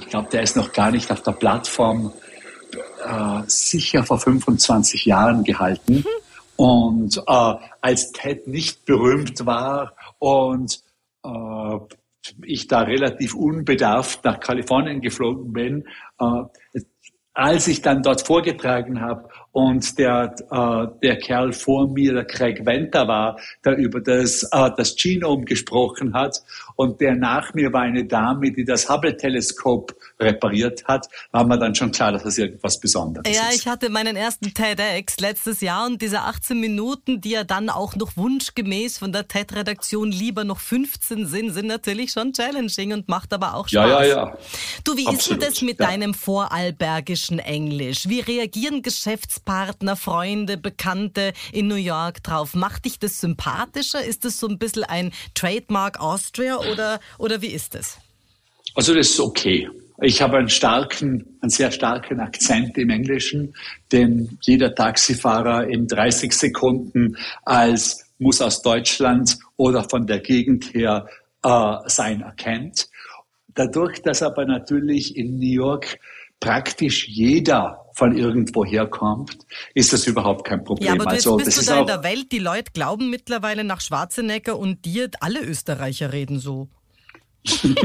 ich 0.00 0.08
glaube, 0.08 0.28
der 0.30 0.42
ist 0.42 0.56
noch 0.56 0.72
gar 0.72 0.90
nicht 0.90 1.10
auf 1.10 1.22
der 1.22 1.32
Plattform, 1.32 2.12
äh, 3.04 3.42
sicher 3.46 4.04
vor 4.04 4.18
25 4.18 5.04
Jahren 5.06 5.44
gehalten. 5.44 5.96
Mhm. 5.96 6.06
Und 6.56 7.18
äh, 7.18 7.54
als 7.80 8.12
TED 8.12 8.46
nicht 8.46 8.84
berühmt 8.84 9.44
war 9.44 9.94
und 10.18 10.80
äh, 11.24 11.78
ich 12.44 12.66
da 12.66 12.80
relativ 12.80 13.34
unbedarft 13.34 14.24
nach 14.24 14.40
Kalifornien 14.40 15.00
geflogen 15.00 15.52
bin, 15.52 15.86
äh, 16.18 16.80
als 17.34 17.68
ich 17.68 17.82
dann 17.82 18.02
dort 18.02 18.26
vorgetragen 18.26 19.00
habe 19.02 19.28
und 19.56 19.98
der, 19.98 20.34
äh, 20.50 20.86
der 21.02 21.16
Kerl 21.16 21.50
vor 21.50 21.88
mir, 21.88 22.12
der 22.12 22.26
Craig 22.26 22.66
Venter 22.66 23.08
war, 23.08 23.40
der 23.64 23.78
über 23.78 24.02
das, 24.02 24.42
äh, 24.52 24.70
das 24.76 24.94
Genome 24.96 25.46
gesprochen 25.46 26.12
hat 26.12 26.42
und 26.76 27.00
der 27.00 27.16
nach 27.16 27.54
mir 27.54 27.72
war 27.72 27.82
eine 27.82 28.04
Dame, 28.04 28.52
die 28.52 28.64
das 28.64 28.88
Hubble-Teleskop 28.88 29.94
repariert 30.20 30.84
hat, 30.84 31.08
war 31.32 31.46
mir 31.46 31.58
dann 31.58 31.74
schon 31.74 31.90
klar, 31.90 32.12
dass 32.12 32.22
das 32.22 32.38
irgendwas 32.38 32.78
Besonderes 32.78 33.26
ja, 33.26 33.48
ist. 33.48 33.48
Ja, 33.48 33.54
ich 33.54 33.66
hatte 33.66 33.88
meinen 33.90 34.16
ersten 34.16 34.52
TEDx 34.52 35.18
letztes 35.20 35.60
Jahr 35.62 35.86
und 35.86 36.00
diese 36.00 36.20
18 36.20 36.60
Minuten, 36.60 37.20
die 37.20 37.30
ja 37.30 37.44
dann 37.44 37.70
auch 37.70 37.96
noch 37.96 38.16
wunschgemäß 38.16 38.98
von 38.98 39.12
der 39.12 39.26
TED-Redaktion 39.26 40.12
lieber 40.12 40.44
noch 40.44 40.60
15 40.60 41.26
sind, 41.26 41.50
sind 41.50 41.66
natürlich 41.66 42.12
schon 42.12 42.32
challenging 42.32 42.92
und 42.92 43.08
macht 43.08 43.32
aber 43.32 43.54
auch 43.54 43.68
Spaß. 43.68 43.72
Ja, 43.72 44.02
ja, 44.02 44.04
ja. 44.04 44.38
Du, 44.84 44.96
wie 44.96 45.06
Absolut. 45.06 45.18
ist 45.18 45.30
denn 45.30 45.40
das 45.40 45.62
mit 45.62 45.80
ja. 45.80 45.86
deinem 45.86 46.14
vorarlbergischen 46.14 47.38
Englisch? 47.38 48.08
Wie 48.08 48.20
reagieren 48.20 48.82
Geschäfts 48.82 49.40
Partner, 49.40 49.96
Freunde, 49.96 50.56
Bekannte 50.56 51.32
in 51.52 51.68
New 51.68 51.74
York 51.74 52.22
drauf? 52.22 52.54
Macht 52.54 52.84
dich 52.84 52.98
das 52.98 53.20
sympathischer? 53.20 54.04
Ist 54.04 54.24
das 54.24 54.38
so 54.38 54.46
ein 54.46 54.58
bisschen 54.58 54.84
ein 54.84 55.12
Trademark 55.34 56.00
Austria 56.00 56.56
oder, 56.70 57.00
oder 57.18 57.42
wie 57.42 57.48
ist 57.52 57.74
das? 57.74 57.98
Also 58.74 58.94
das 58.94 59.10
ist 59.10 59.20
okay. 59.20 59.68
Ich 60.02 60.20
habe 60.20 60.36
einen 60.36 60.50
starken, 60.50 61.38
einen 61.40 61.48
sehr 61.48 61.70
starken 61.70 62.20
Akzent 62.20 62.76
im 62.76 62.90
Englischen, 62.90 63.54
den 63.90 64.38
jeder 64.42 64.74
Taxifahrer 64.74 65.68
in 65.68 65.86
30 65.86 66.32
Sekunden 66.32 67.16
als 67.44 68.04
muss 68.18 68.40
aus 68.42 68.62
Deutschland 68.62 69.38
oder 69.56 69.88
von 69.88 70.06
der 70.06 70.20
Gegend 70.20 70.74
her 70.74 71.06
äh, 71.42 71.76
sein 71.86 72.20
erkennt. 72.22 72.88
Dadurch, 73.54 74.02
dass 74.02 74.22
aber 74.22 74.44
natürlich 74.44 75.16
in 75.16 75.38
New 75.38 75.52
York 75.52 75.98
praktisch 76.40 77.08
jeder 77.08 77.85
von 77.96 78.16
irgendwo 78.16 78.64
herkommt, 78.64 79.38
ist 79.72 79.92
das 79.92 80.06
überhaupt 80.06 80.46
kein 80.46 80.62
Problem. 80.62 80.86
Ja, 80.86 80.92
aber 80.92 81.04
du, 81.06 81.10
jetzt 81.12 81.26
also, 81.26 81.38
bist 81.38 81.62
du 81.62 81.64
da 81.64 81.80
in 81.80 81.86
der 81.86 82.02
Welt, 82.02 82.30
die 82.30 82.38
Leute 82.38 82.72
glauben 82.72 83.08
mittlerweile 83.08 83.64
nach 83.64 83.80
Schwarzenegger 83.80 84.58
und 84.58 84.84
dir, 84.84 85.10
alle 85.20 85.40
Österreicher 85.40 86.12
reden 86.12 86.38
so. 86.38 86.68
die 87.62 87.84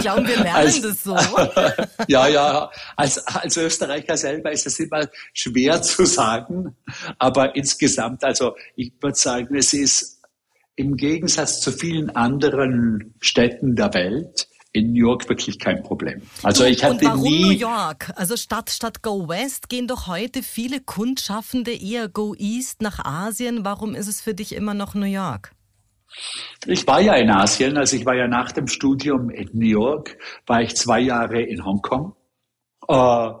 glauben, 0.00 0.26
wir 0.26 0.36
lernen 0.36 0.48
als, 0.48 0.80
das 0.80 1.04
so. 1.04 1.16
ja, 2.08 2.26
ja. 2.26 2.70
Als, 2.96 3.24
als 3.26 3.56
Österreicher 3.56 4.16
selber 4.16 4.50
ist 4.50 4.66
es 4.66 4.80
immer 4.80 5.06
schwer 5.32 5.80
zu 5.82 6.06
sagen. 6.06 6.74
Aber 7.18 7.54
insgesamt, 7.54 8.24
also 8.24 8.56
ich 8.74 8.92
würde 9.00 9.16
sagen, 9.16 9.54
es 9.54 9.74
ist 9.74 10.22
im 10.74 10.96
Gegensatz 10.96 11.60
zu 11.60 11.70
vielen 11.70 12.10
anderen 12.16 13.14
Städten 13.20 13.76
der 13.76 13.94
Welt, 13.94 14.48
in 14.72 14.92
New 14.92 15.06
York 15.06 15.28
wirklich 15.28 15.58
kein 15.58 15.82
Problem. 15.82 16.22
Also 16.42 16.64
ich 16.64 16.84
hatte 16.84 16.96
und 16.96 17.04
warum 17.04 17.22
nie 17.22 17.42
New 17.42 17.50
York? 17.50 18.12
Also 18.16 18.36
statt 18.36 18.70
statt 18.70 19.02
Go 19.02 19.28
West 19.28 19.68
gehen 19.68 19.86
doch 19.86 20.06
heute 20.06 20.42
viele 20.42 20.80
Kundschaffende 20.80 21.72
eher 21.72 22.08
Go 22.08 22.34
East 22.34 22.82
nach 22.82 23.04
Asien. 23.04 23.64
Warum 23.64 23.94
ist 23.94 24.08
es 24.08 24.20
für 24.20 24.34
dich 24.34 24.54
immer 24.54 24.74
noch 24.74 24.94
New 24.94 25.06
York? 25.06 25.52
Ich 26.66 26.86
war 26.86 27.00
ja 27.00 27.14
in 27.14 27.30
Asien, 27.30 27.76
also 27.76 27.96
ich 27.96 28.06
war 28.06 28.14
ja 28.14 28.28
nach 28.28 28.52
dem 28.52 28.66
Studium 28.66 29.30
in 29.30 29.50
New 29.52 29.66
York, 29.66 30.18
war 30.46 30.62
ich 30.62 30.74
zwei 30.74 31.00
Jahre 31.00 31.42
in 31.42 31.64
Hongkong. 31.64 32.14
Uh, 32.88 33.34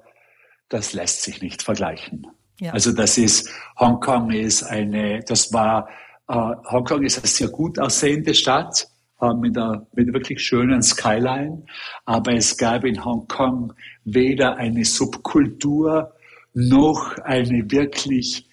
das 0.68 0.92
lässt 0.92 1.22
sich 1.22 1.40
nicht 1.40 1.62
vergleichen. 1.62 2.26
Ja. 2.60 2.72
Also 2.72 2.92
das 2.92 3.16
ist, 3.16 3.50
Hongkong 3.78 4.30
ist 4.30 4.62
eine, 4.62 5.20
das 5.26 5.52
war, 5.52 5.88
uh, 6.30 6.54
Hongkong 6.70 7.04
ist 7.04 7.18
eine 7.18 7.26
sehr 7.26 7.48
gut 7.48 7.78
aussehende 7.78 8.34
Stadt 8.34 8.82
äh, 8.82 8.97
mit, 9.20 9.56
einer, 9.56 9.86
mit 9.94 10.12
wirklich 10.12 10.40
schönen 10.40 10.82
Skyline. 10.82 11.64
Aber 12.04 12.32
es 12.34 12.56
gab 12.56 12.84
in 12.84 13.04
Hongkong 13.04 13.72
weder 14.04 14.56
eine 14.56 14.84
Subkultur 14.84 16.12
noch 16.54 17.16
eine 17.18 17.70
wirklich 17.70 18.48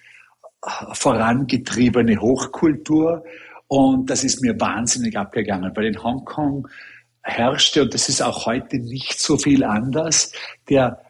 äh, 0.64 0.70
vorangetriebene 0.94 2.20
Hochkultur. 2.20 3.24
Und 3.68 4.10
das 4.10 4.24
ist 4.24 4.42
mir 4.42 4.60
wahnsinnig 4.60 5.18
abgegangen, 5.18 5.72
weil 5.76 5.86
in 5.86 6.04
Hongkong 6.04 6.68
herrschte, 7.22 7.84
und 7.84 7.94
das 7.94 8.10
ist 8.10 8.22
auch 8.22 8.46
heute 8.46 8.78
nicht 8.78 9.20
so 9.20 9.38
viel 9.38 9.64
anders, 9.64 10.32
der 10.70 11.02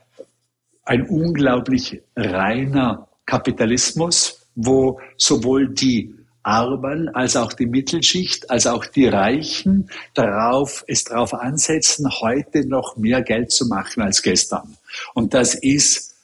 ein 0.86 1.08
unglaublich 1.10 2.02
reiner 2.16 3.08
Kapitalismus, 3.26 4.48
wo 4.56 5.00
sowohl 5.18 5.74
die 5.74 6.14
Armen 6.46 7.10
als 7.10 7.36
auch 7.36 7.54
die 7.54 7.66
Mittelschicht, 7.66 8.52
als 8.52 8.68
auch 8.68 8.86
die 8.86 9.08
Reichen 9.08 9.90
darauf, 10.14 10.86
es 10.88 11.04
darauf 11.04 11.34
ansetzen, 11.34 12.08
heute 12.22 12.68
noch 12.68 12.98
mehr 12.98 13.24
Geld 13.24 13.52
zu 13.52 13.66
machen 13.66 14.04
als 14.04 14.22
gestern. 14.22 14.78
Und 15.16 15.34
das 15.34 15.56
ist 15.56 16.16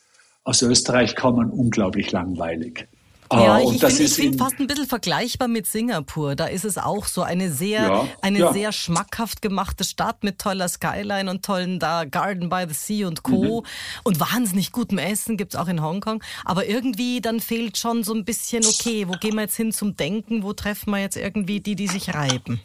aus 0.44 0.62
Österreich 0.62 1.16
kommen 1.16 1.50
unglaublich 1.50 2.12
langweilig. 2.12 2.88
Ja, 3.32 3.60
äh, 3.60 3.64
ich, 3.64 4.00
ich 4.00 4.14
finde 4.14 4.38
fast 4.38 4.60
ein 4.60 4.68
bisschen 4.68 4.88
vergleichbar 4.88 5.48
mit 5.48 5.66
Singapur. 5.66 6.36
Da 6.36 6.46
ist 6.46 6.66
es 6.66 6.78
auch 6.78 7.06
so 7.06 7.22
eine 7.22 7.52
sehr, 7.52 7.82
ja, 7.82 8.08
eine 8.22 8.40
ja. 8.40 8.54
sehr 8.54 8.72
schmackhaft 8.72 9.42
gemachte 9.42 9.84
Stadt 9.84 10.24
mit 10.24 10.40
toller 10.40 10.68
Skyline 10.68 11.30
und 11.30 11.46
tollen 11.46 11.80
da 11.80 12.06
Garden 12.06 12.50
by 12.50 12.66
the 12.68 12.74
Sea 12.74 13.08
und 13.08 13.24
Co. 13.24 13.62
Mhm. 13.62 13.68
Und 14.04 14.20
wahnsinnig 14.20 14.72
gutem 14.72 14.98
Essen 14.98 15.38
gibt's 15.38 15.56
auch 15.56 15.68
in 15.68 15.82
Hongkong. 15.82 16.24
Aber 16.46 16.66
irgendwie 16.66 17.22
dann 17.22 17.40
fehlt 17.40 17.78
schon 17.78 18.04
so 18.04 18.14
ein 18.14 18.26
bisschen, 18.26 18.66
okay, 18.66 19.08
wo 19.08 19.14
gehen 19.14 19.36
wir 19.36 19.44
jetzt 19.44 19.56
hin 19.56 19.72
zum 19.72 19.96
Denken? 19.96 20.44
Wo 20.44 20.54
treffen 20.54 20.92
wir 20.92 21.00
jetzt 21.00 21.18
irgendwie 21.18 21.60
die, 21.60 21.76
die 21.76 21.88
sich 21.88 22.14
reiben? 22.14 22.62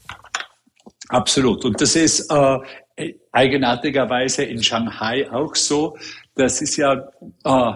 Absolut. 1.09 1.65
Und 1.65 1.81
das 1.81 1.95
ist 1.95 2.31
äh, 2.31 2.59
eigenartigerweise 3.33 4.45
in 4.45 4.63
Shanghai 4.63 5.31
auch 5.31 5.55
so. 5.55 5.97
Das 6.35 6.61
ist 6.61 6.77
ja 6.77 7.09
äh, 7.45 7.73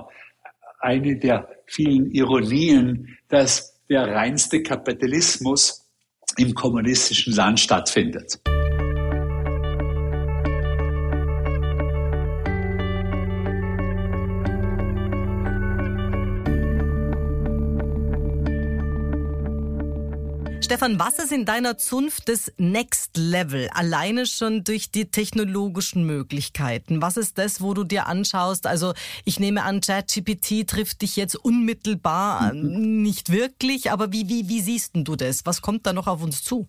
eine 0.81 1.17
der 1.17 1.49
vielen 1.71 2.11
Ironien, 2.11 3.17
dass 3.29 3.81
der 3.89 4.07
reinste 4.09 4.63
Kapitalismus 4.63 5.87
im 6.37 6.55
kommunistischen 6.55 7.33
Land 7.35 7.61
stattfindet. 7.61 8.41
Stefan, 20.63 20.99
was 20.99 21.19
ist 21.19 21.33
in 21.33 21.47
deiner 21.47 21.79
Zunft 21.79 22.29
das 22.29 22.53
Next 22.59 23.17
Level? 23.17 23.71
Alleine 23.73 24.27
schon 24.27 24.63
durch 24.63 24.91
die 24.91 25.07
technologischen 25.07 26.05
Möglichkeiten. 26.05 27.01
Was 27.01 27.17
ist 27.17 27.39
das, 27.39 27.63
wo 27.63 27.73
du 27.73 27.83
dir 27.83 28.07
anschaust? 28.07 28.67
Also 28.67 28.93
ich 29.25 29.41
nehme 29.41 29.63
an, 29.63 29.81
ChatGPT 29.81 30.69
trifft 30.69 31.01
dich 31.03 31.17
jetzt 31.17 31.35
unmittelbar 31.35 32.53
mhm. 32.53 33.03
nicht 33.03 33.33
wirklich, 33.33 33.91
aber 33.91 34.13
wie, 34.13 34.29
wie, 34.29 34.49
wie 34.49 34.61
siehst 34.61 34.93
du 34.95 35.17
das? 35.17 35.47
Was 35.47 35.63
kommt 35.63 35.87
da 35.87 35.95
noch 35.95 36.07
auf 36.07 36.23
uns 36.23 36.45
zu? 36.45 36.69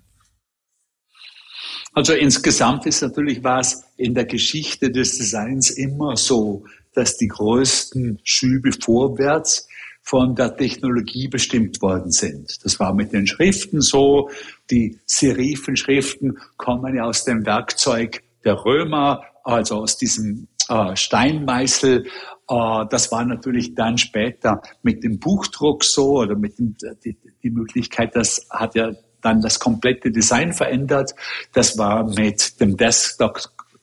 Also 1.93 2.13
insgesamt 2.13 2.85
ist 2.85 3.01
natürlich 3.01 3.43
was 3.43 3.83
in 3.97 4.15
der 4.15 4.25
Geschichte 4.25 4.89
des 4.89 5.17
Designs 5.17 5.69
immer 5.69 6.15
so, 6.15 6.63
dass 6.93 7.17
die 7.17 7.27
größten 7.27 8.19
Schübe 8.23 8.71
vorwärts 8.71 9.67
von 10.01 10.35
der 10.35 10.55
Technologie 10.57 11.27
bestimmt 11.27 11.81
worden 11.81 12.11
sind. 12.11 12.63
Das 12.63 12.79
war 12.79 12.93
mit 12.93 13.13
den 13.13 13.27
Schriften 13.27 13.81
so. 13.81 14.29
Die 14.69 14.99
Serifenschriften 15.05 16.37
kommen 16.57 16.95
ja 16.95 17.03
aus 17.03 17.23
dem 17.23 17.45
Werkzeug 17.45 18.23
der 18.43 18.65
Römer, 18.65 19.23
also 19.43 19.75
aus 19.77 19.97
diesem 19.97 20.47
äh, 20.69 20.95
Steinmeißel. 20.95 22.05
Äh, 22.05 22.85
das 22.89 23.11
war 23.11 23.25
natürlich 23.25 23.75
dann 23.75 23.97
später 23.97 24.61
mit 24.81 25.03
dem 25.03 25.19
Buchdruck 25.19 25.83
so 25.83 26.19
oder 26.19 26.35
mit 26.35 26.57
dem, 26.57 26.75
die, 27.05 27.17
die 27.43 27.49
Möglichkeit, 27.49 28.15
das 28.15 28.47
hat 28.49 28.75
ja 28.75 28.91
dann 29.21 29.41
das 29.41 29.59
komplette 29.59 30.11
Design 30.11 30.51
verändert. 30.51 31.13
Das 31.53 31.77
war 31.77 32.09
mit 32.09 32.59
dem 32.59 32.75
Desktop 32.75 33.39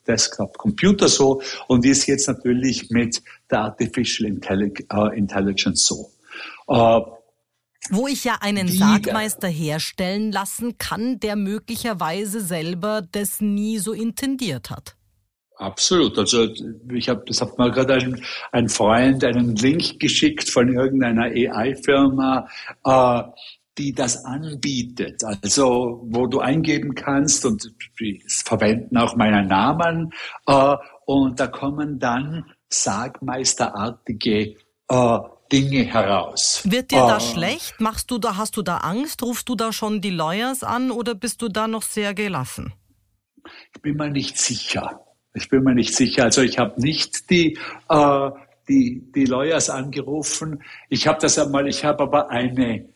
Desktop 0.07 0.57
Computer 0.57 1.07
so 1.07 1.41
und 1.67 1.85
ist 1.85 2.07
jetzt 2.07 2.27
natürlich 2.27 2.89
mit 2.89 3.21
der 3.51 3.61
Artificial 3.61 4.31
äh, 4.31 5.17
Intelligence 5.17 5.85
so. 5.85 6.11
Äh, 6.67 7.01
wo 7.91 8.07
ich 8.07 8.23
ja 8.23 8.37
einen 8.41 8.67
Sargmeister 8.67 9.47
herstellen 9.47 10.31
lassen 10.31 10.77
kann, 10.77 11.19
der 11.19 11.35
möglicherweise 11.35 12.41
selber 12.41 13.01
das 13.11 13.41
nie 13.41 13.79
so 13.79 13.93
intendiert 13.93 14.69
hat. 14.69 14.95
Absolut. 15.55 16.17
Also 16.17 16.47
ich 16.93 17.09
habe, 17.09 17.23
das 17.25 17.41
hat 17.41 17.57
mal 17.57 17.71
gerade 17.71 17.95
ein, 17.95 18.23
ein 18.51 18.69
Freund 18.69 19.23
einen 19.25 19.55
Link 19.55 19.99
geschickt 19.99 20.49
von 20.49 20.73
irgendeiner 20.73 21.23
AI-Firma, 21.23 22.47
äh, 22.85 23.23
die 23.77 23.93
das 23.93 24.23
anbietet. 24.23 25.21
Also 25.23 26.01
wo 26.05 26.27
du 26.27 26.39
eingeben 26.39 26.95
kannst 26.95 27.45
und 27.45 27.73
die 27.99 28.23
verwenden 28.27 28.97
auch 28.97 29.15
meinen 29.15 29.47
Namen 29.47 30.13
äh, 30.47 30.75
und 31.05 31.39
da 31.39 31.47
kommen 31.47 31.99
dann 31.99 32.45
Sargmeisterartige 32.69 34.55
äh, 34.87 35.19
Dinge 35.51 35.83
heraus. 35.83 36.61
Wird 36.63 36.91
dir 36.91 36.99
da 36.99 37.17
äh, 37.17 37.21
schlecht? 37.21 37.79
Machst 37.79 38.11
du 38.11 38.17
da, 38.17 38.37
hast 38.37 38.57
du 38.57 38.61
da 38.61 38.77
Angst? 38.77 39.23
Rufst 39.23 39.49
du 39.49 39.55
da 39.55 39.73
schon 39.73 40.01
die 40.01 40.11
Lawyers 40.11 40.63
an 40.63 40.91
oder 40.91 41.15
bist 41.15 41.41
du 41.41 41.49
da 41.49 41.67
noch 41.67 41.81
sehr 41.81 42.13
gelassen? 42.13 42.73
Ich 43.73 43.81
bin 43.81 43.97
mir 43.97 44.09
nicht 44.09 44.37
sicher. 44.37 45.01
Ich 45.33 45.49
bin 45.49 45.63
mir 45.63 45.73
nicht 45.73 45.95
sicher. 45.95 46.25
Also 46.25 46.41
ich 46.41 46.57
habe 46.59 46.79
nicht 46.79 47.29
die, 47.29 47.57
äh, 47.89 48.29
die, 48.67 49.11
die 49.15 49.25
Lawyers 49.25 49.69
angerufen. 49.69 50.61
Ich 50.89 51.07
habe 51.07 51.19
das 51.19 51.39
einmal, 51.39 51.67
ich 51.67 51.83
habe 51.83 52.03
aber 52.03 52.29
eine, 52.29 52.89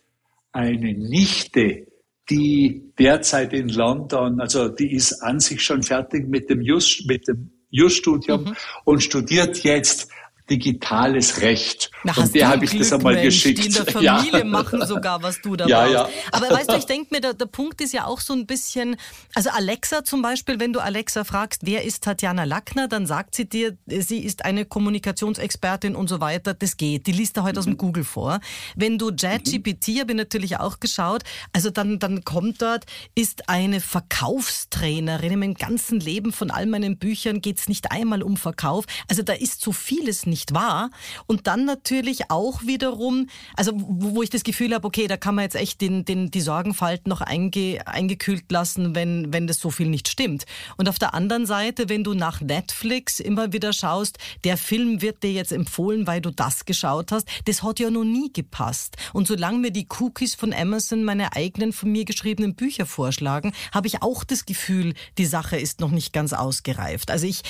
eine 0.52 0.94
Nichte, 0.94 1.88
die 2.30 2.94
derzeit 2.98 3.54
in 3.54 3.70
London, 3.70 4.40
also 4.40 4.70
die 4.70 4.94
ist 4.94 5.22
an 5.22 5.40
sich 5.40 5.62
schon 5.62 5.84
fertig 5.84 6.28
mit 6.28 6.50
dem 6.50 6.62
Just, 6.62 7.06
mit 7.08 7.28
dem 7.28 7.52
Just-Studium 7.74 8.44
mhm. 8.44 8.56
und 8.86 9.04
studiert 9.04 9.64
jetzt 9.64 10.08
digitales 10.50 11.42
Recht. 11.42 11.90
Na, 12.04 12.14
und 12.18 12.36
der 12.36 12.50
habe 12.50 12.66
ich 12.66 12.78
das 12.78 12.92
einmal 12.92 13.22
geschickt. 13.22 13.60
Die 13.60 13.68
in 13.68 13.74
der 13.74 13.86
Familie 13.92 14.40
ja. 14.40 14.44
machen 14.44 14.86
sogar, 14.86 15.24
was 15.24 15.42
du 15.42 15.56
da 15.56 15.68
ja, 15.68 15.82
brauchst. 15.84 15.94
Ja. 15.94 16.10
Aber 16.32 16.50
weißt 16.50 16.72
du, 16.72 16.76
ich 16.76 16.86
denke 16.94 17.08
mir, 17.12 17.22
der, 17.22 17.34
der 17.34 17.46
Punkt 17.46 17.80
ist 17.80 17.94
ja 17.94 18.06
auch 18.06 18.20
so 18.20 18.34
ein 18.34 18.46
bisschen, 18.46 18.98
also 19.36 19.50
Alexa 19.52 20.04
zum 20.04 20.22
Beispiel, 20.22 20.60
wenn 20.60 20.74
du 20.74 20.82
Alexa 20.82 21.24
fragst, 21.24 21.62
wer 21.64 21.84
ist 21.84 22.04
Tatjana 22.04 22.44
Lackner, 22.44 22.88
dann 22.88 23.06
sagt 23.06 23.36
sie 23.36 23.48
dir, 23.48 23.78
sie 23.88 24.20
ist 24.20 24.44
eine 24.44 24.66
Kommunikationsexpertin 24.66 25.96
und 25.96 26.10
so 26.10 26.20
weiter. 26.20 26.54
Das 26.54 26.76
geht. 26.76 27.08
Die 27.08 27.14
liest 27.14 27.38
da 27.38 27.44
heute 27.44 27.54
mhm. 27.54 27.60
aus 27.60 27.66
dem 27.66 27.74
mhm. 27.74 27.78
Google 27.78 28.04
vor. 28.04 28.40
Wenn 28.76 28.98
du 28.98 29.12
JetGPT, 29.12 29.88
mhm. 29.90 30.00
habe 30.02 30.12
ich 30.12 30.18
natürlich 30.18 30.60
auch 30.60 30.80
geschaut, 30.82 31.24
also 31.54 31.70
dann, 31.70 32.00
dann 32.00 32.26
kommt 32.26 32.62
dort, 32.62 32.86
ist 33.16 33.48
eine 33.48 33.80
Verkaufstrainerin. 33.80 35.34
In 35.34 35.40
meinem 35.40 35.54
ganzen 35.54 36.02
Leben 36.02 36.34
von 36.34 36.52
all 36.52 36.66
meinen 36.66 36.98
Büchern 36.98 37.40
geht 37.40 37.60
es 37.60 37.70
nicht 37.70 37.92
einmal 37.92 38.22
um 38.22 38.36
Verkauf. 38.36 38.86
Also 39.08 39.24
da 39.24 39.34
ist 39.34 39.62
so 39.62 39.72
vieles 39.72 40.26
nicht 40.26 40.33
nicht 40.34 40.56
wahr. 40.56 40.90
Und 41.28 41.46
dann 41.46 41.66
natürlich 41.66 42.32
auch 42.32 42.64
wiederum, 42.64 43.28
also 43.56 43.72
wo, 43.76 44.24
ich 44.24 44.32
das 44.32 44.44
Gefühl 44.44 44.74
habe, 44.74 44.88
okay, 44.88 45.08
da 45.08 45.16
kann 45.16 45.36
man 45.36 45.44
jetzt 45.44 45.56
echt 45.56 45.80
den, 45.80 46.06
den, 46.06 46.32
die 46.32 46.42
Sorgenfalten 46.42 47.08
noch 47.08 47.22
einge, 47.22 47.86
eingekühlt 47.86 48.52
lassen, 48.52 48.96
wenn, 48.96 49.32
wenn 49.32 49.46
das 49.46 49.60
so 49.60 49.70
viel 49.70 49.90
nicht 49.90 50.08
stimmt. 50.08 50.46
Und 50.78 50.90
auf 50.90 50.98
der 50.98 51.14
anderen 51.14 51.46
Seite, 51.46 51.88
wenn 51.88 52.04
du 52.04 52.16
nach 52.16 52.42
Netflix 52.42 53.20
immer 53.20 53.54
wieder 53.54 53.74
schaust, 53.74 54.18
der 54.44 54.58
Film 54.58 55.04
wird 55.04 55.22
dir 55.22 55.32
jetzt 55.32 55.52
empfohlen, 55.52 56.08
weil 56.08 56.20
du 56.20 56.32
das 56.32 56.66
geschaut 56.66 57.12
hast, 57.12 57.28
das 57.46 57.62
hat 57.62 57.80
ja 57.80 57.92
noch 57.92 58.04
nie 58.04 58.34
gepasst. 58.34 58.98
Und 59.14 59.28
solange 59.28 59.60
mir 59.60 59.72
die 59.72 59.88
Cookies 60.00 60.34
von 60.34 60.52
Amazon 60.52 61.04
meine 61.04 61.36
eigenen 61.36 61.74
von 61.74 61.92
mir 61.92 62.06
geschriebenen 62.06 62.56
Bücher 62.56 62.88
vorschlagen, 62.88 63.54
habe 63.72 63.86
ich 63.86 64.02
auch 64.02 64.24
das 64.24 64.46
Gefühl, 64.46 64.96
die 65.20 65.28
Sache 65.28 65.58
ist 65.58 65.80
noch 65.80 65.92
nicht 65.92 66.12
ganz 66.12 66.34
ausgereift. 66.34 67.12
Also 67.12 67.28
ich, 67.28 67.44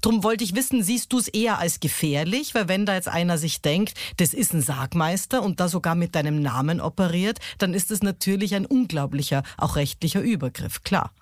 drum 0.00 0.24
wollte 0.24 0.42
ich 0.42 0.56
wissen, 0.56 0.82
siehst 0.82 1.12
du 1.12 1.18
es 1.18 1.28
eher 1.28 1.60
als 1.60 1.78
Gefähr? 1.78 2.15
Gefährlich, 2.16 2.54
weil 2.54 2.68
wenn 2.68 2.86
da 2.86 2.94
jetzt 2.94 3.08
einer 3.08 3.38
sich 3.38 3.60
denkt, 3.62 3.94
das 4.16 4.32
ist 4.32 4.54
ein 4.54 4.62
Sargmeister 4.62 5.42
und 5.42 5.60
da 5.60 5.68
sogar 5.68 5.94
mit 5.94 6.14
deinem 6.14 6.40
Namen 6.40 6.80
operiert, 6.80 7.38
dann 7.58 7.74
ist 7.74 7.90
es 7.90 8.02
natürlich 8.02 8.54
ein 8.54 8.66
unglaublicher, 8.66 9.42
auch 9.58 9.76
rechtlicher 9.76 10.20
Übergriff, 10.20 10.82
klar. 10.82 11.12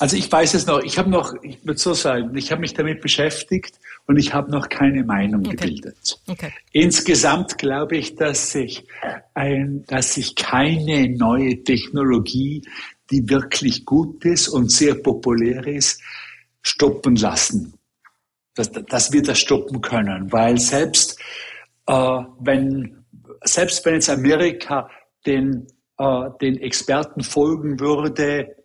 Also 0.00 0.16
ich 0.16 0.30
weiß 0.30 0.54
es 0.54 0.66
noch, 0.66 0.82
ich 0.82 0.98
habe 0.98 1.08
noch, 1.08 1.32
ich 1.42 1.64
würde 1.64 1.78
so 1.78 1.94
sagen, 1.94 2.36
ich 2.36 2.50
habe 2.50 2.60
mich 2.60 2.74
damit 2.74 3.00
beschäftigt 3.00 3.78
und 4.06 4.18
ich 4.18 4.34
habe 4.34 4.50
noch 4.50 4.68
keine 4.68 5.04
Meinung 5.04 5.46
okay. 5.46 5.56
gebildet. 5.56 6.20
Okay. 6.26 6.52
Insgesamt 6.72 7.58
glaube 7.58 7.96
ich, 7.96 8.16
dass 8.16 8.50
sich 8.50 8.84
ein, 9.34 9.84
dass 9.86 10.14
sich 10.14 10.34
keine 10.34 11.08
neue 11.08 11.62
Technologie, 11.62 12.62
die 13.10 13.28
wirklich 13.30 13.84
gut 13.84 14.24
ist 14.24 14.48
und 14.48 14.72
sehr 14.72 14.96
populär 14.96 15.66
ist, 15.66 16.02
stoppen 16.60 17.14
lassen 17.14 17.74
dass, 18.54 18.70
dass 18.70 19.12
wir 19.12 19.22
das 19.22 19.38
stoppen 19.38 19.80
können. 19.80 20.32
Weil 20.32 20.58
selbst 20.58 21.18
äh, 21.86 22.18
wenn 22.40 23.04
selbst 23.44 23.84
wenn 23.84 23.94
jetzt 23.94 24.10
Amerika 24.10 24.90
den, 25.26 25.66
äh, 25.98 26.30
den 26.40 26.58
Experten 26.60 27.22
folgen 27.22 27.78
würde, 27.80 28.56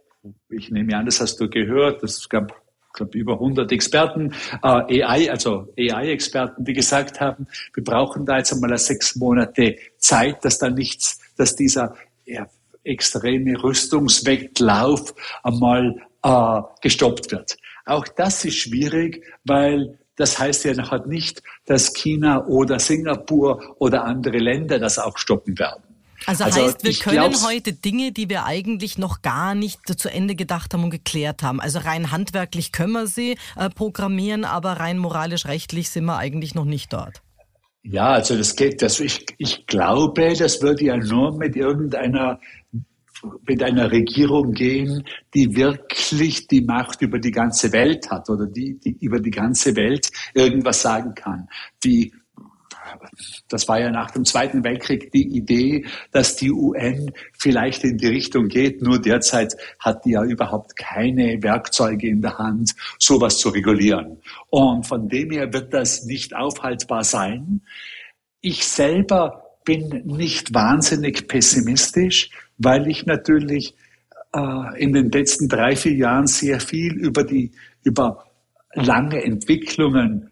ich 0.50 0.72
nehme 0.72 0.96
an, 0.96 1.06
das 1.06 1.22
hast 1.22 1.40
du 1.40 1.50
gehört, 1.50 2.04
es 2.04 2.28
gab 2.28 2.54
glaube 2.94 3.18
über 3.18 3.34
100 3.34 3.72
Experten, 3.72 4.34
äh, 4.64 5.04
AI, 5.04 5.30
also 5.30 5.74
AI-Experten, 5.78 6.64
die 6.64 6.74
gesagt 6.74 7.22
haben, 7.22 7.48
wir 7.74 7.84
brauchen 7.84 8.26
da 8.26 8.38
jetzt 8.38 8.52
einmal 8.52 8.76
sechs 8.78 9.16
Monate 9.16 9.78
Zeit, 9.98 10.44
dass 10.44 10.58
da 10.58 10.70
nichts, 10.70 11.20
dass 11.38 11.56
dieser 11.56 11.96
ja, 12.26 12.48
extreme 12.84 13.62
Rüstungswettlauf 13.62 15.14
einmal 15.44 15.96
äh, 16.24 16.62
gestoppt 16.82 17.32
wird. 17.32 17.58
Auch 17.90 18.08
das 18.08 18.46
ist 18.46 18.56
schwierig, 18.56 19.26
weil 19.46 19.98
das 20.16 20.38
heißt 20.38 20.66
ja 20.66 20.74
noch 20.74 21.06
nicht, 21.06 21.42
dass 21.66 21.94
China 21.94 22.46
oder 22.46 22.78
Singapur 22.78 23.76
oder 23.80 24.04
andere 24.04 24.38
Länder 24.38 24.78
das 24.78 25.00
auch 25.00 25.18
stoppen 25.18 25.58
werden. 25.58 25.82
Also, 26.26 26.44
also 26.44 26.62
heißt, 26.62 26.84
wir 26.84 26.94
können 26.94 27.34
heute 27.44 27.74
Dinge, 27.74 28.12
die 28.12 28.30
wir 28.30 28.46
eigentlich 28.46 28.98
noch 28.98 29.22
gar 29.22 29.56
nicht 29.56 29.80
zu 29.88 30.10
Ende 30.10 30.36
gedacht 30.36 30.74
haben 30.74 30.84
und 30.84 30.90
geklärt 30.92 31.42
haben. 31.42 31.60
Also 31.60 31.80
rein 31.80 32.12
handwerklich 32.12 32.72
können 32.72 32.92
wir 32.92 33.08
sie 33.08 33.38
äh, 33.56 33.70
programmieren, 33.70 34.46
aber 34.46 34.74
rein 34.74 34.98
moralisch-rechtlich 35.00 35.90
sind 35.90 36.06
wir 36.06 36.18
eigentlich 36.18 36.54
noch 36.54 36.66
nicht 36.66 36.94
dort. 36.94 37.22
Ja, 37.82 38.10
also 38.10 38.38
das 38.38 38.56
geht, 38.56 38.82
das, 38.84 39.00
ich, 39.00 39.26
ich 39.38 39.66
glaube, 39.66 40.36
das 40.38 40.62
würde 40.62 40.84
ja 40.84 40.98
nur 40.98 41.38
mit 41.38 41.56
irgendeiner 41.56 42.40
mit 43.45 43.61
einer 43.63 43.91
Regierung 43.91 44.51
gehen, 44.51 45.03
die 45.34 45.55
wirklich 45.55 46.47
die 46.47 46.61
Macht 46.61 47.01
über 47.01 47.20
die 47.20 47.32
ganze 47.32 47.72
Welt 47.72 48.09
hat 48.09 48.30
oder 48.30 48.45
die, 48.45 48.80
die 48.80 48.97
über 48.99 49.20
die 49.20 49.32
ganze 49.32 49.76
Welt 49.76 50.09
irgendwas 50.34 50.82
sagen 50.82 51.13
kann. 51.15 51.47
Die 51.84 52.13
das 53.47 53.67
war 53.67 53.80
ja 53.80 53.91
nach 53.91 54.11
dem 54.11 54.26
Zweiten 54.26 54.63
Weltkrieg 54.63 55.11
die 55.11 55.36
Idee, 55.38 55.86
dass 56.11 56.36
die 56.36 56.51
UN 56.51 57.11
vielleicht 57.38 57.84
in 57.84 57.97
die 57.97 58.07
Richtung 58.07 58.47
geht. 58.47 58.82
Nur 58.82 58.99
derzeit 58.99 59.55
hat 59.80 60.05
die 60.05 60.11
ja 60.11 60.24
überhaupt 60.24 60.76
keine 60.76 61.41
Werkzeuge 61.41 62.07
in 62.07 62.22
der 62.22 62.38
Hand, 62.38 62.76
sowas 62.97 63.38
zu 63.38 63.49
regulieren. 63.49 64.22
Und 64.49 64.88
von 64.88 65.07
dem 65.07 65.32
her 65.32 65.53
wird 65.53 65.74
das 65.74 66.05
nicht 66.05 66.36
aufhaltbar 66.36 67.03
sein. 67.03 67.61
Ich 68.41 68.65
selber 68.65 69.43
bin 69.65 70.03
nicht 70.05 70.53
wahnsinnig 70.53 71.28
pessimistisch, 71.28 72.32
weil 72.60 72.88
ich 72.88 73.05
natürlich 73.05 73.74
äh, 74.34 74.82
in 74.82 74.93
den 74.93 75.10
letzten 75.10 75.47
drei, 75.47 75.76
vier 75.76 75.95
Jahren 75.95 76.28
sehr 76.28 76.60
viel 76.60 76.93
über 76.93 77.24
die, 77.24 77.51
über 77.84 78.26
lange 78.74 79.24
Entwicklungen 79.24 80.30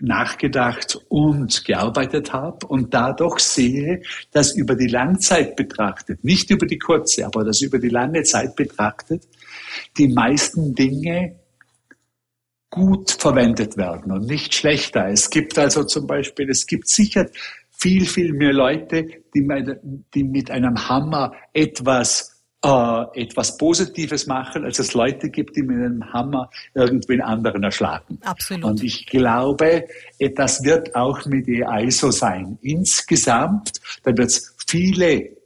nachgedacht 0.00 0.98
und 1.08 1.64
gearbeitet 1.64 2.32
habe 2.32 2.66
und 2.66 2.92
dadurch 2.92 3.38
sehe, 3.38 4.02
dass 4.32 4.56
über 4.56 4.74
die 4.74 4.88
Langzeit 4.88 5.54
betrachtet, 5.54 6.24
nicht 6.24 6.50
über 6.50 6.66
die 6.66 6.78
kurze, 6.78 7.24
aber 7.24 7.44
dass 7.44 7.60
über 7.60 7.78
die 7.78 7.88
lange 7.88 8.24
Zeit 8.24 8.56
betrachtet, 8.56 9.28
die 9.96 10.08
meisten 10.08 10.74
Dinge 10.74 11.36
gut 12.68 13.12
verwendet 13.12 13.76
werden 13.76 14.10
und 14.10 14.26
nicht 14.26 14.54
schlechter. 14.54 15.06
Es 15.08 15.28
gibt 15.30 15.58
also 15.58 15.84
zum 15.84 16.06
Beispiel, 16.06 16.48
es 16.50 16.66
gibt 16.66 16.88
sicher 16.88 17.26
viel, 17.82 18.06
viel 18.06 18.32
mehr 18.32 18.52
Leute, 18.52 19.06
die 19.34 19.42
mit, 19.42 19.80
die 20.14 20.22
mit 20.22 20.50
einem 20.50 20.88
Hammer 20.88 21.32
etwas 21.52 22.30
äh, 22.64 23.20
etwas 23.20 23.56
Positives 23.58 24.28
machen, 24.28 24.64
als 24.64 24.78
es 24.78 24.94
Leute 24.94 25.30
gibt, 25.30 25.56
die 25.56 25.62
mit 25.62 25.78
einem 25.78 26.12
Hammer 26.12 26.48
irgendwen 26.74 27.20
anderen 27.20 27.64
erschlagen. 27.64 28.18
Absolut. 28.22 28.64
Und 28.64 28.84
ich 28.84 29.06
glaube, 29.06 29.84
das 30.36 30.62
wird 30.62 30.94
auch 30.94 31.26
mit 31.26 31.48
AI 31.48 31.90
so 31.90 32.12
sein. 32.12 32.56
Insgesamt, 32.62 33.72
da 34.04 34.16
wird 34.16 34.28
es 34.28 34.54
viele 34.68 35.42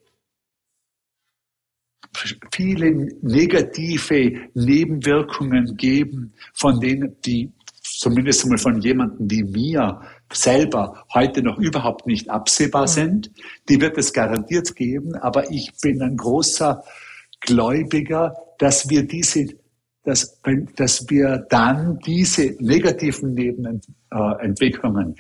viele 2.51 2.91
negative 3.21 4.49
Nebenwirkungen 4.55 5.77
geben, 5.77 6.33
von 6.55 6.81
denen 6.81 7.15
die 7.27 7.53
zumindest 7.83 8.45
einmal 8.45 8.59
von 8.59 8.81
jemandem 8.81 9.31
wie 9.31 9.43
mir 9.43 10.01
selber 10.33 11.05
heute 11.15 11.43
noch 11.43 11.59
überhaupt 11.59 12.07
nicht 12.07 12.31
absehbar 12.31 12.89
sind. 12.89 13.31
Die 13.69 13.81
wird 13.81 13.97
es 13.99 14.13
garantiert 14.13 14.75
geben, 14.75 15.15
aber 15.15 15.51
ich 15.51 15.73
bin 15.81 16.03
ein 16.03 16.17
großer 16.17 16.83
Gläubiger, 17.41 18.35
dass 18.59 18.89
wir 18.89 19.07
diese, 19.07 19.47
dass, 20.03 20.41
dass 20.77 21.09
wir 21.09 21.47
dann 21.49 21.99
diese 22.07 22.57
negativen 22.59 23.35
Nebenentwicklungen 23.35 25.17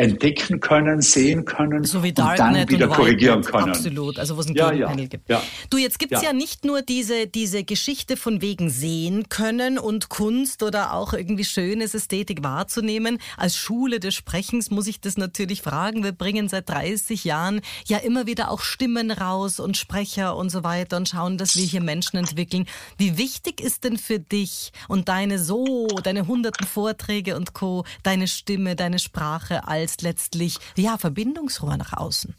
entdecken 0.00 0.60
können, 0.60 1.02
sehen 1.02 1.44
können 1.44 1.84
so 1.84 1.98
und 1.98 2.18
dann 2.18 2.68
wieder 2.68 2.88
und 2.88 2.94
korrigieren 2.94 3.42
können. 3.42 3.68
Absolut, 3.68 4.18
also 4.18 4.36
wo 4.36 4.40
es 4.40 4.48
ein 4.48 4.54
ja, 4.54 4.72
ja, 4.72 4.92
gibt. 4.94 5.28
Ja. 5.28 5.42
Du, 5.68 5.76
jetzt 5.76 5.98
gibt 5.98 6.12
es 6.12 6.22
ja. 6.22 6.28
ja. 6.28 6.32
nicht 6.32 6.64
nur 6.64 6.80
diese, 6.80 7.26
diese 7.26 7.64
Geschichte 7.64 8.16
von 8.16 8.40
wegen 8.40 8.70
sehen 8.70 9.28
können 9.28 9.78
und 9.78 10.08
Kunst 10.08 10.62
oder 10.62 10.94
auch 10.94 11.12
irgendwie 11.12 11.44
schönes 11.44 11.94
Ästhetik 11.94 12.42
wahrzunehmen. 12.42 13.18
Als 13.36 13.56
Schule 13.56 14.00
des 14.00 14.14
Sprechens 14.14 14.70
muss 14.70 14.86
ich 14.86 15.02
das 15.02 15.18
natürlich 15.18 15.60
fragen. 15.60 16.02
Wir 16.02 16.12
bringen 16.12 16.48
seit 16.48 16.70
30 16.70 17.24
Jahren 17.24 17.60
ja 17.86 17.98
immer 17.98 18.26
wieder 18.26 18.50
auch 18.50 18.62
Stimmen 18.62 19.10
raus 19.10 19.60
und 19.60 19.76
Sprecher 19.76 20.34
und 20.34 20.48
so 20.48 20.64
weiter 20.64 20.96
und 20.96 21.10
schauen, 21.10 21.36
dass 21.36 21.56
wir 21.56 21.64
hier 21.64 21.82
Menschen 21.82 22.16
entwickeln. 22.16 22.66
Wie 22.96 23.18
wichtig 23.18 23.60
ist 23.60 23.84
denn 23.84 23.98
für 23.98 24.18
dich 24.18 24.72
und 24.88 25.10
deine 25.10 25.38
so, 25.38 25.88
deine 26.02 26.26
hunderten 26.26 26.66
Vorträge 26.66 27.36
und 27.36 27.52
Co., 27.52 27.84
deine 28.02 28.28
Stimme, 28.28 28.76
deine 28.76 28.98
Sprache 28.98 29.68
als 29.68 29.89
als 29.90 30.02
letztlich 30.02 30.58
ja 30.76 30.98
Verbindungsrohr 30.98 31.76
nach 31.76 31.92
außen. 31.92 32.34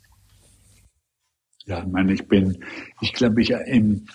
Ja, 1.65 1.79
ich 1.79 1.87
meine, 1.87 2.13
ich 2.13 2.27
bin, 2.27 2.63
ich 3.01 3.13
glaube, 3.13 3.41
ich 3.41 3.51
im, 3.51 4.05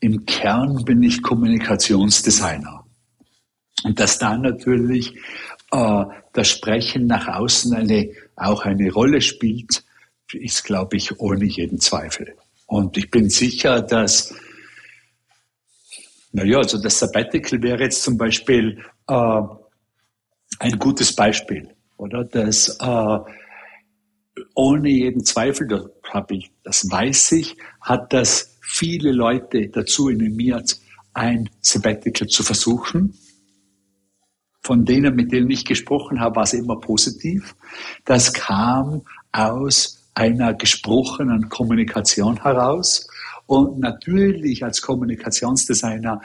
im 0.00 0.24
Kern 0.24 0.84
bin 0.84 1.02
ich 1.02 1.22
Kommunikationsdesigner. 1.22 2.86
Und 3.84 3.98
dass 3.98 4.18
da 4.18 4.36
natürlich 4.36 5.14
äh, 5.72 6.04
das 6.32 6.48
Sprechen 6.48 7.06
nach 7.06 7.28
außen 7.28 7.74
eine, 7.74 8.10
auch 8.36 8.64
eine 8.64 8.90
Rolle 8.92 9.20
spielt, 9.20 9.84
ist, 10.32 10.64
glaube 10.64 10.96
ich, 10.96 11.18
ohne 11.18 11.44
jeden 11.44 11.80
Zweifel. 11.80 12.34
Und 12.66 12.96
ich 12.96 13.10
bin 13.10 13.28
sicher, 13.28 13.82
dass, 13.82 14.34
naja, 16.32 16.58
also 16.58 16.80
das 16.80 16.98
Sabbatical 16.98 17.62
wäre 17.62 17.82
jetzt 17.82 18.02
zum 18.02 18.16
Beispiel 18.16 18.82
äh, 19.08 19.42
ein 20.60 20.78
gutes 20.78 21.14
Beispiel 21.14 21.74
oder? 22.00 22.24
Das 22.24 22.78
äh, 22.80 23.18
ohne 24.54 24.88
jeden 24.88 25.24
Zweifel, 25.24 25.66
das 25.68 25.86
habe 26.12 26.36
ich, 26.36 26.50
das 26.64 26.90
weiß 26.90 27.32
ich, 27.32 27.56
hat 27.80 28.12
das 28.12 28.58
viele 28.62 29.12
Leute 29.12 29.68
dazu 29.68 30.08
animiert, 30.08 30.78
ein 31.12 31.50
Sabbatical 31.60 32.28
zu 32.28 32.42
versuchen. 32.42 33.14
Von 34.62 34.84
denen, 34.84 35.14
mit 35.14 35.32
denen 35.32 35.50
ich 35.50 35.64
gesprochen 35.64 36.20
habe, 36.20 36.36
war 36.36 36.42
es 36.44 36.52
immer 36.52 36.78
positiv. 36.78 37.54
Das 38.04 38.32
kam 38.32 39.02
aus 39.32 40.10
einer 40.14 40.54
gesprochenen 40.54 41.48
Kommunikation 41.48 42.42
heraus. 42.42 43.08
Und 43.46 43.80
natürlich 43.80 44.62
als 44.62 44.82
Kommunikationsdesigner 44.82 46.20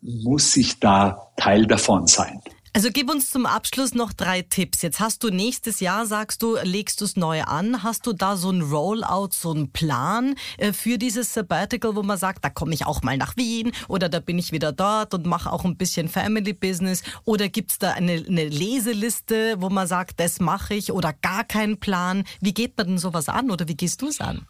muss 0.00 0.56
ich 0.56 0.78
da 0.80 1.32
Teil 1.36 1.66
davon 1.66 2.06
sein. 2.06 2.40
Also 2.78 2.90
gib 2.92 3.10
uns 3.10 3.28
zum 3.28 3.44
Abschluss 3.44 3.92
noch 3.92 4.12
drei 4.12 4.42
Tipps. 4.42 4.82
Jetzt 4.82 5.00
hast 5.00 5.24
du 5.24 5.30
nächstes 5.30 5.80
Jahr, 5.80 6.06
sagst 6.06 6.42
du, 6.44 6.58
legst 6.62 7.00
du 7.00 7.06
es 7.06 7.16
neu 7.16 7.42
an. 7.42 7.82
Hast 7.82 8.06
du 8.06 8.12
da 8.12 8.36
so 8.36 8.52
ein 8.52 8.62
Rollout, 8.62 9.30
so 9.32 9.50
einen 9.50 9.72
Plan 9.72 10.36
äh, 10.58 10.72
für 10.72 10.96
dieses 10.96 11.34
Sabbatical, 11.34 11.96
wo 11.96 12.04
man 12.04 12.18
sagt, 12.18 12.44
da 12.44 12.50
komme 12.50 12.74
ich 12.74 12.86
auch 12.86 13.02
mal 13.02 13.16
nach 13.16 13.36
Wien 13.36 13.72
oder 13.88 14.08
da 14.08 14.20
bin 14.20 14.38
ich 14.38 14.52
wieder 14.52 14.70
dort 14.70 15.12
und 15.12 15.26
mache 15.26 15.52
auch 15.52 15.64
ein 15.64 15.76
bisschen 15.76 16.08
Family 16.08 16.52
Business? 16.52 17.02
Oder 17.24 17.48
gibt 17.48 17.72
es 17.72 17.78
da 17.78 17.94
eine, 17.94 18.12
eine 18.12 18.44
Leseliste, 18.44 19.56
wo 19.58 19.70
man 19.70 19.88
sagt, 19.88 20.20
das 20.20 20.38
mache 20.38 20.74
ich 20.74 20.92
oder 20.92 21.12
gar 21.12 21.42
keinen 21.42 21.80
Plan? 21.80 22.22
Wie 22.40 22.54
geht 22.54 22.78
man 22.78 22.86
denn 22.86 22.98
sowas 22.98 23.28
an 23.28 23.50
oder 23.50 23.66
wie 23.66 23.74
gehst 23.74 24.02
du 24.02 24.06
es 24.06 24.20
an? 24.20 24.46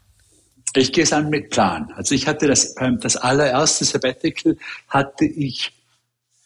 Ich 0.75 0.93
gehe 0.93 1.05
es 1.05 1.15
an 1.15 1.31
mit 1.31 1.49
Plan. 1.49 1.91
Also 1.97 2.15
ich 2.15 2.27
hatte 2.27 2.47
das, 2.47 2.75
das 2.75 3.17
allererste 3.17 3.87
Sabbatical 3.87 4.59
hatte 4.91 5.25
ich 5.25 5.73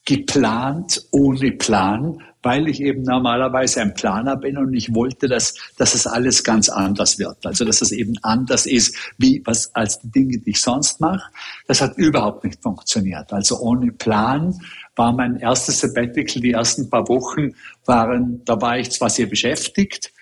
geplant 0.05 1.07
ohne 1.13 1.53
Plan, 1.53 2.19
weil 2.43 2.69
ich 2.69 2.81
eben 2.81 3.03
normalerweise 3.03 3.81
ein 3.81 3.95
Planer 3.95 4.37
bin 4.37 4.59
und 4.59 4.75
ich 4.75 4.93
wollte, 4.95 5.29
dass, 5.29 5.55
dass 5.77 5.95
es 5.95 6.07
alles 6.07 6.43
ganz 6.43 6.69
anders 6.69 7.19
wird. 7.19 7.47
Also, 7.47 7.65
dass 7.65 7.83
es 7.83 7.93
eben 7.93 8.15
anders 8.23 8.67
ist, 8.67 8.97
wie 9.19 9.43
was, 9.45 9.73
als 9.75 10.01
die 10.01 10.11
Dinge, 10.11 10.39
die 10.39 10.51
ich 10.51 10.61
sonst 10.61 11.01
mache. 11.01 11.31
Das 11.69 11.81
hat 11.81 11.97
überhaupt 11.97 12.45
nicht 12.45 12.61
funktioniert. 12.61 13.33
Also, 13.33 13.61
ohne 13.61 13.93
Plan 13.93 14.59
war 14.97 15.13
mein 15.13 15.37
erstes 15.37 15.81
Sabbatical, 15.81 16.43
die 16.43 16.53
ersten 16.53 16.91
paar 16.91 17.09
Wochen 17.09 17.55
waren, 17.87 18.45
da 18.45 18.61
war 18.61 18.79
ich 18.79 18.91
zwar 18.91 19.09
sehr 19.09 19.27
beschäftigt, 19.27 20.13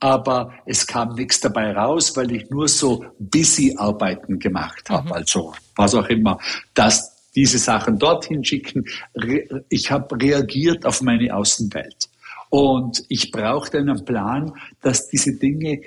aber 0.00 0.52
es 0.66 0.86
kam 0.86 1.14
nichts 1.14 1.40
dabei 1.40 1.72
raus, 1.72 2.16
weil 2.16 2.32
ich 2.32 2.50
nur 2.50 2.68
so 2.68 3.04
busy 3.18 3.76
Arbeiten 3.76 4.38
gemacht 4.38 4.90
habe. 4.90 5.06
Mhm. 5.06 5.12
Also, 5.12 5.54
was 5.76 5.94
auch 5.94 6.08
immer. 6.08 6.38
Das, 6.74 7.17
diese 7.34 7.58
Sachen 7.58 7.98
dorthin 7.98 8.44
schicken. 8.44 8.84
Ich 9.68 9.90
habe 9.90 10.20
reagiert 10.20 10.84
auf 10.86 11.02
meine 11.02 11.34
Außenwelt. 11.34 12.08
Und 12.50 13.04
ich 13.08 13.30
brauchte 13.30 13.78
einen 13.78 14.04
Plan, 14.04 14.52
dass 14.80 15.08
diese 15.08 15.34
Dinge, 15.34 15.80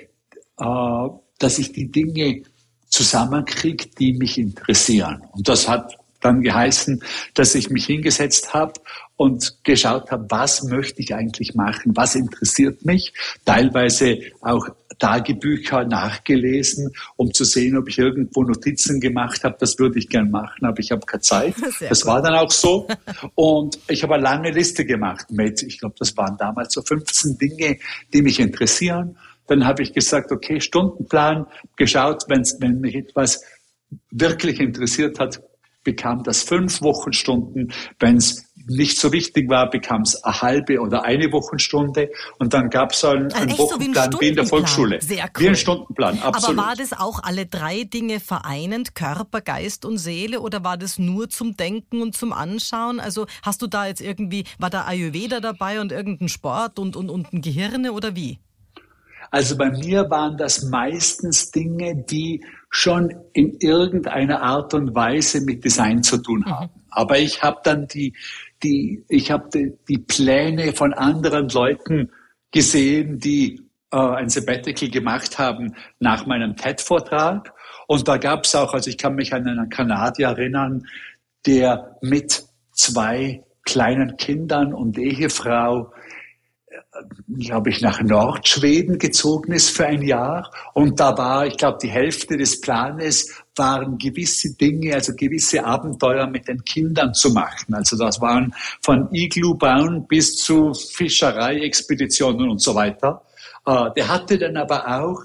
äh, 0.58 1.08
dass 1.38 1.58
ich 1.58 1.72
die 1.72 1.90
Dinge 1.90 2.42
zusammenkriege, 2.88 3.86
die 3.98 4.12
mich 4.12 4.38
interessieren. 4.38 5.22
Und 5.32 5.48
das 5.48 5.68
hat 5.68 5.96
dann 6.20 6.42
geheißen, 6.42 7.02
dass 7.34 7.54
ich 7.54 7.70
mich 7.70 7.86
hingesetzt 7.86 8.54
habe 8.54 8.74
und 9.16 9.64
geschaut 9.64 10.10
habe, 10.10 10.26
was 10.28 10.62
möchte 10.62 11.00
ich 11.02 11.14
eigentlich 11.14 11.54
machen, 11.54 11.96
was 11.96 12.14
interessiert 12.14 12.84
mich, 12.84 13.12
teilweise 13.44 14.20
auch 14.40 14.68
Tagebücher 15.02 15.84
nachgelesen, 15.84 16.92
um 17.16 17.32
zu 17.34 17.44
sehen, 17.44 17.76
ob 17.76 17.88
ich 17.88 17.98
irgendwo 17.98 18.44
Notizen 18.44 19.00
gemacht 19.00 19.42
habe. 19.42 19.56
Das 19.58 19.76
würde 19.80 19.98
ich 19.98 20.08
gern 20.08 20.30
machen, 20.30 20.64
aber 20.64 20.78
ich 20.78 20.92
habe 20.92 21.04
keine 21.04 21.22
Zeit. 21.22 21.56
Sehr 21.78 21.88
das 21.88 22.02
gut. 22.02 22.08
war 22.12 22.22
dann 22.22 22.34
auch 22.34 22.52
so. 22.52 22.86
Und 23.34 23.80
ich 23.88 24.04
habe 24.04 24.14
eine 24.14 24.22
lange 24.22 24.52
Liste 24.52 24.84
gemacht 24.84 25.26
mit, 25.32 25.60
ich 25.64 25.80
glaube, 25.80 25.96
das 25.98 26.16
waren 26.16 26.36
damals 26.38 26.74
so 26.74 26.82
15 26.82 27.36
Dinge, 27.36 27.78
die 28.12 28.22
mich 28.22 28.38
interessieren. 28.38 29.16
Dann 29.48 29.66
habe 29.66 29.82
ich 29.82 29.92
gesagt, 29.92 30.30
okay, 30.30 30.60
Stundenplan, 30.60 31.46
geschaut, 31.76 32.22
wenn's, 32.28 32.58
wenn 32.60 32.78
mich 32.78 32.94
etwas 32.94 33.42
wirklich 34.12 34.60
interessiert 34.60 35.18
hat, 35.18 35.42
bekam 35.82 36.22
das 36.22 36.44
fünf 36.44 36.80
Wochenstunden. 36.80 37.72
Wenn 37.98 38.18
es 38.18 38.51
nicht 38.66 38.98
so 38.98 39.12
wichtig 39.12 39.48
war, 39.50 39.70
bekam 39.70 40.02
es 40.02 40.22
eine 40.24 40.40
halbe 40.40 40.80
oder 40.80 41.04
eine 41.04 41.32
Wochenstunde 41.32 42.10
und 42.38 42.54
dann 42.54 42.70
gab 42.70 42.92
es 42.92 43.04
einen, 43.04 43.32
einen 43.32 43.56
Wochenplan 43.58 44.12
so 44.12 44.20
wie, 44.20 44.24
wie, 44.24 44.28
in 44.28 44.36
der 44.36 44.46
Volksschule. 44.46 45.00
Sehr 45.00 45.24
cool. 45.24 45.42
Wie 45.42 45.48
ein 45.48 45.56
Stundenplan, 45.56 46.18
absolut. 46.20 46.58
Aber 46.58 46.68
war 46.68 46.76
das 46.76 46.92
auch 46.92 47.22
alle 47.22 47.46
drei 47.46 47.84
Dinge 47.84 48.20
vereinend, 48.20 48.94
Körper, 48.94 49.40
Geist 49.40 49.84
und 49.84 49.98
Seele 49.98 50.40
oder 50.40 50.64
war 50.64 50.76
das 50.76 50.98
nur 50.98 51.28
zum 51.28 51.56
Denken 51.56 52.02
und 52.02 52.16
zum 52.16 52.32
Anschauen? 52.32 53.00
Also 53.00 53.26
hast 53.42 53.62
du 53.62 53.66
da 53.66 53.86
jetzt 53.86 54.00
irgendwie, 54.00 54.44
war 54.58 54.70
da 54.70 54.84
Ayurveda 54.84 55.40
dabei 55.40 55.80
und 55.80 55.92
irgendein 55.92 56.28
Sport 56.28 56.78
und, 56.78 56.96
und, 56.96 57.10
und 57.10 57.32
ein 57.32 57.42
Gehirne 57.42 57.92
oder 57.92 58.14
wie? 58.16 58.38
Also 59.32 59.56
bei 59.56 59.70
mir 59.70 60.10
waren 60.10 60.36
das 60.36 60.62
meistens 60.64 61.50
Dinge, 61.50 61.96
die 61.96 62.44
schon 62.68 63.14
in 63.32 63.56
irgendeiner 63.60 64.42
Art 64.42 64.74
und 64.74 64.94
Weise 64.94 65.40
mit 65.40 65.64
Design 65.64 66.02
zu 66.02 66.18
tun 66.18 66.40
mhm. 66.40 66.50
haben. 66.50 66.70
Mhm. 66.74 66.82
Aber 66.90 67.18
ich 67.18 67.42
habe 67.42 67.60
dann 67.64 67.86
die, 67.86 68.14
die, 68.62 69.04
ich 69.08 69.30
habe 69.30 69.48
die, 69.52 69.72
die, 69.88 69.98
Pläne 69.98 70.72
von 70.72 70.92
anderen 70.92 71.48
Leuten 71.48 72.10
gesehen, 72.50 73.18
die 73.18 73.60
äh, 73.90 73.96
ein 73.96 74.28
Sabbatical 74.28 74.88
gemacht 74.88 75.38
haben 75.38 75.74
nach 75.98 76.26
meinem 76.26 76.56
TED-Vortrag. 76.56 77.52
Und 77.88 78.06
da 78.08 78.16
gab 78.16 78.44
es 78.44 78.54
auch, 78.54 78.72
also 78.74 78.88
ich 78.88 78.98
kann 78.98 79.14
mich 79.14 79.32
an 79.32 79.46
einen 79.46 79.68
Kanadier 79.68 80.28
erinnern, 80.28 80.86
der 81.46 81.96
mit 82.00 82.44
zwei 82.72 83.42
kleinen 83.64 84.16
Kindern 84.16 84.72
und 84.72 84.98
Ehefrau 84.98 85.92
glaube 87.38 87.70
ich, 87.70 87.80
nach 87.80 88.00
Nordschweden 88.02 88.98
gezogen 88.98 89.52
ist 89.52 89.70
für 89.70 89.86
ein 89.86 90.02
Jahr. 90.02 90.50
Und 90.74 91.00
da 91.00 91.16
war, 91.16 91.46
ich 91.46 91.56
glaube, 91.56 91.78
die 91.82 91.90
Hälfte 91.90 92.36
des 92.36 92.60
Planes 92.60 93.41
waren 93.56 93.98
gewisse 93.98 94.56
Dinge, 94.56 94.94
also 94.94 95.12
gewisse 95.14 95.64
Abenteuer 95.64 96.26
mit 96.26 96.48
den 96.48 96.64
Kindern 96.64 97.12
zu 97.14 97.30
machen. 97.30 97.74
Also 97.74 97.96
das 97.96 98.20
waren 98.20 98.54
von 98.80 99.08
Iglu 99.12 99.54
bauen 99.56 100.06
bis 100.08 100.36
zu 100.36 100.72
Fischereiexpeditionen 100.72 102.48
und 102.48 102.62
so 102.62 102.74
weiter. 102.74 103.22
Äh, 103.66 103.90
der 103.96 104.08
hatte 104.08 104.38
dann 104.38 104.56
aber 104.56 105.02
auch, 105.02 105.24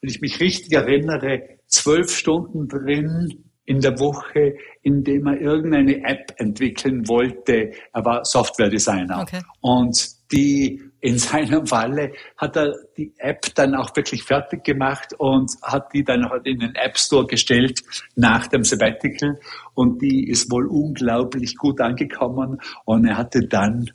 wenn 0.00 0.10
ich 0.10 0.20
mich 0.20 0.40
richtig 0.40 0.72
erinnere, 0.72 1.42
zwölf 1.66 2.10
Stunden 2.10 2.68
drin 2.68 3.44
in 3.64 3.80
der 3.80 3.98
Woche, 4.00 4.54
in 4.82 5.04
dem 5.04 5.26
er 5.26 5.40
irgendeine 5.40 6.02
App 6.04 6.32
entwickeln 6.38 7.06
wollte. 7.06 7.72
Er 7.92 8.04
war 8.04 8.24
Software-Designer. 8.24 9.20
Okay. 9.20 9.42
Und 9.60 10.17
die 10.32 10.82
in 11.00 11.18
seinem 11.18 11.66
Falle 11.66 12.12
hat 12.36 12.56
er 12.56 12.74
die 12.96 13.12
App 13.18 13.54
dann 13.54 13.74
auch 13.74 13.94
wirklich 13.94 14.24
fertig 14.24 14.64
gemacht 14.64 15.14
und 15.16 15.50
hat 15.62 15.92
die 15.92 16.04
dann 16.04 16.28
halt 16.28 16.46
in 16.46 16.58
den 16.58 16.74
App 16.74 16.98
Store 16.98 17.26
gestellt 17.26 17.82
nach 18.16 18.48
dem 18.48 18.64
Sabbatical 18.64 19.38
und 19.74 20.02
die 20.02 20.28
ist 20.28 20.50
wohl 20.50 20.66
unglaublich 20.66 21.56
gut 21.56 21.80
angekommen 21.80 22.60
und 22.84 23.06
er 23.06 23.16
hatte 23.16 23.46
dann 23.46 23.90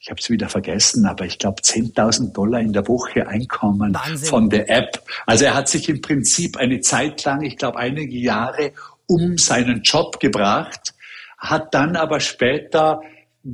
ich 0.00 0.10
habe 0.10 0.20
es 0.20 0.30
wieder 0.30 0.48
vergessen, 0.48 1.06
aber 1.06 1.24
ich 1.24 1.38
glaube 1.38 1.60
10.000 1.60 2.32
Dollar 2.32 2.60
in 2.60 2.72
der 2.72 2.86
Woche 2.86 3.26
Einkommen 3.26 3.92
Wahnsinn. 3.92 4.28
von 4.28 4.48
der 4.48 4.70
App. 4.70 5.02
Also 5.26 5.46
er 5.46 5.54
hat 5.54 5.68
sich 5.68 5.88
im 5.88 6.00
Prinzip 6.00 6.56
eine 6.56 6.80
Zeit 6.80 7.24
lang, 7.24 7.42
ich 7.42 7.56
glaube 7.56 7.80
einige 7.80 8.16
Jahre, 8.16 8.72
um 9.08 9.36
seinen 9.38 9.82
Job 9.82 10.20
gebracht, 10.20 10.94
hat 11.36 11.74
dann 11.74 11.96
aber 11.96 12.20
später 12.20 13.00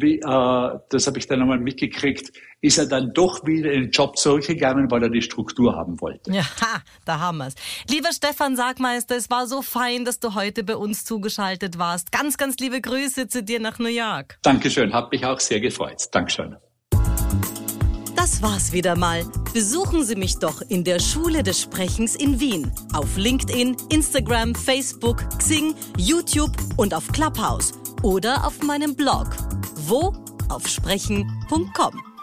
wie, 0.00 0.18
äh, 0.18 0.78
das 0.88 1.06
habe 1.06 1.18
ich 1.18 1.26
dann 1.26 1.40
einmal 1.40 1.58
mitgekriegt, 1.58 2.32
ist 2.60 2.78
er 2.78 2.86
dann 2.86 3.12
doch 3.12 3.46
wieder 3.46 3.72
in 3.72 3.82
den 3.82 3.90
Job 3.90 4.16
zurückgegangen, 4.16 4.90
weil 4.90 5.02
er 5.02 5.10
die 5.10 5.22
Struktur 5.22 5.74
haben 5.76 6.00
wollte. 6.00 6.32
Ja, 6.32 6.44
da 7.04 7.20
haben 7.20 7.38
wir 7.38 7.48
es. 7.48 7.54
Lieber 7.88 8.10
Stefan 8.12 8.56
Sagmeister, 8.56 9.16
es 9.16 9.30
war 9.30 9.46
so 9.46 9.62
fein, 9.62 10.04
dass 10.04 10.18
du 10.18 10.34
heute 10.34 10.64
bei 10.64 10.76
uns 10.76 11.04
zugeschaltet 11.04 11.78
warst. 11.78 12.10
Ganz, 12.10 12.36
ganz 12.36 12.56
liebe 12.56 12.80
Grüße 12.80 13.28
zu 13.28 13.42
dir 13.42 13.60
nach 13.60 13.78
New 13.78 13.88
York. 13.88 14.38
Dankeschön, 14.42 14.92
hat 14.92 15.12
mich 15.12 15.24
auch 15.24 15.40
sehr 15.40 15.60
gefreut. 15.60 16.08
Dankeschön. 16.10 16.56
Das 18.16 18.40
war's 18.40 18.72
wieder 18.72 18.96
mal. 18.96 19.24
Besuchen 19.52 20.02
Sie 20.02 20.16
mich 20.16 20.38
doch 20.38 20.62
in 20.62 20.82
der 20.82 20.98
Schule 20.98 21.42
des 21.42 21.60
Sprechens 21.60 22.16
in 22.16 22.40
Wien. 22.40 22.72
Auf 22.94 23.16
LinkedIn, 23.16 23.76
Instagram, 23.90 24.54
Facebook, 24.54 25.22
Xing, 25.38 25.74
YouTube 25.98 26.52
und 26.78 26.94
auf 26.94 27.06
Clubhouse. 27.08 27.72
Oder 28.02 28.46
auf 28.46 28.62
meinem 28.62 28.96
Blog 28.96 29.28
wo? 29.88 30.12
Auf 30.48 30.66
sprechen.com. 30.66 32.13